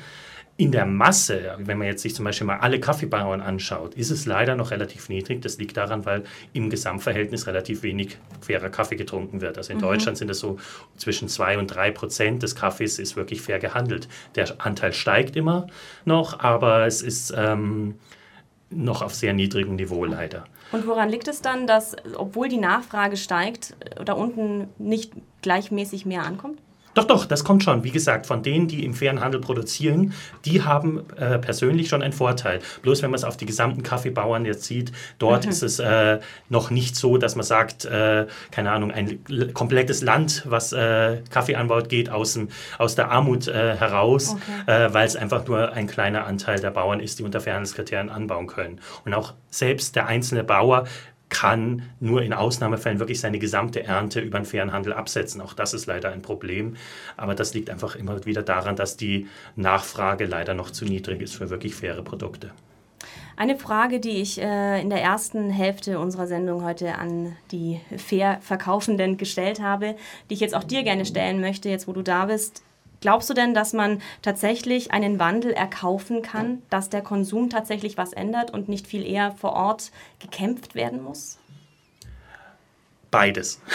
In 0.61 0.73
der 0.73 0.85
Masse, 0.85 1.55
wenn 1.57 1.79
man 1.79 1.87
jetzt 1.87 2.03
sich 2.03 2.15
zum 2.15 2.27
Beispiel 2.27 2.47
mal 2.47 2.59
alle 2.59 2.79
Kaffeebauern 2.81 3.41
anschaut, 3.41 3.95
ist 3.95 4.11
es 4.11 4.27
leider 4.27 4.57
noch 4.57 4.71
relativ 4.71 5.09
niedrig. 5.09 5.41
Das 5.41 5.57
liegt 5.57 5.79
daran, 5.79 6.05
weil 6.05 6.25
im 6.53 6.69
Gesamtverhältnis 6.69 7.47
relativ 7.47 7.83
wenig 7.83 8.19
fairer 8.43 8.69
Kaffee 8.69 8.97
getrunken 8.97 9.41
wird. 9.41 9.57
Also 9.57 9.73
in 9.73 9.79
mhm. 9.79 9.83
Deutschland 9.85 10.19
sind 10.19 10.29
es 10.29 10.39
so 10.39 10.59
zwischen 10.99 11.29
2 11.29 11.57
und 11.57 11.69
3 11.69 11.93
Prozent 11.93 12.43
des 12.43 12.55
Kaffees 12.55 12.99
ist 12.99 13.17
wirklich 13.17 13.41
fair 13.41 13.59
gehandelt. 13.59 14.07
Der 14.35 14.49
Anteil 14.59 14.93
steigt 14.93 15.35
immer 15.35 15.67
noch, 16.05 16.41
aber 16.41 16.85
es 16.85 17.01
ist 17.01 17.33
ähm, 17.35 17.95
noch 18.69 19.01
auf 19.01 19.15
sehr 19.15 19.33
niedrigem 19.33 19.77
Niveau 19.77 20.05
leider. 20.05 20.45
Und 20.73 20.87
woran 20.87 21.09
liegt 21.09 21.27
es 21.27 21.41
dann, 21.41 21.67
dass, 21.67 21.97
obwohl 22.19 22.51
die 22.51 22.59
Nachfrage 22.59 23.17
steigt, 23.17 23.77
da 24.05 24.13
unten 24.13 24.69
nicht 24.77 25.13
gleichmäßig 25.41 26.05
mehr 26.05 26.25
ankommt? 26.25 26.61
Doch, 26.95 27.05
doch, 27.05 27.25
das 27.25 27.45
kommt 27.45 27.63
schon. 27.63 27.85
Wie 27.85 27.91
gesagt, 27.91 28.27
von 28.27 28.43
denen, 28.43 28.67
die 28.67 28.85
im 28.85 28.95
fairen 28.95 29.21
Handel 29.21 29.41
produzieren, 29.41 30.13
die 30.45 30.63
haben 30.63 31.03
äh, 31.17 31.39
persönlich 31.39 31.89
schon 31.89 32.03
einen 32.03 32.13
Vorteil. 32.13 32.61
Bloß 32.83 33.03
wenn 33.03 33.11
man 33.11 33.19
es 33.19 33.25
auf 33.25 33.37
die 33.37 33.47
gesamten 33.47 33.83
Kaffeebauern 33.83 34.45
jetzt 34.45 34.65
sieht, 34.65 34.93
dort 35.19 35.45
mhm. 35.45 35.51
ist 35.51 35.63
es 35.63 35.79
äh, 35.79 36.19
noch 36.49 36.71
nicht 36.71 36.97
so, 36.97 37.17
dass 37.17 37.37
man 37.37 37.45
sagt, 37.45 37.85
äh, 37.85 38.27
keine 38.51 38.73
Ahnung, 38.73 38.91
ein 38.91 39.21
komplettes 39.55 40.03
Land, 40.03 40.45
was 40.47 40.73
äh, 40.73 41.19
Kaffee 41.31 41.55
anbaut, 41.55 41.89
geht 41.89 42.11
aus, 42.11 42.35
dem, 42.35 42.49
aus 42.79 42.95
der 42.95 43.11
Armut 43.11 43.47
äh, 43.47 43.77
heraus, 43.77 44.37
okay. 44.67 44.85
Äh, 44.87 44.95
weil 44.95 45.07
es 45.07 45.17
einfach 45.17 45.47
nur 45.47 45.73
ein 45.73 45.87
kleiner 45.87 46.27
Anteil 46.27 46.61
der 46.61 46.71
Bauern 46.71 47.01
ist, 47.01 47.19
die 47.19 47.23
unter 47.23 47.41
Fairhandelskriterien 47.41 48.11
anbauen 48.11 48.47
können. 48.47 48.81
Und 49.05 49.15
auch 49.15 49.35
selbst 49.51 49.97
der 49.97 50.07
einzelne 50.07 50.45
Bauer 50.45 50.85
kann 51.31 51.83
nur 52.01 52.23
in 52.23 52.35
Ausnahmefällen 52.35 52.99
wirklich 52.99 53.21
seine 53.21 53.39
gesamte 53.39 53.85
Ernte 53.85 54.21
über 54.21 54.37
einen 54.37 54.45
fairen 54.45 54.73
Handel 54.73 54.93
absetzen. 54.93 55.41
Auch 55.41 55.55
das 55.55 55.73
ist 55.73 55.87
leider 55.87 56.11
ein 56.11 56.21
Problem. 56.21 56.77
Aber 57.17 57.35
das 57.35 57.55
liegt 57.55 57.71
einfach 57.71 57.97
immer 57.97 58.27
wieder 58.27 58.43
daran, 58.43 58.77
dass 58.77 58.97
die 58.97 59.29
Nachfrage 59.57 60.27
leider 60.27 60.55
noch 60.55 60.71
zu 60.71 60.85
niedrig 60.85 61.23
ist 61.23 61.37
für 61.37 61.49
wirklich 61.49 61.75
faire 61.75 62.03
Produkte. 62.03 62.51
Eine 63.37 63.57
Frage, 63.57 64.01
die 64.01 64.21
ich 64.21 64.39
äh, 64.39 64.83
in 64.83 64.91
der 64.91 65.01
ersten 65.01 65.49
Hälfte 65.49 65.99
unserer 65.99 66.27
Sendung 66.27 66.63
heute 66.63 66.97
an 66.97 67.37
die 67.51 67.81
fair 67.97 68.39
Verkaufenden 68.43 69.17
gestellt 69.17 69.63
habe, 69.63 69.97
die 70.29 70.35
ich 70.35 70.41
jetzt 70.41 70.55
auch 70.55 70.65
dir 70.65 70.83
gerne 70.83 71.07
stellen 71.07 71.41
möchte, 71.41 71.71
jetzt 71.71 71.89
wo 71.89 71.95
du 71.95 72.03
da 72.03 72.27
bist. 72.27 72.63
Glaubst 73.01 73.31
du 73.31 73.35
denn, 73.35 73.55
dass 73.55 73.73
man 73.73 74.03
tatsächlich 74.23 74.93
einen 74.93 75.19
Wandel 75.19 75.53
erkaufen 75.53 76.23
kann, 76.23 76.63
dass 76.69 76.91
der 76.91 77.03
Konsum 77.03 77.49
tatsächlich 77.49 77.97
was 77.97 78.13
ändert 78.13 78.51
und 78.51 78.69
nicht 78.69 78.87
viel 78.87 79.07
eher 79.07 79.33
vor 79.33 79.53
Ort 79.53 79.91
gekämpft 80.19 80.75
werden 80.75 81.03
muss? 81.03 81.39
Beides. 83.11 83.61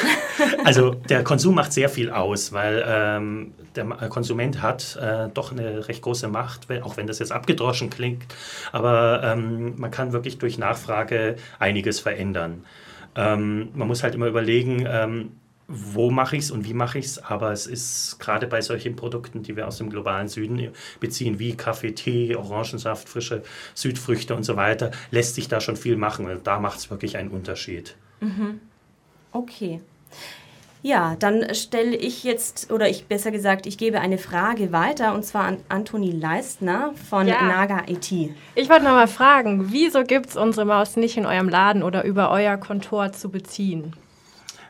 Also 0.66 0.96
der 0.96 1.24
Konsum 1.24 1.56
macht 1.56 1.72
sehr 1.72 1.88
viel 1.88 2.10
aus, 2.10 2.52
weil 2.52 2.84
ähm, 2.86 3.54
der 3.76 3.86
Konsument 3.86 4.62
hat 4.62 4.98
äh, 4.98 5.30
doch 5.34 5.54
eine 5.54 5.88
recht 5.88 6.02
große 6.02 6.28
Macht, 6.28 6.70
auch 6.82 6.98
wenn 6.98 7.08
das 7.08 7.20
jetzt 7.20 7.32
abgedroschen 7.32 7.90
klingt. 7.90 8.26
Aber 8.74 9.22
ähm, 9.24 9.76
man 9.78 9.92
kann 9.92 10.12
wirklich 10.12 10.40
durch 10.40 10.58
Nachfrage 10.58 11.38
einiges 11.58 12.02
verändern. 12.02 12.66
Ähm, 13.16 13.70
man 13.76 13.88
muss 13.88 14.04
halt 14.04 14.14
immer 14.16 14.28
überlegen, 14.28 14.86
ähm, 14.90 15.32
wo 15.68 16.12
mache 16.12 16.38
ich 16.38 16.44
es 16.44 16.52
und 16.52 16.66
wie 16.66 16.74
mache 16.74 17.00
ich 17.00 17.06
es, 17.06 17.24
aber 17.24 17.52
es 17.52 17.66
ist 17.66 18.20
gerade 18.20 18.48
bei 18.48 18.62
solchen 18.62 18.96
Produkten, 18.96 19.42
die 19.42 19.56
wir 19.56 19.68
aus 19.68 19.78
dem 19.78 19.90
globalen 19.90 20.28
Süden 20.28 20.72
beziehen, 21.00 21.40
wie 21.40 21.56
Kaffee, 21.56 21.94
Tee, 21.94 22.36
Orangensaft, 22.36 23.10
frische 23.10 23.42
Südfrüchte 23.74 24.36
und 24.36 24.44
so 24.44 24.56
weiter, 24.56 24.92
lässt 25.12 25.36
sich 25.36 25.48
da 25.48 25.60
schon 25.60 25.76
viel 25.76 25.98
machen 25.98 26.30
und 26.30 26.46
da 26.46 26.60
macht 26.60 26.80
es 26.80 26.90
wirklich 26.92 27.18
einen 27.18 27.30
Unterschied. 27.30 27.96
Mhm. 28.20 28.60
Okay. 29.32 29.82
Ja, 30.84 31.16
dann 31.18 31.56
stelle 31.56 31.96
ich 31.96 32.24
jetzt, 32.24 32.72
oder 32.72 32.88
ich 32.88 33.08
besser 33.08 33.32
gesagt, 33.32 33.66
ich 33.66 33.80
gebe 33.80 34.02
eine 34.02 34.20
Frage 34.20 34.72
weiter 34.72 35.16
und 35.16 35.26
zwar 35.26 35.46
an 35.46 35.58
Antoni 35.68 36.12
Leistner 36.12 36.94
von 37.10 37.28
ja. 37.28 37.42
Naga 37.42 37.86
IT. 37.88 38.12
Ich 38.54 38.70
wollte 38.70 38.84
noch 38.84 38.92
mal 38.92 39.08
fragen, 39.08 39.72
wieso 39.72 40.04
gibt 40.04 40.28
es 40.28 40.36
unsere 40.36 40.68
Maus 40.68 40.96
nicht 40.96 41.18
in 41.18 41.26
eurem 41.26 41.50
Laden 41.50 41.82
oder 41.82 42.04
über 42.04 42.30
euer 42.30 42.58
Kontor 42.58 43.14
zu 43.14 43.30
beziehen? 43.32 43.94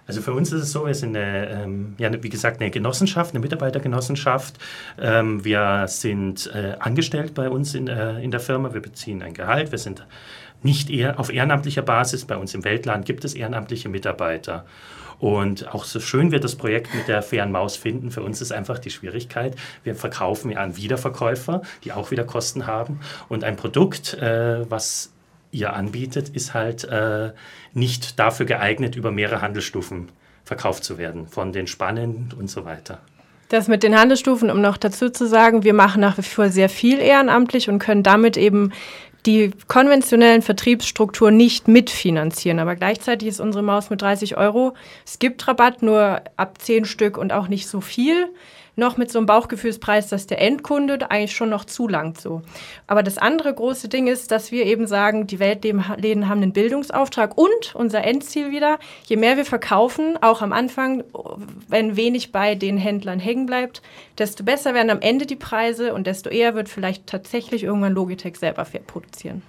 Also 0.07 0.21
für 0.21 0.33
uns 0.33 0.51
ist 0.51 0.61
es 0.61 0.71
so, 0.71 0.85
wir 0.85 0.93
sind 0.93 1.15
eine, 1.15 1.49
ähm, 1.49 1.95
ja, 1.97 2.11
wie 2.21 2.29
gesagt 2.29 2.61
eine 2.61 2.69
Genossenschaft, 2.69 3.33
eine 3.33 3.39
Mitarbeitergenossenschaft. 3.39 4.57
Ähm, 4.99 5.43
wir 5.43 5.85
sind 5.87 6.51
äh, 6.53 6.75
angestellt 6.79 7.33
bei 7.33 7.49
uns 7.49 7.73
in, 7.73 7.87
äh, 7.87 8.21
in 8.21 8.31
der 8.31 8.39
Firma, 8.39 8.73
wir 8.73 8.81
beziehen 8.81 9.21
ein 9.23 9.33
Gehalt, 9.33 9.71
wir 9.71 9.79
sind 9.79 10.05
nicht 10.61 10.89
eher 10.89 11.19
auf 11.19 11.31
ehrenamtlicher 11.31 11.81
Basis. 11.81 12.25
Bei 12.25 12.37
uns 12.37 12.53
im 12.53 12.63
Weltland 12.63 13.05
gibt 13.05 13.25
es 13.25 13.33
ehrenamtliche 13.33 13.89
Mitarbeiter. 13.89 14.65
Und 15.19 15.73
auch 15.73 15.85
so 15.85 15.99
schön 15.99 16.31
wir 16.31 16.39
das 16.39 16.55
Projekt 16.55 16.93
mit 16.93 17.07
der 17.07 17.21
fairen 17.21 17.51
Maus 17.51 17.77
finden, 17.77 18.11
für 18.11 18.21
uns 18.21 18.41
ist 18.41 18.51
einfach 18.51 18.79
die 18.79 18.89
Schwierigkeit, 18.89 19.55
wir 19.83 19.95
verkaufen 19.95 20.51
ja 20.51 20.59
an 20.59 20.75
Wiederverkäufer, 20.75 21.61
die 21.83 21.93
auch 21.93 22.11
wieder 22.11 22.25
Kosten 22.25 22.67
haben. 22.67 22.99
Und 23.29 23.43
ein 23.43 23.55
Produkt, 23.55 24.13
äh, 24.15 24.69
was 24.69 25.14
ihr 25.55 25.73
anbietet, 25.73 26.29
ist 26.29 26.53
halt 26.53 26.83
äh, 26.83 27.31
nicht 27.73 28.19
dafür 28.19 28.45
geeignet, 28.45 28.95
über 28.95 29.11
mehrere 29.11 29.41
Handelsstufen 29.41 30.09
verkauft 30.43 30.83
zu 30.83 30.97
werden, 30.97 31.27
von 31.27 31.51
den 31.51 31.67
Spannen 31.67 32.33
und 32.37 32.49
so 32.49 32.65
weiter. 32.65 32.99
Das 33.49 33.67
mit 33.67 33.83
den 33.83 33.97
Handelsstufen, 33.97 34.49
um 34.49 34.61
noch 34.61 34.77
dazu 34.77 35.09
zu 35.09 35.27
sagen, 35.27 35.63
wir 35.63 35.73
machen 35.73 36.01
nach 36.01 36.17
wie 36.17 36.23
vor 36.23 36.49
sehr 36.49 36.69
viel 36.69 36.99
ehrenamtlich 36.99 37.69
und 37.69 37.79
können 37.79 38.03
damit 38.03 38.37
eben 38.37 38.71
die 39.25 39.51
konventionellen 39.67 40.41
Vertriebsstrukturen 40.41 41.35
nicht 41.35 41.67
mitfinanzieren. 41.67 42.59
Aber 42.59 42.75
gleichzeitig 42.75 43.27
ist 43.27 43.39
unsere 43.39 43.63
Maus 43.63 43.89
mit 43.89 44.01
30 44.01 44.37
Euro. 44.37 44.75
Es 45.05 45.19
gibt 45.19 45.47
Rabatt 45.47 45.81
nur 45.81 46.21
ab 46.37 46.59
10 46.59 46.85
Stück 46.85 47.17
und 47.17 47.33
auch 47.33 47.47
nicht 47.47 47.67
so 47.67 47.81
viel 47.81 48.27
noch 48.75 48.97
mit 48.97 49.11
so 49.11 49.19
einem 49.19 49.25
Bauchgefühlspreis, 49.25 50.09
dass 50.09 50.27
der 50.27 50.41
Endkunde 50.41 51.09
eigentlich 51.09 51.35
schon 51.35 51.49
noch 51.49 51.65
zulangt 51.65 52.19
so. 52.19 52.41
Aber 52.87 53.03
das 53.03 53.17
andere 53.17 53.53
große 53.53 53.89
Ding 53.89 54.07
ist, 54.07 54.31
dass 54.31 54.51
wir 54.51 54.65
eben 54.65 54.87
sagen, 54.87 55.27
die 55.27 55.39
Weltläden 55.39 56.27
haben 56.29 56.41
einen 56.41 56.53
Bildungsauftrag 56.53 57.37
und 57.37 57.75
unser 57.75 58.03
Endziel 58.03 58.51
wieder, 58.51 58.79
je 59.05 59.15
mehr 59.15 59.37
wir 59.37 59.45
verkaufen, 59.45 60.17
auch 60.21 60.41
am 60.41 60.53
Anfang, 60.53 61.03
wenn 61.67 61.95
wenig 61.95 62.31
bei 62.31 62.55
den 62.55 62.77
Händlern 62.77 63.19
hängen 63.19 63.45
bleibt, 63.45 63.81
desto 64.17 64.43
besser 64.43 64.73
werden 64.73 64.89
am 64.89 65.01
Ende 65.01 65.25
die 65.25 65.35
Preise 65.35 65.93
und 65.93 66.07
desto 66.07 66.29
eher 66.29 66.55
wird 66.55 66.69
vielleicht 66.69 67.07
tatsächlich 67.07 67.63
irgendwann 67.63 67.93
Logitech 67.93 68.37
selber 68.37 68.65
produzieren. 68.87 69.41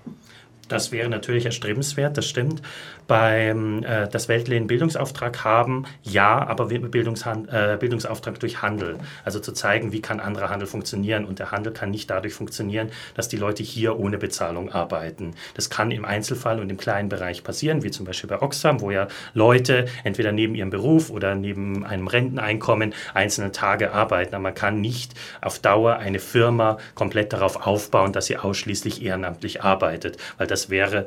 Das 0.68 0.90
wäre 0.90 1.08
natürlich 1.08 1.46
erstrebenswert, 1.46 2.16
das 2.16 2.26
stimmt. 2.26 2.60
Beim 3.06 3.84
äh, 3.84 4.08
das 4.08 4.28
Weltlehnen 4.28 4.66
Bildungsauftrag 4.66 5.44
haben, 5.44 5.84
ja, 6.02 6.44
aber 6.44 6.70
äh, 6.72 6.78
Bildungsauftrag 6.78 8.40
durch 8.40 8.62
Handel. 8.62 8.98
Also 9.24 9.38
zu 9.38 9.52
zeigen, 9.52 9.92
wie 9.92 10.00
kann 10.00 10.18
anderer 10.18 10.50
Handel 10.50 10.66
funktionieren. 10.66 11.24
Und 11.24 11.38
der 11.38 11.52
Handel 11.52 11.72
kann 11.72 11.90
nicht 11.90 12.10
dadurch 12.10 12.34
funktionieren, 12.34 12.90
dass 13.14 13.28
die 13.28 13.36
Leute 13.36 13.62
hier 13.62 13.98
ohne 13.98 14.18
Bezahlung 14.18 14.72
arbeiten. 14.72 15.34
Das 15.54 15.70
kann 15.70 15.92
im 15.92 16.04
Einzelfall 16.04 16.58
und 16.58 16.68
im 16.68 16.78
kleinen 16.78 17.08
Bereich 17.08 17.44
passieren, 17.44 17.84
wie 17.84 17.92
zum 17.92 18.04
Beispiel 18.04 18.28
bei 18.28 18.42
Oxfam, 18.42 18.80
wo 18.80 18.90
ja 18.90 19.06
Leute 19.34 19.86
entweder 20.02 20.32
neben 20.32 20.56
ihrem 20.56 20.70
Beruf 20.70 21.10
oder 21.10 21.36
neben 21.36 21.84
einem 21.84 22.08
Renteneinkommen 22.08 22.92
einzelne 23.14 23.52
Tage 23.52 23.92
arbeiten. 23.92 24.34
Aber 24.34 24.42
man 24.42 24.54
kann 24.54 24.80
nicht 24.80 25.14
auf 25.40 25.60
Dauer 25.60 25.98
eine 25.98 26.18
Firma 26.18 26.78
komplett 26.96 27.32
darauf 27.32 27.66
aufbauen, 27.66 28.12
dass 28.12 28.26
sie 28.26 28.36
ausschließlich 28.36 29.04
ehrenamtlich 29.04 29.62
arbeitet, 29.62 30.16
weil 30.38 30.48
das 30.48 30.55
das 30.56 30.70
wäre 30.70 31.04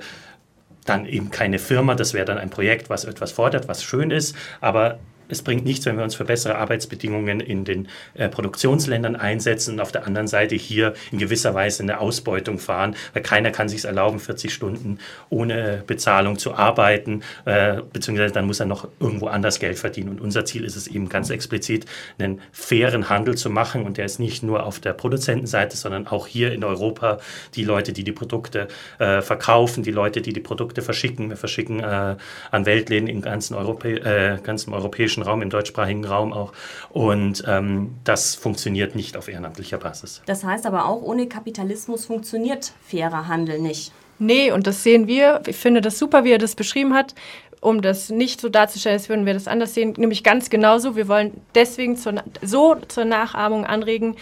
dann 0.85 1.07
eben 1.07 1.31
keine 1.31 1.57
Firma, 1.57 1.95
das 1.95 2.13
wäre 2.13 2.25
dann 2.25 2.37
ein 2.37 2.51
Projekt, 2.51 2.89
was 2.89 3.05
etwas 3.05 3.31
fordert, 3.31 3.67
was 3.67 3.83
schön 3.83 4.11
ist, 4.11 4.35
aber 4.61 4.99
es 5.29 5.41
bringt 5.43 5.65
nichts, 5.65 5.85
wenn 5.85 5.97
wir 5.97 6.03
uns 6.03 6.15
für 6.15 6.25
bessere 6.25 6.57
Arbeitsbedingungen 6.57 7.39
in 7.39 7.63
den 7.63 7.87
äh, 8.15 8.27
Produktionsländern 8.29 9.15
einsetzen 9.15 9.75
und 9.75 9.79
auf 9.79 9.91
der 9.91 10.05
anderen 10.05 10.27
Seite 10.27 10.55
hier 10.55 10.93
in 11.11 11.19
gewisser 11.19 11.53
Weise 11.53 11.83
eine 11.83 11.99
Ausbeutung 11.99 12.59
fahren, 12.59 12.95
weil 13.13 13.23
keiner 13.23 13.51
kann 13.51 13.69
sich 13.69 13.85
erlauben, 13.85 14.19
40 14.19 14.53
Stunden 14.53 14.99
ohne 15.29 15.83
Bezahlung 15.85 16.37
zu 16.37 16.55
arbeiten, 16.55 17.21
äh, 17.45 17.81
beziehungsweise 17.93 18.33
dann 18.33 18.45
muss 18.45 18.59
er 18.59 18.65
noch 18.65 18.87
irgendwo 18.99 19.27
anders 19.27 19.59
Geld 19.59 19.77
verdienen. 19.77 20.09
Und 20.09 20.21
unser 20.21 20.45
Ziel 20.45 20.63
ist 20.63 20.75
es 20.75 20.87
eben 20.87 21.09
ganz 21.09 21.29
explizit, 21.29 21.85
einen 22.17 22.41
fairen 22.51 23.09
Handel 23.09 23.35
zu 23.35 23.49
machen 23.49 23.85
und 23.85 23.97
der 23.97 24.05
ist 24.05 24.19
nicht 24.19 24.43
nur 24.43 24.65
auf 24.65 24.79
der 24.79 24.93
Produzentenseite, 24.93 25.77
sondern 25.77 26.07
auch 26.07 26.27
hier 26.27 26.51
in 26.51 26.63
Europa 26.63 27.19
die 27.55 27.63
Leute, 27.63 27.93
die 27.93 28.03
die 28.03 28.11
Produkte 28.11 28.67
äh, 28.97 29.21
verkaufen, 29.21 29.83
die 29.83 29.91
Leute, 29.91 30.21
die 30.21 30.33
die 30.33 30.39
Produkte 30.39 30.81
verschicken. 30.81 31.29
Wir 31.29 31.37
verschicken 31.37 31.79
äh, 31.79 32.15
an 32.51 32.65
Weltläden 32.65 33.07
im 33.07 33.21
ganzen, 33.21 33.55
Europä 33.55 33.95
äh, 33.95 34.39
ganzen 34.41 34.73
europäischen 34.73 35.18
europäischen 35.19 35.21
Raum, 35.21 35.41
im 35.41 35.49
deutschsprachigen 35.49 36.05
Raum 36.05 36.33
auch. 36.33 36.53
Und 36.89 37.43
ähm, 37.47 37.95
das 38.03 38.35
funktioniert 38.35 38.95
nicht 38.95 39.17
auf 39.17 39.27
ehrenamtlicher 39.27 39.77
Basis. 39.77 40.21
Das 40.25 40.43
heißt 40.43 40.65
aber 40.65 40.85
auch, 40.85 41.01
ohne 41.01 41.27
Kapitalismus 41.27 42.05
funktioniert 42.05 42.73
fairer 42.87 43.27
Handel 43.27 43.59
nicht. 43.59 43.91
Nee, 44.19 44.51
und 44.51 44.67
das 44.67 44.83
sehen 44.83 45.07
wir. 45.07 45.41
Ich 45.47 45.55
finde 45.55 45.81
das 45.81 45.97
super, 45.97 46.23
wie 46.23 46.31
er 46.31 46.37
das 46.37 46.55
beschrieben 46.55 46.93
hat. 46.93 47.15
Um 47.61 47.81
das 47.81 48.09
nicht 48.09 48.39
so 48.39 48.47
darzustellen, 48.47 48.97
als 48.97 49.09
würden 49.09 49.25
wir 49.25 49.33
das 49.33 49.47
anders 49.47 49.73
sehen, 49.73 49.93
nämlich 49.97 50.23
ganz 50.23 50.49
genauso. 50.49 50.95
Wir 50.95 51.09
wollen 51.09 51.41
deswegen 51.55 51.97
zur, 51.97 52.15
so 52.41 52.77
zur 52.87 53.03
Nachahmung 53.03 53.65
anregen, 53.65 54.15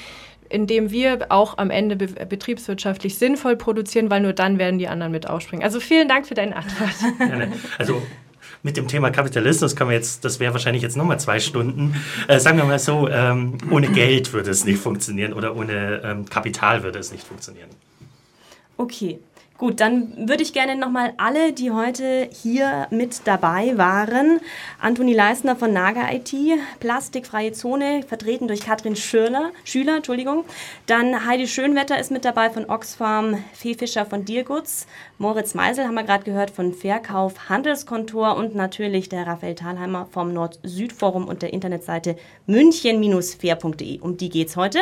indem 0.50 0.90
wir 0.90 1.28
auch 1.30 1.58
am 1.60 1.70
Ende 1.70 1.96
be 1.98 2.08
betriebswirtschaftlich 2.08 3.18
sinnvoll 3.18 3.56
produzieren, 3.56 4.10
weil 4.10 4.22
nur 4.22 4.34
dann 4.34 4.58
werden 4.58 4.80
die 4.80 4.88
anderen 4.88 5.12
mit 5.12 5.30
ausspringen. 5.30 5.64
Also 5.64 5.80
vielen 5.80 6.08
Dank 6.08 6.26
für 6.26 6.34
deine 6.34 6.56
Antwort. 6.56 6.96
Also 7.78 8.02
mit 8.64 8.78
dem 8.78 8.88
Thema 8.88 9.12
Kapitalismus 9.12 9.76
können 9.76 9.90
wir 9.90 9.98
jetzt, 9.98 10.26
das 10.26 10.40
wäre 10.40 10.54
wahrscheinlich 10.54 10.84
jetzt 10.84 10.98
nochmal 10.98 11.20
zwei 11.20 11.40
Stunden. 11.40 11.96
Äh, 12.28 12.40
sagen 12.40 12.58
wir 12.58 12.66
mal 12.66 12.80
so, 12.80 13.08
ähm, 13.08 13.58
ohne 13.70 13.88
Geld 13.88 14.34
würde 14.34 14.52
es 14.52 14.66
nicht 14.66 14.80
funktionieren 14.80 15.34
oder 15.34 15.56
ohne 15.56 16.02
ähm, 16.04 16.26
Kapital 16.26 16.84
würde 16.84 17.00
es 17.00 17.12
nicht 17.12 17.26
funktionieren. 17.26 17.70
Okay. 18.78 19.20
Gut, 19.58 19.80
dann 19.80 20.30
würde 20.30 20.44
ich 20.44 20.54
gerne 20.54 20.76
nochmal 20.76 21.14
alle, 21.18 21.52
die 21.52 21.72
heute 21.72 22.30
hier 22.32 22.86
mit 22.92 23.22
dabei 23.26 23.76
waren, 23.76 24.40
Antoni 24.80 25.16
Leisner 25.16 25.56
von 25.56 25.74
Naga 25.74 26.12
IT, 26.12 26.32
Plastikfreie 26.80 27.54
Zone, 27.54 28.04
vertreten 28.04 28.48
durch 28.48 28.62
Katrin 28.62 28.96
Schürler, 28.96 29.52
Schüler, 29.64 29.98
Entschuldigung, 29.98 30.46
dann 30.86 31.26
Heidi 31.26 31.48
Schönwetter 31.48 32.00
ist 32.00 32.12
mit 32.12 32.24
dabei 32.24 32.52
von 32.52 32.70
Oxfam, 32.70 33.44
Fee 33.54 33.74
Fischer 33.74 34.06
von 34.06 34.26
Diergutz, 34.26 34.86
Moritz 35.18 35.56
Meisel 35.56 35.86
haben 35.86 35.96
wir 35.96 36.04
gerade 36.04 36.24
gehört 36.24 36.52
von 36.52 36.76
Verkauf 36.76 37.50
Handelskontor 37.50 38.36
und 38.36 38.54
natürlich 38.54 39.10
der 39.10 39.26
Raphael 39.26 39.56
Thalheimer 39.56 40.08
vom 40.12 40.32
Nord-Süd-Forum 40.32 41.28
und 41.28 41.42
der 41.42 41.54
Internetseite 41.54 42.18
münchen-fair.de. 42.46 44.00
Um 44.02 44.18
die 44.18 44.30
geht's 44.30 44.56
heute 44.56 44.78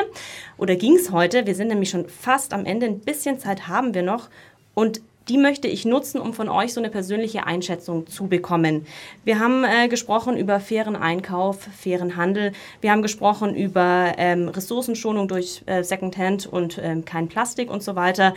oder 0.58 0.76
ging's 0.76 1.12
heute. 1.12 1.48
Wir 1.48 1.56
sind 1.56 1.70
nämlich 1.70 1.90
schon 1.90 2.10
fast 2.10 2.54
am 2.54 2.66
Ende. 2.66 2.88
Ein 2.88 3.00
bisschen 3.00 3.40
Zeit 3.40 3.70
haben 3.70 3.94
wir 3.94 4.04
noch. 4.04 4.28
Und 4.76 5.02
die 5.28 5.38
möchte 5.40 5.68
ich 5.68 5.86
nutzen, 5.86 6.22
um 6.22 6.34
von 6.34 6.50
euch 6.50 6.74
so 6.74 6.80
eine 6.80 6.92
persönliche 6.92 7.48
Einschätzung 7.48 8.06
zu 8.06 8.28
bekommen. 8.28 8.86
Wir 9.24 9.40
haben 9.40 9.64
äh, 9.64 9.88
gesprochen 9.88 10.38
über 10.38 10.60
fairen 10.60 10.96
Einkauf, 10.96 11.68
fairen 11.76 12.16
Handel. 12.16 12.52
Wir 12.82 12.92
haben 12.92 13.02
gesprochen 13.02 13.56
über 13.56 14.14
ähm, 14.18 14.50
Ressourcenschonung 14.50 15.28
durch 15.28 15.64
äh, 15.66 15.84
Secondhand 15.84 16.46
und 16.46 16.80
ähm, 16.82 17.06
kein 17.06 17.28
Plastik 17.28 17.72
und 17.72 17.82
so 17.82 17.96
weiter. 17.96 18.36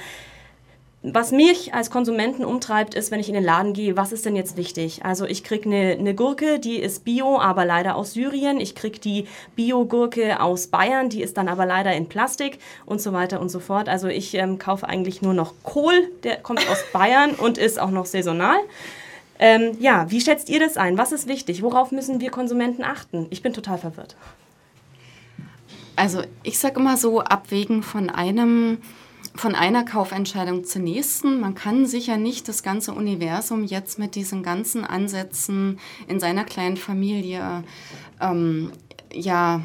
Was 1.12 1.32
mich 1.32 1.74
als 1.74 1.90
Konsumenten 1.90 2.44
umtreibt, 2.44 2.94
ist, 2.94 3.10
wenn 3.10 3.20
ich 3.20 3.28
in 3.28 3.34
den 3.34 3.44
Laden 3.44 3.72
gehe, 3.72 3.96
was 3.96 4.12
ist 4.12 4.26
denn 4.26 4.36
jetzt 4.36 4.56
wichtig? 4.56 5.04
Also 5.04 5.26
ich 5.26 5.44
kriege 5.44 5.66
eine, 5.66 5.92
eine 5.92 6.14
Gurke, 6.14 6.58
die 6.58 6.76
ist 6.76 7.04
bio, 7.04 7.38
aber 7.38 7.64
leider 7.64 7.96
aus 7.96 8.12
Syrien. 8.12 8.60
Ich 8.60 8.74
kriege 8.74 8.98
die 8.98 9.26
Bio-Gurke 9.56 10.40
aus 10.40 10.66
Bayern, 10.66 11.08
die 11.08 11.22
ist 11.22 11.36
dann 11.36 11.48
aber 11.48 11.66
leider 11.66 11.92
in 11.94 12.08
Plastik 12.08 12.58
und 12.84 13.00
so 13.00 13.12
weiter 13.12 13.40
und 13.40 13.48
so 13.48 13.60
fort. 13.60 13.88
Also 13.88 14.08
ich 14.08 14.34
ähm, 14.34 14.58
kaufe 14.58 14.88
eigentlich 14.88 15.22
nur 15.22 15.34
noch 15.34 15.54
Kohl, 15.62 16.10
der 16.24 16.36
kommt 16.36 16.68
aus 16.70 16.84
Bayern 16.92 17.30
und 17.30 17.58
ist 17.58 17.80
auch 17.80 17.90
noch 17.90 18.06
saisonal. 18.06 18.58
Ähm, 19.38 19.76
ja, 19.80 20.10
wie 20.10 20.20
schätzt 20.20 20.48
ihr 20.48 20.58
das 20.58 20.76
ein? 20.76 20.98
Was 20.98 21.12
ist 21.12 21.28
wichtig? 21.28 21.62
Worauf 21.62 21.92
müssen 21.92 22.20
wir 22.20 22.30
Konsumenten 22.30 22.82
achten? 22.82 23.26
Ich 23.30 23.42
bin 23.42 23.52
total 23.52 23.78
verwirrt. 23.78 24.16
Also 25.94 26.22
ich 26.42 26.58
sage 26.58 26.80
immer 26.80 26.96
so, 26.96 27.20
abwägen 27.20 27.82
von 27.82 28.10
einem 28.10 28.78
von 29.38 29.54
einer 29.54 29.84
Kaufentscheidung 29.84 30.64
zur 30.64 30.82
nächsten. 30.82 31.40
Man 31.40 31.54
kann 31.54 31.86
sicher 31.86 32.16
nicht 32.16 32.48
das 32.48 32.64
ganze 32.64 32.92
Universum 32.92 33.64
jetzt 33.64 33.98
mit 33.98 34.16
diesen 34.16 34.42
ganzen 34.42 34.84
Ansätzen 34.84 35.78
in 36.08 36.18
seiner 36.18 36.44
kleinen 36.44 36.76
Familie 36.76 37.62
ähm, 38.20 38.72
ja 39.12 39.62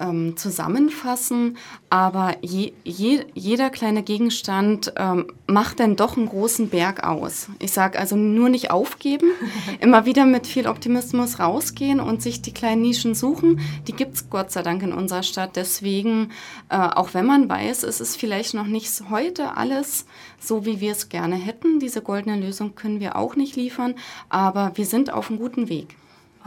ähm, 0.00 0.36
zusammenfassen, 0.36 1.58
aber 1.90 2.36
je, 2.40 2.72
je, 2.84 3.24
jeder 3.34 3.70
kleine 3.70 4.02
Gegenstand 4.02 4.92
ähm, 4.96 5.26
macht 5.46 5.80
dann 5.80 5.96
doch 5.96 6.16
einen 6.16 6.28
großen 6.28 6.70
Berg 6.70 7.04
aus. 7.04 7.48
Ich 7.58 7.72
sage 7.72 7.98
also 7.98 8.16
nur 8.16 8.48
nicht 8.48 8.70
aufgeben, 8.70 9.26
immer 9.80 10.06
wieder 10.06 10.24
mit 10.24 10.46
viel 10.46 10.66
Optimismus 10.66 11.38
rausgehen 11.38 12.00
und 12.00 12.22
sich 12.22 12.42
die 12.42 12.52
kleinen 12.52 12.82
Nischen 12.82 13.14
suchen. 13.14 13.60
Die 13.86 13.92
gibt 13.92 14.16
es 14.16 14.30
Gott 14.30 14.50
sei 14.50 14.62
Dank 14.62 14.82
in 14.82 14.92
unserer 14.92 15.22
Stadt. 15.22 15.56
Deswegen, 15.56 16.30
äh, 16.70 16.76
auch 16.76 17.14
wenn 17.14 17.26
man 17.26 17.48
weiß, 17.48 17.82
es 17.82 18.00
ist 18.00 18.16
vielleicht 18.16 18.54
noch 18.54 18.66
nicht 18.66 18.90
heute 19.10 19.56
alles 19.56 20.06
so, 20.40 20.64
wie 20.64 20.80
wir 20.80 20.92
es 20.92 21.08
gerne 21.08 21.36
hätten. 21.36 21.78
Diese 21.78 22.02
goldene 22.02 22.40
Lösung 22.40 22.74
können 22.74 23.00
wir 23.00 23.16
auch 23.16 23.36
nicht 23.36 23.56
liefern, 23.56 23.94
aber 24.28 24.72
wir 24.74 24.86
sind 24.86 25.12
auf 25.12 25.28
einem 25.28 25.38
guten 25.38 25.68
Weg. 25.68 25.96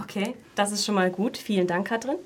Okay, 0.01 0.33
das 0.55 0.71
ist 0.71 0.85
schon 0.85 0.95
mal 0.95 1.11
gut. 1.11 1.37
Vielen 1.37 1.67
Dank, 1.67 1.87
Katrin. 1.87 2.17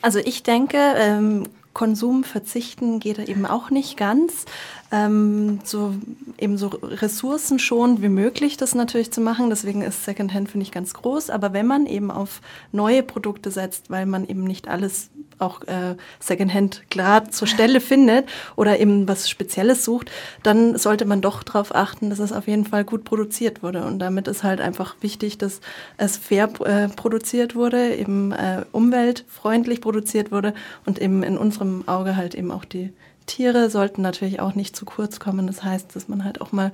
Also 0.00 0.18
ich 0.18 0.42
denke, 0.42 0.78
ähm, 0.96 1.44
Konsum 1.74 2.24
verzichten 2.24 2.98
geht 2.98 3.18
eben 3.18 3.46
auch 3.46 3.70
nicht 3.70 3.96
ganz 3.96 4.46
ähm, 4.90 5.60
so 5.64 5.94
eben 6.38 6.56
so 6.56 6.68
ressourcenschonend 6.68 8.00
wie 8.00 8.08
möglich 8.08 8.56
das 8.56 8.74
natürlich 8.74 9.10
zu 9.10 9.20
machen. 9.20 9.50
Deswegen 9.50 9.82
ist 9.82 10.04
Secondhand, 10.04 10.50
finde 10.50 10.64
ich, 10.64 10.72
ganz 10.72 10.94
groß. 10.94 11.30
Aber 11.30 11.52
wenn 11.52 11.66
man 11.66 11.86
eben 11.86 12.10
auf 12.10 12.40
neue 12.72 13.02
Produkte 13.02 13.50
setzt, 13.50 13.90
weil 13.90 14.06
man 14.06 14.26
eben 14.26 14.44
nicht 14.44 14.68
alles 14.68 15.10
auch 15.38 15.62
äh, 15.62 15.94
Secondhand 16.18 16.82
gerade 16.90 17.30
zur 17.30 17.46
Stelle 17.46 17.80
findet 17.80 18.28
oder 18.56 18.80
eben 18.80 19.06
was 19.06 19.28
Spezielles 19.30 19.84
sucht, 19.84 20.10
dann 20.42 20.76
sollte 20.76 21.04
man 21.04 21.20
doch 21.20 21.42
darauf 21.42 21.74
achten, 21.74 22.10
dass 22.10 22.18
es 22.18 22.32
auf 22.32 22.48
jeden 22.48 22.64
Fall 22.64 22.84
gut 22.84 23.04
produziert 23.04 23.62
wurde. 23.62 23.84
Und 23.84 23.98
damit 23.98 24.26
ist 24.26 24.42
halt 24.42 24.60
einfach 24.60 24.96
wichtig, 25.00 25.38
dass 25.38 25.60
es 25.96 26.16
fair 26.16 26.50
äh, 26.64 26.88
produziert 26.88 27.54
wurde, 27.54 27.94
eben 27.94 28.32
äh, 28.32 28.64
umweltfreundlich 28.72 29.80
produziert 29.80 30.32
wurde 30.32 30.54
und 30.86 31.00
eben 31.00 31.22
in 31.22 31.38
unserem 31.38 31.86
Auge 31.86 32.16
halt 32.16 32.34
eben 32.34 32.50
auch 32.50 32.64
die 32.64 32.90
Tiere 33.28 33.70
sollten 33.70 34.02
natürlich 34.02 34.40
auch 34.40 34.56
nicht 34.56 34.74
zu 34.74 34.84
kurz 34.84 35.20
kommen. 35.20 35.46
Das 35.46 35.62
heißt, 35.62 35.94
dass 35.94 36.08
man 36.08 36.24
halt 36.24 36.40
auch 36.40 36.50
mal 36.50 36.72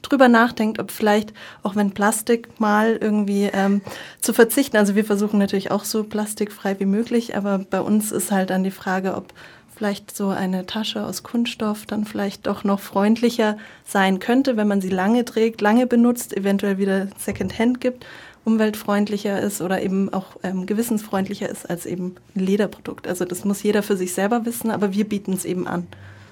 drüber 0.00 0.28
nachdenkt, 0.28 0.78
ob 0.78 0.90
vielleicht, 0.90 1.34
auch 1.62 1.76
wenn 1.76 1.90
Plastik 1.90 2.60
mal 2.60 2.96
irgendwie 2.98 3.50
ähm, 3.52 3.82
zu 4.20 4.32
verzichten. 4.32 4.76
Also 4.78 4.94
wir 4.94 5.04
versuchen 5.04 5.38
natürlich 5.38 5.70
auch 5.70 5.84
so 5.84 6.04
plastikfrei 6.04 6.78
wie 6.80 6.86
möglich, 6.86 7.36
aber 7.36 7.58
bei 7.58 7.80
uns 7.80 8.12
ist 8.12 8.30
halt 8.30 8.50
dann 8.50 8.64
die 8.64 8.70
Frage, 8.70 9.14
ob 9.14 9.34
vielleicht 9.74 10.16
so 10.16 10.28
eine 10.28 10.64
Tasche 10.64 11.04
aus 11.04 11.22
Kunststoff 11.22 11.84
dann 11.84 12.06
vielleicht 12.06 12.46
doch 12.46 12.64
noch 12.64 12.80
freundlicher 12.80 13.58
sein 13.84 14.20
könnte, 14.20 14.56
wenn 14.56 14.68
man 14.68 14.80
sie 14.80 14.88
lange 14.88 15.24
trägt, 15.26 15.60
lange 15.60 15.86
benutzt, 15.86 16.34
eventuell 16.34 16.78
wieder 16.78 17.08
Secondhand 17.18 17.80
gibt 17.80 18.06
umweltfreundlicher 18.46 19.40
ist 19.40 19.60
oder 19.60 19.82
eben 19.82 20.12
auch 20.12 20.36
ähm, 20.44 20.66
gewissensfreundlicher 20.66 21.48
ist 21.48 21.68
als 21.68 21.84
eben 21.84 22.14
ein 22.34 22.40
Lederprodukt. 22.40 23.08
Also 23.08 23.24
das 23.24 23.44
muss 23.44 23.62
jeder 23.62 23.82
für 23.82 23.96
sich 23.96 24.14
selber 24.14 24.46
wissen, 24.46 24.70
aber 24.70 24.92
wir 24.92 25.06
bieten 25.06 25.32
es 25.32 25.44
eben 25.44 25.66
an. 25.66 25.86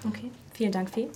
Okay, 0.06 0.30
vielen 0.52 0.70
Dank, 0.70 0.90
Fee. 0.90 1.08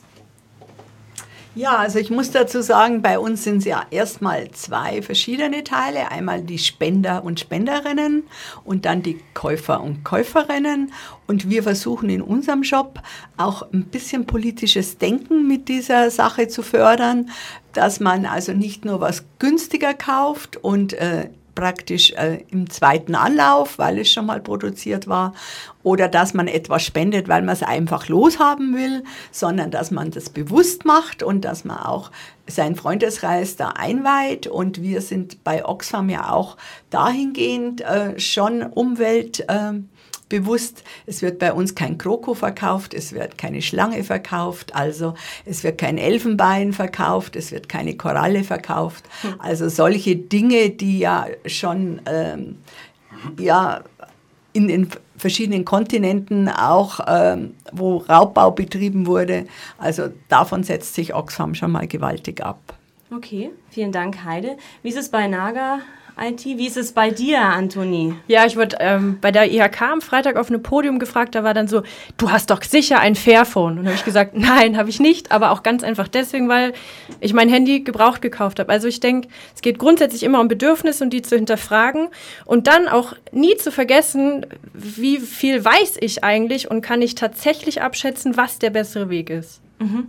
Ja, 1.54 1.76
also 1.76 1.98
ich 1.98 2.10
muss 2.10 2.30
dazu 2.30 2.62
sagen, 2.62 3.02
bei 3.02 3.18
uns 3.18 3.42
sind 3.42 3.58
es 3.58 3.64
ja 3.64 3.84
erstmal 3.90 4.50
zwei 4.52 5.02
verschiedene 5.02 5.64
Teile. 5.64 6.10
Einmal 6.10 6.42
die 6.42 6.58
Spender 6.58 7.24
und 7.24 7.40
Spenderinnen 7.40 8.24
und 8.64 8.84
dann 8.84 9.02
die 9.02 9.20
Käufer 9.34 9.82
und 9.82 10.04
Käuferinnen. 10.04 10.92
Und 11.26 11.50
wir 11.50 11.62
versuchen 11.62 12.10
in 12.10 12.22
unserem 12.22 12.62
Shop 12.64 13.00
auch 13.36 13.62
ein 13.72 13.86
bisschen 13.86 14.26
politisches 14.26 14.98
Denken 14.98 15.48
mit 15.48 15.68
dieser 15.68 16.10
Sache 16.10 16.48
zu 16.48 16.62
fördern, 16.62 17.30
dass 17.72 17.98
man 17.98 18.26
also 18.26 18.52
nicht 18.52 18.84
nur 18.84 19.00
was 19.00 19.24
günstiger 19.38 19.94
kauft 19.94 20.56
und 20.58 20.92
äh, 20.92 21.30
praktisch 21.58 22.12
äh, 22.12 22.44
im 22.52 22.70
zweiten 22.70 23.16
Anlauf, 23.16 23.78
weil 23.78 23.98
es 23.98 24.12
schon 24.12 24.26
mal 24.26 24.40
produziert 24.40 25.08
war, 25.08 25.34
oder 25.82 26.06
dass 26.06 26.32
man 26.32 26.46
etwas 26.46 26.84
spendet, 26.84 27.26
weil 27.26 27.42
man 27.42 27.52
es 27.52 27.64
einfach 27.64 28.06
loshaben 28.06 28.76
will, 28.76 29.02
sondern 29.32 29.72
dass 29.72 29.90
man 29.90 30.12
das 30.12 30.30
bewusst 30.30 30.84
macht 30.84 31.24
und 31.24 31.44
dass 31.44 31.64
man 31.64 31.78
auch 31.78 32.12
seinen 32.46 32.76
Freundeskreis 32.76 33.56
da 33.56 33.70
einweiht. 33.70 34.46
Und 34.46 34.82
wir 34.82 35.00
sind 35.00 35.42
bei 35.42 35.64
Oxfam 35.64 36.08
ja 36.10 36.30
auch 36.30 36.56
dahingehend 36.90 37.80
äh, 37.80 38.20
schon 38.20 38.62
Umwelt. 38.62 39.40
Äh, 39.48 39.80
bewusst, 40.28 40.84
es 41.06 41.22
wird 41.22 41.38
bei 41.38 41.52
uns 41.52 41.74
kein 41.74 41.98
Kroko 41.98 42.34
verkauft, 42.34 42.94
es 42.94 43.12
wird 43.12 43.38
keine 43.38 43.62
Schlange 43.62 44.04
verkauft, 44.04 44.74
also 44.74 45.14
es 45.44 45.64
wird 45.64 45.78
kein 45.78 45.98
Elfenbein 45.98 46.72
verkauft, 46.72 47.36
es 47.36 47.52
wird 47.52 47.68
keine 47.68 47.96
Koralle 47.96 48.44
verkauft. 48.44 49.04
Hm. 49.22 49.34
Also 49.38 49.68
solche 49.68 50.16
Dinge, 50.16 50.70
die 50.70 50.98
ja 50.98 51.26
schon 51.46 52.00
ähm, 52.06 52.56
ja, 53.38 53.82
in 54.52 54.68
den 54.68 54.88
verschiedenen 55.16 55.64
Kontinenten 55.64 56.48
auch, 56.48 57.00
ähm, 57.06 57.54
wo 57.72 57.98
Raubbau 57.98 58.50
betrieben 58.50 59.06
wurde. 59.06 59.46
Also 59.76 60.08
davon 60.28 60.62
setzt 60.62 60.94
sich 60.94 61.14
Oxfam 61.14 61.54
schon 61.54 61.72
mal 61.72 61.86
gewaltig 61.86 62.44
ab. 62.44 62.74
Okay, 63.14 63.50
vielen 63.70 63.92
Dank, 63.92 64.24
Heide. 64.24 64.56
Wie 64.82 64.90
ist 64.90 64.98
es 64.98 65.10
bei 65.10 65.26
Naga? 65.28 65.80
IT. 66.20 66.44
Wie 66.44 66.66
ist 66.66 66.76
es 66.76 66.92
bei 66.92 67.10
dir, 67.10 67.40
Antoni? 67.40 68.14
Ja, 68.26 68.46
ich 68.46 68.56
wurde 68.56 68.76
ähm, 68.80 69.18
bei 69.20 69.30
der 69.30 69.52
IHK 69.52 69.82
am 69.82 70.00
Freitag 70.00 70.36
auf 70.36 70.48
einem 70.48 70.62
Podium 70.62 70.98
gefragt, 70.98 71.34
da 71.34 71.44
war 71.44 71.54
dann 71.54 71.68
so, 71.68 71.82
du 72.16 72.30
hast 72.30 72.50
doch 72.50 72.62
sicher 72.62 73.00
ein 73.00 73.14
Fairphone. 73.14 73.78
Und 73.78 73.86
habe 73.86 73.94
ich 73.94 74.04
gesagt, 74.04 74.34
nein, 74.36 74.76
habe 74.76 74.90
ich 74.90 75.00
nicht, 75.00 75.32
aber 75.32 75.50
auch 75.52 75.62
ganz 75.62 75.82
einfach 75.82 76.08
deswegen, 76.08 76.48
weil 76.48 76.72
ich 77.20 77.32
mein 77.32 77.48
Handy 77.48 77.80
gebraucht 77.80 78.22
gekauft 78.22 78.58
habe. 78.60 78.70
Also 78.70 78.88
ich 78.88 79.00
denke, 79.00 79.28
es 79.54 79.62
geht 79.62 79.78
grundsätzlich 79.78 80.22
immer 80.22 80.40
um 80.40 80.48
Bedürfnisse 80.48 81.04
und 81.04 81.10
die 81.10 81.22
zu 81.22 81.36
hinterfragen 81.36 82.08
und 82.44 82.66
dann 82.66 82.88
auch 82.88 83.14
nie 83.32 83.56
zu 83.56 83.70
vergessen, 83.70 84.46
wie 84.72 85.18
viel 85.18 85.64
weiß 85.64 85.96
ich 86.00 86.24
eigentlich 86.24 86.70
und 86.70 86.82
kann 86.82 87.02
ich 87.02 87.14
tatsächlich 87.14 87.82
abschätzen, 87.82 88.36
was 88.36 88.58
der 88.58 88.70
bessere 88.70 89.10
Weg 89.10 89.30
ist. 89.30 89.60
Mhm. 89.78 90.08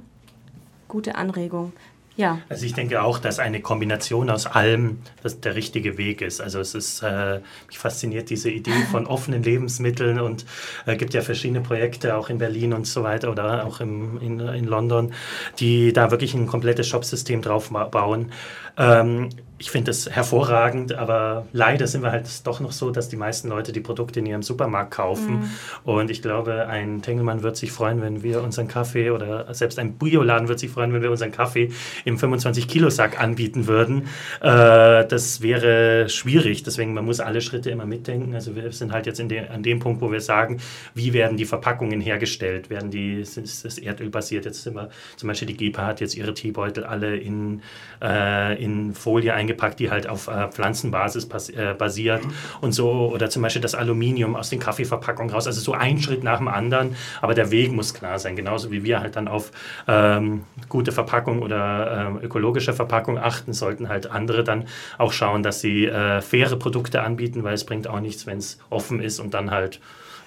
Gute 0.87 1.15
Anregung. 1.15 1.73
Ja. 2.19 2.41
Also 2.49 2.65
ich 2.65 2.73
denke 2.73 3.01
auch, 3.01 3.17
dass 3.17 3.39
eine 3.39 3.61
Kombination 3.61 4.29
aus 4.29 4.45
allem 4.45 4.97
das 5.23 5.39
der 5.39 5.55
richtige 5.55 5.97
Weg 5.97 6.21
ist. 6.21 6.41
Also 6.41 6.59
es 6.59 6.75
ist, 6.75 7.01
äh, 7.01 7.39
mich 7.67 7.79
fasziniert 7.79 8.29
diese 8.29 8.49
Idee 8.49 8.83
von 8.91 9.07
offenen 9.07 9.41
Lebensmitteln 9.41 10.19
und 10.19 10.45
es 10.85 10.93
äh, 10.93 10.97
gibt 10.97 11.13
ja 11.13 11.21
verschiedene 11.21 11.61
Projekte 11.61 12.17
auch 12.17 12.29
in 12.29 12.37
Berlin 12.37 12.73
und 12.73 12.87
so 12.87 13.03
weiter 13.03 13.31
oder 13.31 13.65
auch 13.65 13.79
im, 13.79 14.19
in, 14.19 14.37
in 14.41 14.65
London, 14.65 15.13
die 15.59 15.93
da 15.93 16.11
wirklich 16.11 16.33
ein 16.33 16.45
komplettes 16.45 16.89
Shopsystem 16.89 17.41
drauf 17.41 17.69
bauen. 17.69 18.33
Ähm, 18.77 19.29
ich 19.59 19.71
finde 19.71 19.89
das 19.89 20.09
hervorragend, 20.09 20.93
aber 20.93 21.45
leider 21.51 21.85
sind 21.85 22.01
wir 22.01 22.11
halt 22.11 22.27
doch 22.47 22.61
noch 22.61 22.71
so, 22.71 22.91
dass 22.91 23.09
die 23.09 23.17
meisten 23.17 23.49
Leute 23.49 23.73
die 23.73 23.81
Produkte 23.81 24.19
in 24.21 24.25
ihrem 24.25 24.41
Supermarkt 24.41 24.91
kaufen. 24.91 25.39
Mhm. 25.39 25.49
Und 25.83 26.09
ich 26.09 26.21
glaube, 26.21 26.67
ein 26.67 27.01
Tengelmann 27.01 27.43
wird 27.43 27.57
sich 27.57 27.73
freuen, 27.73 28.01
wenn 28.01 28.23
wir 28.23 28.41
unseren 28.41 28.69
Kaffee 28.69 29.11
oder 29.11 29.53
selbst 29.53 29.77
ein 29.77 29.93
Bioladen 29.97 30.47
wird 30.47 30.59
sich 30.59 30.71
freuen, 30.71 30.93
wenn 30.93 31.01
wir 31.01 31.11
unseren 31.11 31.33
Kaffee 31.33 31.71
im 32.05 32.17
25-Kilo-Sack 32.17 33.21
anbieten 33.21 33.67
würden. 33.67 34.03
Äh, 34.39 35.05
das 35.05 35.41
wäre 35.41 36.07
schwierig, 36.07 36.63
deswegen 36.63 36.93
man 36.93 37.03
muss 37.03 37.19
alle 37.19 37.41
Schritte 37.41 37.69
immer 37.69 37.85
mitdenken. 37.85 38.33
Also 38.33 38.55
wir 38.55 38.71
sind 38.71 38.93
halt 38.93 39.07
jetzt 39.07 39.19
de 39.19 39.49
an 39.49 39.61
dem 39.61 39.79
Punkt, 39.79 40.01
wo 40.01 40.09
wir 40.09 40.21
sagen, 40.21 40.61
wie 40.95 41.11
werden 41.11 41.35
die 41.35 41.45
Verpackungen 41.45 41.99
hergestellt? 41.99 42.69
Werden 42.69 42.91
die, 42.91 43.19
ist 43.19 43.37
das 43.65 43.77
Erdöl 43.77 44.09
basiert? 44.09 44.45
Jetzt 44.45 44.63
sind 44.63 44.75
wir, 44.75 44.89
zum 45.17 45.27
Beispiel 45.27 45.49
die 45.49 45.57
GEPA 45.57 45.85
hat 45.85 45.99
jetzt 45.99 46.15
ihre 46.15 46.33
Teebeutel 46.33 46.85
alle 46.85 47.17
in, 47.17 47.61
äh, 48.01 48.63
in 48.63 48.93
Folie 48.93 49.33
eingepackt 49.33 49.48
eingepackt, 49.49 49.79
die 49.79 49.89
halt 49.89 50.07
auf 50.07 50.27
äh, 50.27 50.47
Pflanzenbasis 50.49 51.27
bas 51.27 51.49
äh, 51.49 51.73
basiert 51.77 52.21
und 52.61 52.71
so. 52.71 53.11
Oder 53.13 53.29
zum 53.29 53.41
Beispiel 53.41 53.61
das 53.61 53.75
Aluminium 53.75 54.35
aus 54.35 54.49
den 54.49 54.59
Kaffeeverpackungen 54.59 55.33
raus. 55.33 55.47
Also 55.47 55.61
so 55.61 55.73
ein 55.73 55.99
Schritt 55.99 56.23
nach 56.23 56.37
dem 56.37 56.47
anderen. 56.47 56.95
Aber 57.21 57.33
der 57.33 57.51
Weg 57.51 57.71
muss 57.71 57.93
klar 57.93 58.19
sein. 58.19 58.35
Genauso 58.35 58.71
wie 58.71 58.83
wir 58.83 58.99
halt 58.99 59.15
dann 59.15 59.27
auf 59.27 59.51
ähm, 59.87 60.43
gute 60.69 60.91
Verpackung 60.91 61.41
oder 61.41 62.11
äh, 62.21 62.25
ökologische 62.25 62.73
Verpackung 62.73 63.17
achten, 63.17 63.53
sollten 63.53 63.89
halt 63.89 64.11
andere 64.11 64.43
dann 64.43 64.65
auch 64.97 65.11
schauen, 65.11 65.43
dass 65.43 65.61
sie 65.61 65.85
äh, 65.85 66.21
faire 66.21 66.55
Produkte 66.55 67.01
anbieten, 67.01 67.43
weil 67.43 67.53
es 67.53 67.65
bringt 67.65 67.87
auch 67.87 67.99
nichts, 67.99 68.25
wenn 68.25 68.37
es 68.37 68.59
offen 68.69 69.01
ist 69.01 69.19
und 69.19 69.33
dann 69.33 69.51
halt 69.51 69.79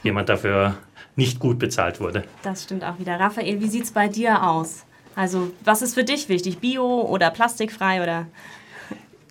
jemand 0.03 0.29
dafür 0.29 0.75
nicht 1.15 1.39
gut 1.39 1.59
bezahlt 1.59 2.01
wurde. 2.01 2.25
Das 2.43 2.65
stimmt 2.65 2.85
auch 2.85 2.99
wieder. 2.99 3.21
Raphael, 3.21 3.61
wie 3.61 3.69
sieht 3.69 3.85
es 3.85 3.91
bei 3.91 4.09
dir 4.09 4.43
aus? 4.43 4.85
Also, 5.15 5.51
was 5.63 5.83
ist 5.83 5.95
für 5.95 6.05
dich 6.05 6.31
wichtig? 6.31 6.59
Bio 6.59 7.03
oder 7.03 7.31
plastikfrei 7.31 8.03
oder? 8.03 8.27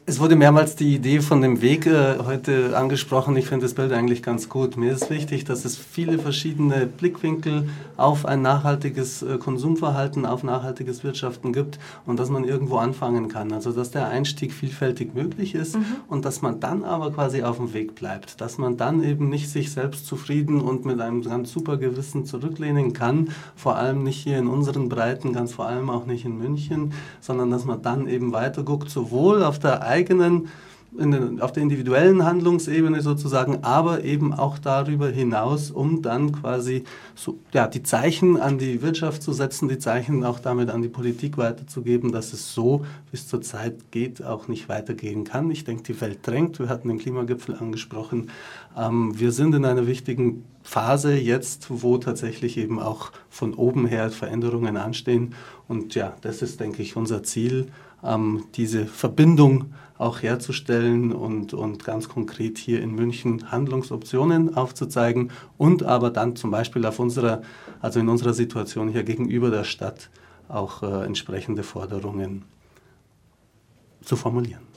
Es 0.08 0.20
wurde 0.20 0.36
mehrmals 0.36 0.76
die 0.76 0.96
Idee 0.96 1.22
von 1.22 1.44
dem 1.44 1.62
Weg 1.62 1.86
äh, 1.86 2.18
heute 2.26 2.76
angesprochen. 2.76 3.38
Ich 3.38 3.46
finde 3.46 3.66
das 3.66 3.76
Bild 3.76 3.94
eigentlich 3.94 4.24
ganz 4.24 4.50
gut. 4.50 4.76
Mir 4.76 4.94
ist 4.94 5.12
wichtig, 5.12 5.46
dass 5.46 5.64
es 5.64 5.78
viele 5.78 6.18
verschiedene 6.18 6.88
Blickwinkel 6.88 7.70
auf 7.98 8.26
ein 8.26 8.42
nachhaltiges 8.42 9.22
äh, 9.22 9.38
Konsumverhalten, 9.38 10.26
auf 10.26 10.42
nachhaltiges 10.42 11.04
Wirtschaften 11.04 11.54
gibt 11.54 11.78
und 12.08 12.20
dass 12.20 12.32
man 12.32 12.46
irgendwo 12.46 12.78
anfangen 12.78 13.28
kann. 13.28 13.54
Also 13.54 13.72
dass 13.72 13.92
der 13.92 14.08
Einstieg 14.08 14.54
vielfältig 14.54 15.14
möglich 15.14 15.54
ist 15.54 15.76
mhm. 15.76 15.86
und 16.08 16.26
dass 16.26 16.42
man 16.42 16.60
dann 16.60 16.84
aber 16.84 17.12
quasi 17.12 17.44
auf 17.44 17.58
dem 17.58 17.72
Weg 17.76 17.94
bleibt. 17.94 18.42
Dass 18.42 18.58
man 18.58 18.78
dann 18.78 19.04
eben 19.04 19.30
nicht 19.30 19.52
sich 19.52 19.72
selbst 19.72 20.08
zufrieden 20.08 20.62
und 20.62 20.84
mit 20.84 21.00
einem 21.00 21.22
ganz 21.22 21.52
super 21.52 21.78
Gewissen 21.78 22.26
zurücklehnen 22.26 22.94
kann. 22.94 23.30
Vor 23.56 23.76
allem 23.76 24.02
nicht 24.02 24.18
hier 24.18 24.40
in 24.40 24.48
unseren 24.48 24.90
Breiten, 24.90 25.32
ganz 25.32 25.54
vor 25.54 25.68
allem 25.68 25.92
auch 25.92 26.08
nicht 26.08 26.26
in 26.26 26.40
München, 26.40 26.94
sondern 27.20 27.52
dass 27.52 27.66
man 27.66 27.84
dann 27.84 28.08
eben 28.08 28.34
weiter 28.34 28.64
guckt, 28.64 28.90
sowohl 28.90 29.44
auf 29.44 29.60
der 29.60 29.91
eigenen 29.92 30.48
den, 30.92 31.42
auf 31.42 31.52
der 31.52 31.64
individuellen 31.64 32.26
Handlungsebene 32.26 33.02
sozusagen, 33.02 33.64
aber 33.64 34.04
eben 34.04 34.34
auch 34.34 34.60
darüber 34.60 35.10
hinaus, 35.10 35.72
um 35.72 36.02
dann 36.02 36.32
quasi 36.34 36.84
so, 37.16 37.40
ja, 37.54 37.68
die 37.68 37.84
Zeichen 37.84 38.38
an 38.38 38.58
die 38.58 38.82
Wirtschaft 38.82 39.24
zu 39.24 39.32
setzen, 39.32 39.70
die 39.70 39.80
Zeichen 39.80 40.24
auch 40.26 40.40
damit 40.40 40.70
an 40.70 40.82
die 40.82 40.90
Politik 40.90 41.38
weiterzugeben, 41.38 42.12
dass 42.12 42.34
es 42.34 42.54
so, 42.54 42.86
wie 43.12 43.18
es 43.18 43.28
zurzeit 43.28 43.92
geht, 43.92 44.24
auch 44.24 44.48
nicht 44.48 44.68
weitergehen 44.68 45.24
kann. 45.24 45.50
Ich 45.50 45.64
denke, 45.64 45.84
die 45.84 46.02
Welt 46.02 46.20
drängt. 46.24 46.60
Wir 46.60 46.70
hatten 46.70 46.90
den 46.90 47.00
Klimagipfel 47.00 47.56
angesprochen. 47.56 48.30
Ähm, 48.78 49.18
wir 49.18 49.32
sind 49.32 49.56
in 49.56 49.66
einer 49.66 49.88
wichtigen 49.88 50.44
Phase 50.64 51.16
jetzt, 51.16 51.68
wo 51.70 51.98
tatsächlich 51.98 52.58
eben 52.58 52.80
auch 52.80 53.12
von 53.30 53.54
oben 53.54 53.88
her 53.88 54.10
Veränderungen 54.12 54.78
anstehen. 54.78 55.34
Und 55.68 55.96
ja, 55.96 56.14
das 56.22 56.42
ist, 56.42 56.60
denke 56.60 56.82
ich, 56.82 56.96
unser 56.96 57.24
Ziel, 57.24 57.68
ähm, 58.04 58.46
diese 58.56 58.86
Verbindung 58.86 59.74
auch 59.98 60.24
herzustellen 60.24 61.12
und, 61.12 61.54
und 61.54 61.84
ganz 61.84 62.10
konkret 62.10 62.58
hier 62.58 62.82
in 62.82 62.96
München 62.96 63.52
Handlungsoptionen 63.52 64.58
aufzuzeigen 64.58 65.32
und 65.58 65.84
aber 65.84 66.10
dann 66.10 66.36
zum 66.36 66.50
Beispiel 66.50 66.86
auf 66.88 66.98
unserer, 66.98 67.44
also 67.82 68.00
in 68.00 68.10
unserer 68.10 68.34
Situation 68.34 68.90
hier 68.90 69.04
gegenüber 69.04 69.52
der 69.52 69.64
Stadt 69.64 70.10
auch 70.48 70.82
äh, 70.82 71.06
entsprechende 71.06 71.62
Forderungen 71.62 72.44
zu 74.04 74.16
formulieren. 74.16 74.71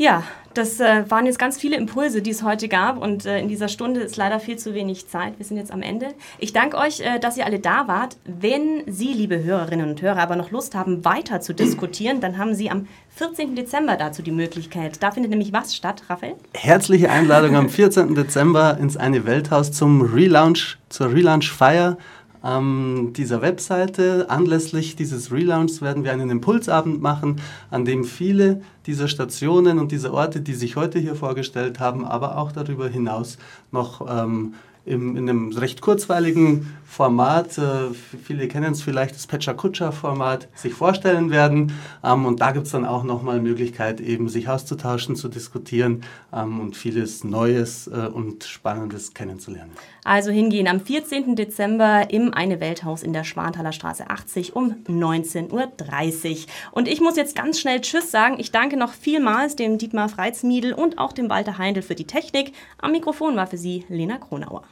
Ja, 0.00 0.22
das 0.54 0.80
äh, 0.80 1.04
waren 1.10 1.26
jetzt 1.26 1.38
ganz 1.38 1.58
viele 1.58 1.76
Impulse, 1.76 2.22
die 2.22 2.30
es 2.30 2.42
heute 2.42 2.68
gab 2.68 2.96
und 2.96 3.26
äh, 3.26 3.38
in 3.38 3.48
dieser 3.48 3.68
Stunde 3.68 4.00
ist 4.00 4.16
leider 4.16 4.40
viel 4.40 4.56
zu 4.56 4.72
wenig 4.72 5.08
Zeit. 5.08 5.34
Wir 5.36 5.44
sind 5.44 5.58
jetzt 5.58 5.70
am 5.70 5.82
Ende. 5.82 6.14
Ich 6.38 6.54
danke 6.54 6.78
euch, 6.78 7.00
äh, 7.00 7.18
dass 7.18 7.36
ihr 7.36 7.44
alle 7.44 7.58
da 7.58 7.86
wart. 7.86 8.16
Wenn 8.24 8.82
Sie, 8.86 9.12
liebe 9.12 9.44
Hörerinnen 9.44 9.90
und 9.90 10.00
Hörer, 10.00 10.22
aber 10.22 10.36
noch 10.36 10.52
Lust 10.52 10.74
haben, 10.74 11.04
weiter 11.04 11.42
zu 11.42 11.52
diskutieren, 11.52 12.22
dann 12.22 12.38
haben 12.38 12.54
Sie 12.54 12.70
am 12.70 12.88
14. 13.10 13.54
Dezember 13.54 13.98
dazu 13.98 14.22
die 14.22 14.32
Möglichkeit. 14.32 15.02
Da 15.02 15.10
findet 15.10 15.32
nämlich 15.32 15.52
was 15.52 15.76
statt, 15.76 16.04
Raphael? 16.08 16.36
Herzliche 16.54 17.10
Einladung 17.10 17.54
am 17.54 17.68
14. 17.68 18.14
Dezember 18.14 18.78
ins 18.80 18.96
eine 18.96 19.26
Welthaus 19.26 19.70
zum 19.70 20.00
Relaunch, 20.00 20.78
zur 20.88 21.12
Relaunch 21.12 21.52
Feier 21.52 21.98
ähm, 22.44 23.12
dieser 23.16 23.42
Webseite. 23.42 24.26
Anlässlich 24.28 24.96
dieses 24.96 25.32
Relaunchs 25.32 25.82
werden 25.82 26.04
wir 26.04 26.12
einen 26.12 26.30
Impulsabend 26.30 27.00
machen, 27.00 27.40
an 27.70 27.84
dem 27.84 28.04
viele 28.04 28.62
dieser 28.86 29.08
Stationen 29.08 29.78
und 29.78 29.92
dieser 29.92 30.12
Orte, 30.12 30.40
die 30.40 30.54
sich 30.54 30.76
heute 30.76 30.98
hier 30.98 31.14
vorgestellt 31.14 31.80
haben, 31.80 32.04
aber 32.04 32.38
auch 32.38 32.52
darüber 32.52 32.88
hinaus 32.88 33.38
noch 33.72 34.06
ähm, 34.08 34.54
im, 34.84 35.16
in 35.16 35.28
einem 35.28 35.52
recht 35.52 35.80
kurzweiligen 35.80 36.74
Format, 36.90 37.56
äh, 37.56 37.94
viele 37.94 38.48
kennen 38.48 38.72
es 38.72 38.82
vielleicht, 38.82 39.14
das 39.14 39.28
Pecha 39.28 39.52
Kutscher 39.52 39.92
Format, 39.92 40.48
sich 40.56 40.74
vorstellen 40.74 41.30
werden. 41.30 41.72
Ähm, 42.02 42.26
und 42.26 42.40
da 42.40 42.50
gibt 42.50 42.66
es 42.66 42.72
dann 42.72 42.84
auch 42.84 43.04
nochmal 43.04 43.40
Möglichkeit, 43.40 44.00
eben 44.00 44.28
sich 44.28 44.48
auszutauschen, 44.48 45.14
zu 45.14 45.28
diskutieren 45.28 46.02
ähm, 46.32 46.58
und 46.58 46.76
vieles 46.76 47.22
Neues 47.22 47.86
äh, 47.86 48.08
und 48.12 48.42
Spannendes 48.42 49.14
kennenzulernen. 49.14 49.70
Also 50.02 50.32
hingehen 50.32 50.66
am 50.66 50.80
14. 50.80 51.36
Dezember 51.36 52.10
im 52.10 52.34
Eine 52.34 52.58
Welthaus 52.58 53.04
in 53.04 53.12
der 53.12 53.22
Schwanthaler 53.22 53.70
Straße 53.70 54.10
80 54.10 54.56
um 54.56 54.74
19.30 54.88 55.52
Uhr. 55.52 56.46
Und 56.72 56.88
ich 56.88 57.00
muss 57.00 57.14
jetzt 57.14 57.36
ganz 57.36 57.60
schnell 57.60 57.80
Tschüss 57.82 58.10
sagen. 58.10 58.34
Ich 58.38 58.50
danke 58.50 58.76
noch 58.76 58.92
vielmals 58.92 59.54
dem 59.54 59.78
Dietmar 59.78 60.08
Freizmiedel 60.08 60.72
und 60.72 60.98
auch 60.98 61.12
dem 61.12 61.30
Walter 61.30 61.56
Heindl 61.56 61.82
für 61.82 61.94
die 61.94 62.08
Technik. 62.08 62.52
Am 62.78 62.90
Mikrofon 62.90 63.36
war 63.36 63.46
für 63.46 63.58
Sie 63.58 63.84
Lena 63.88 64.18
Kronauer. 64.18 64.64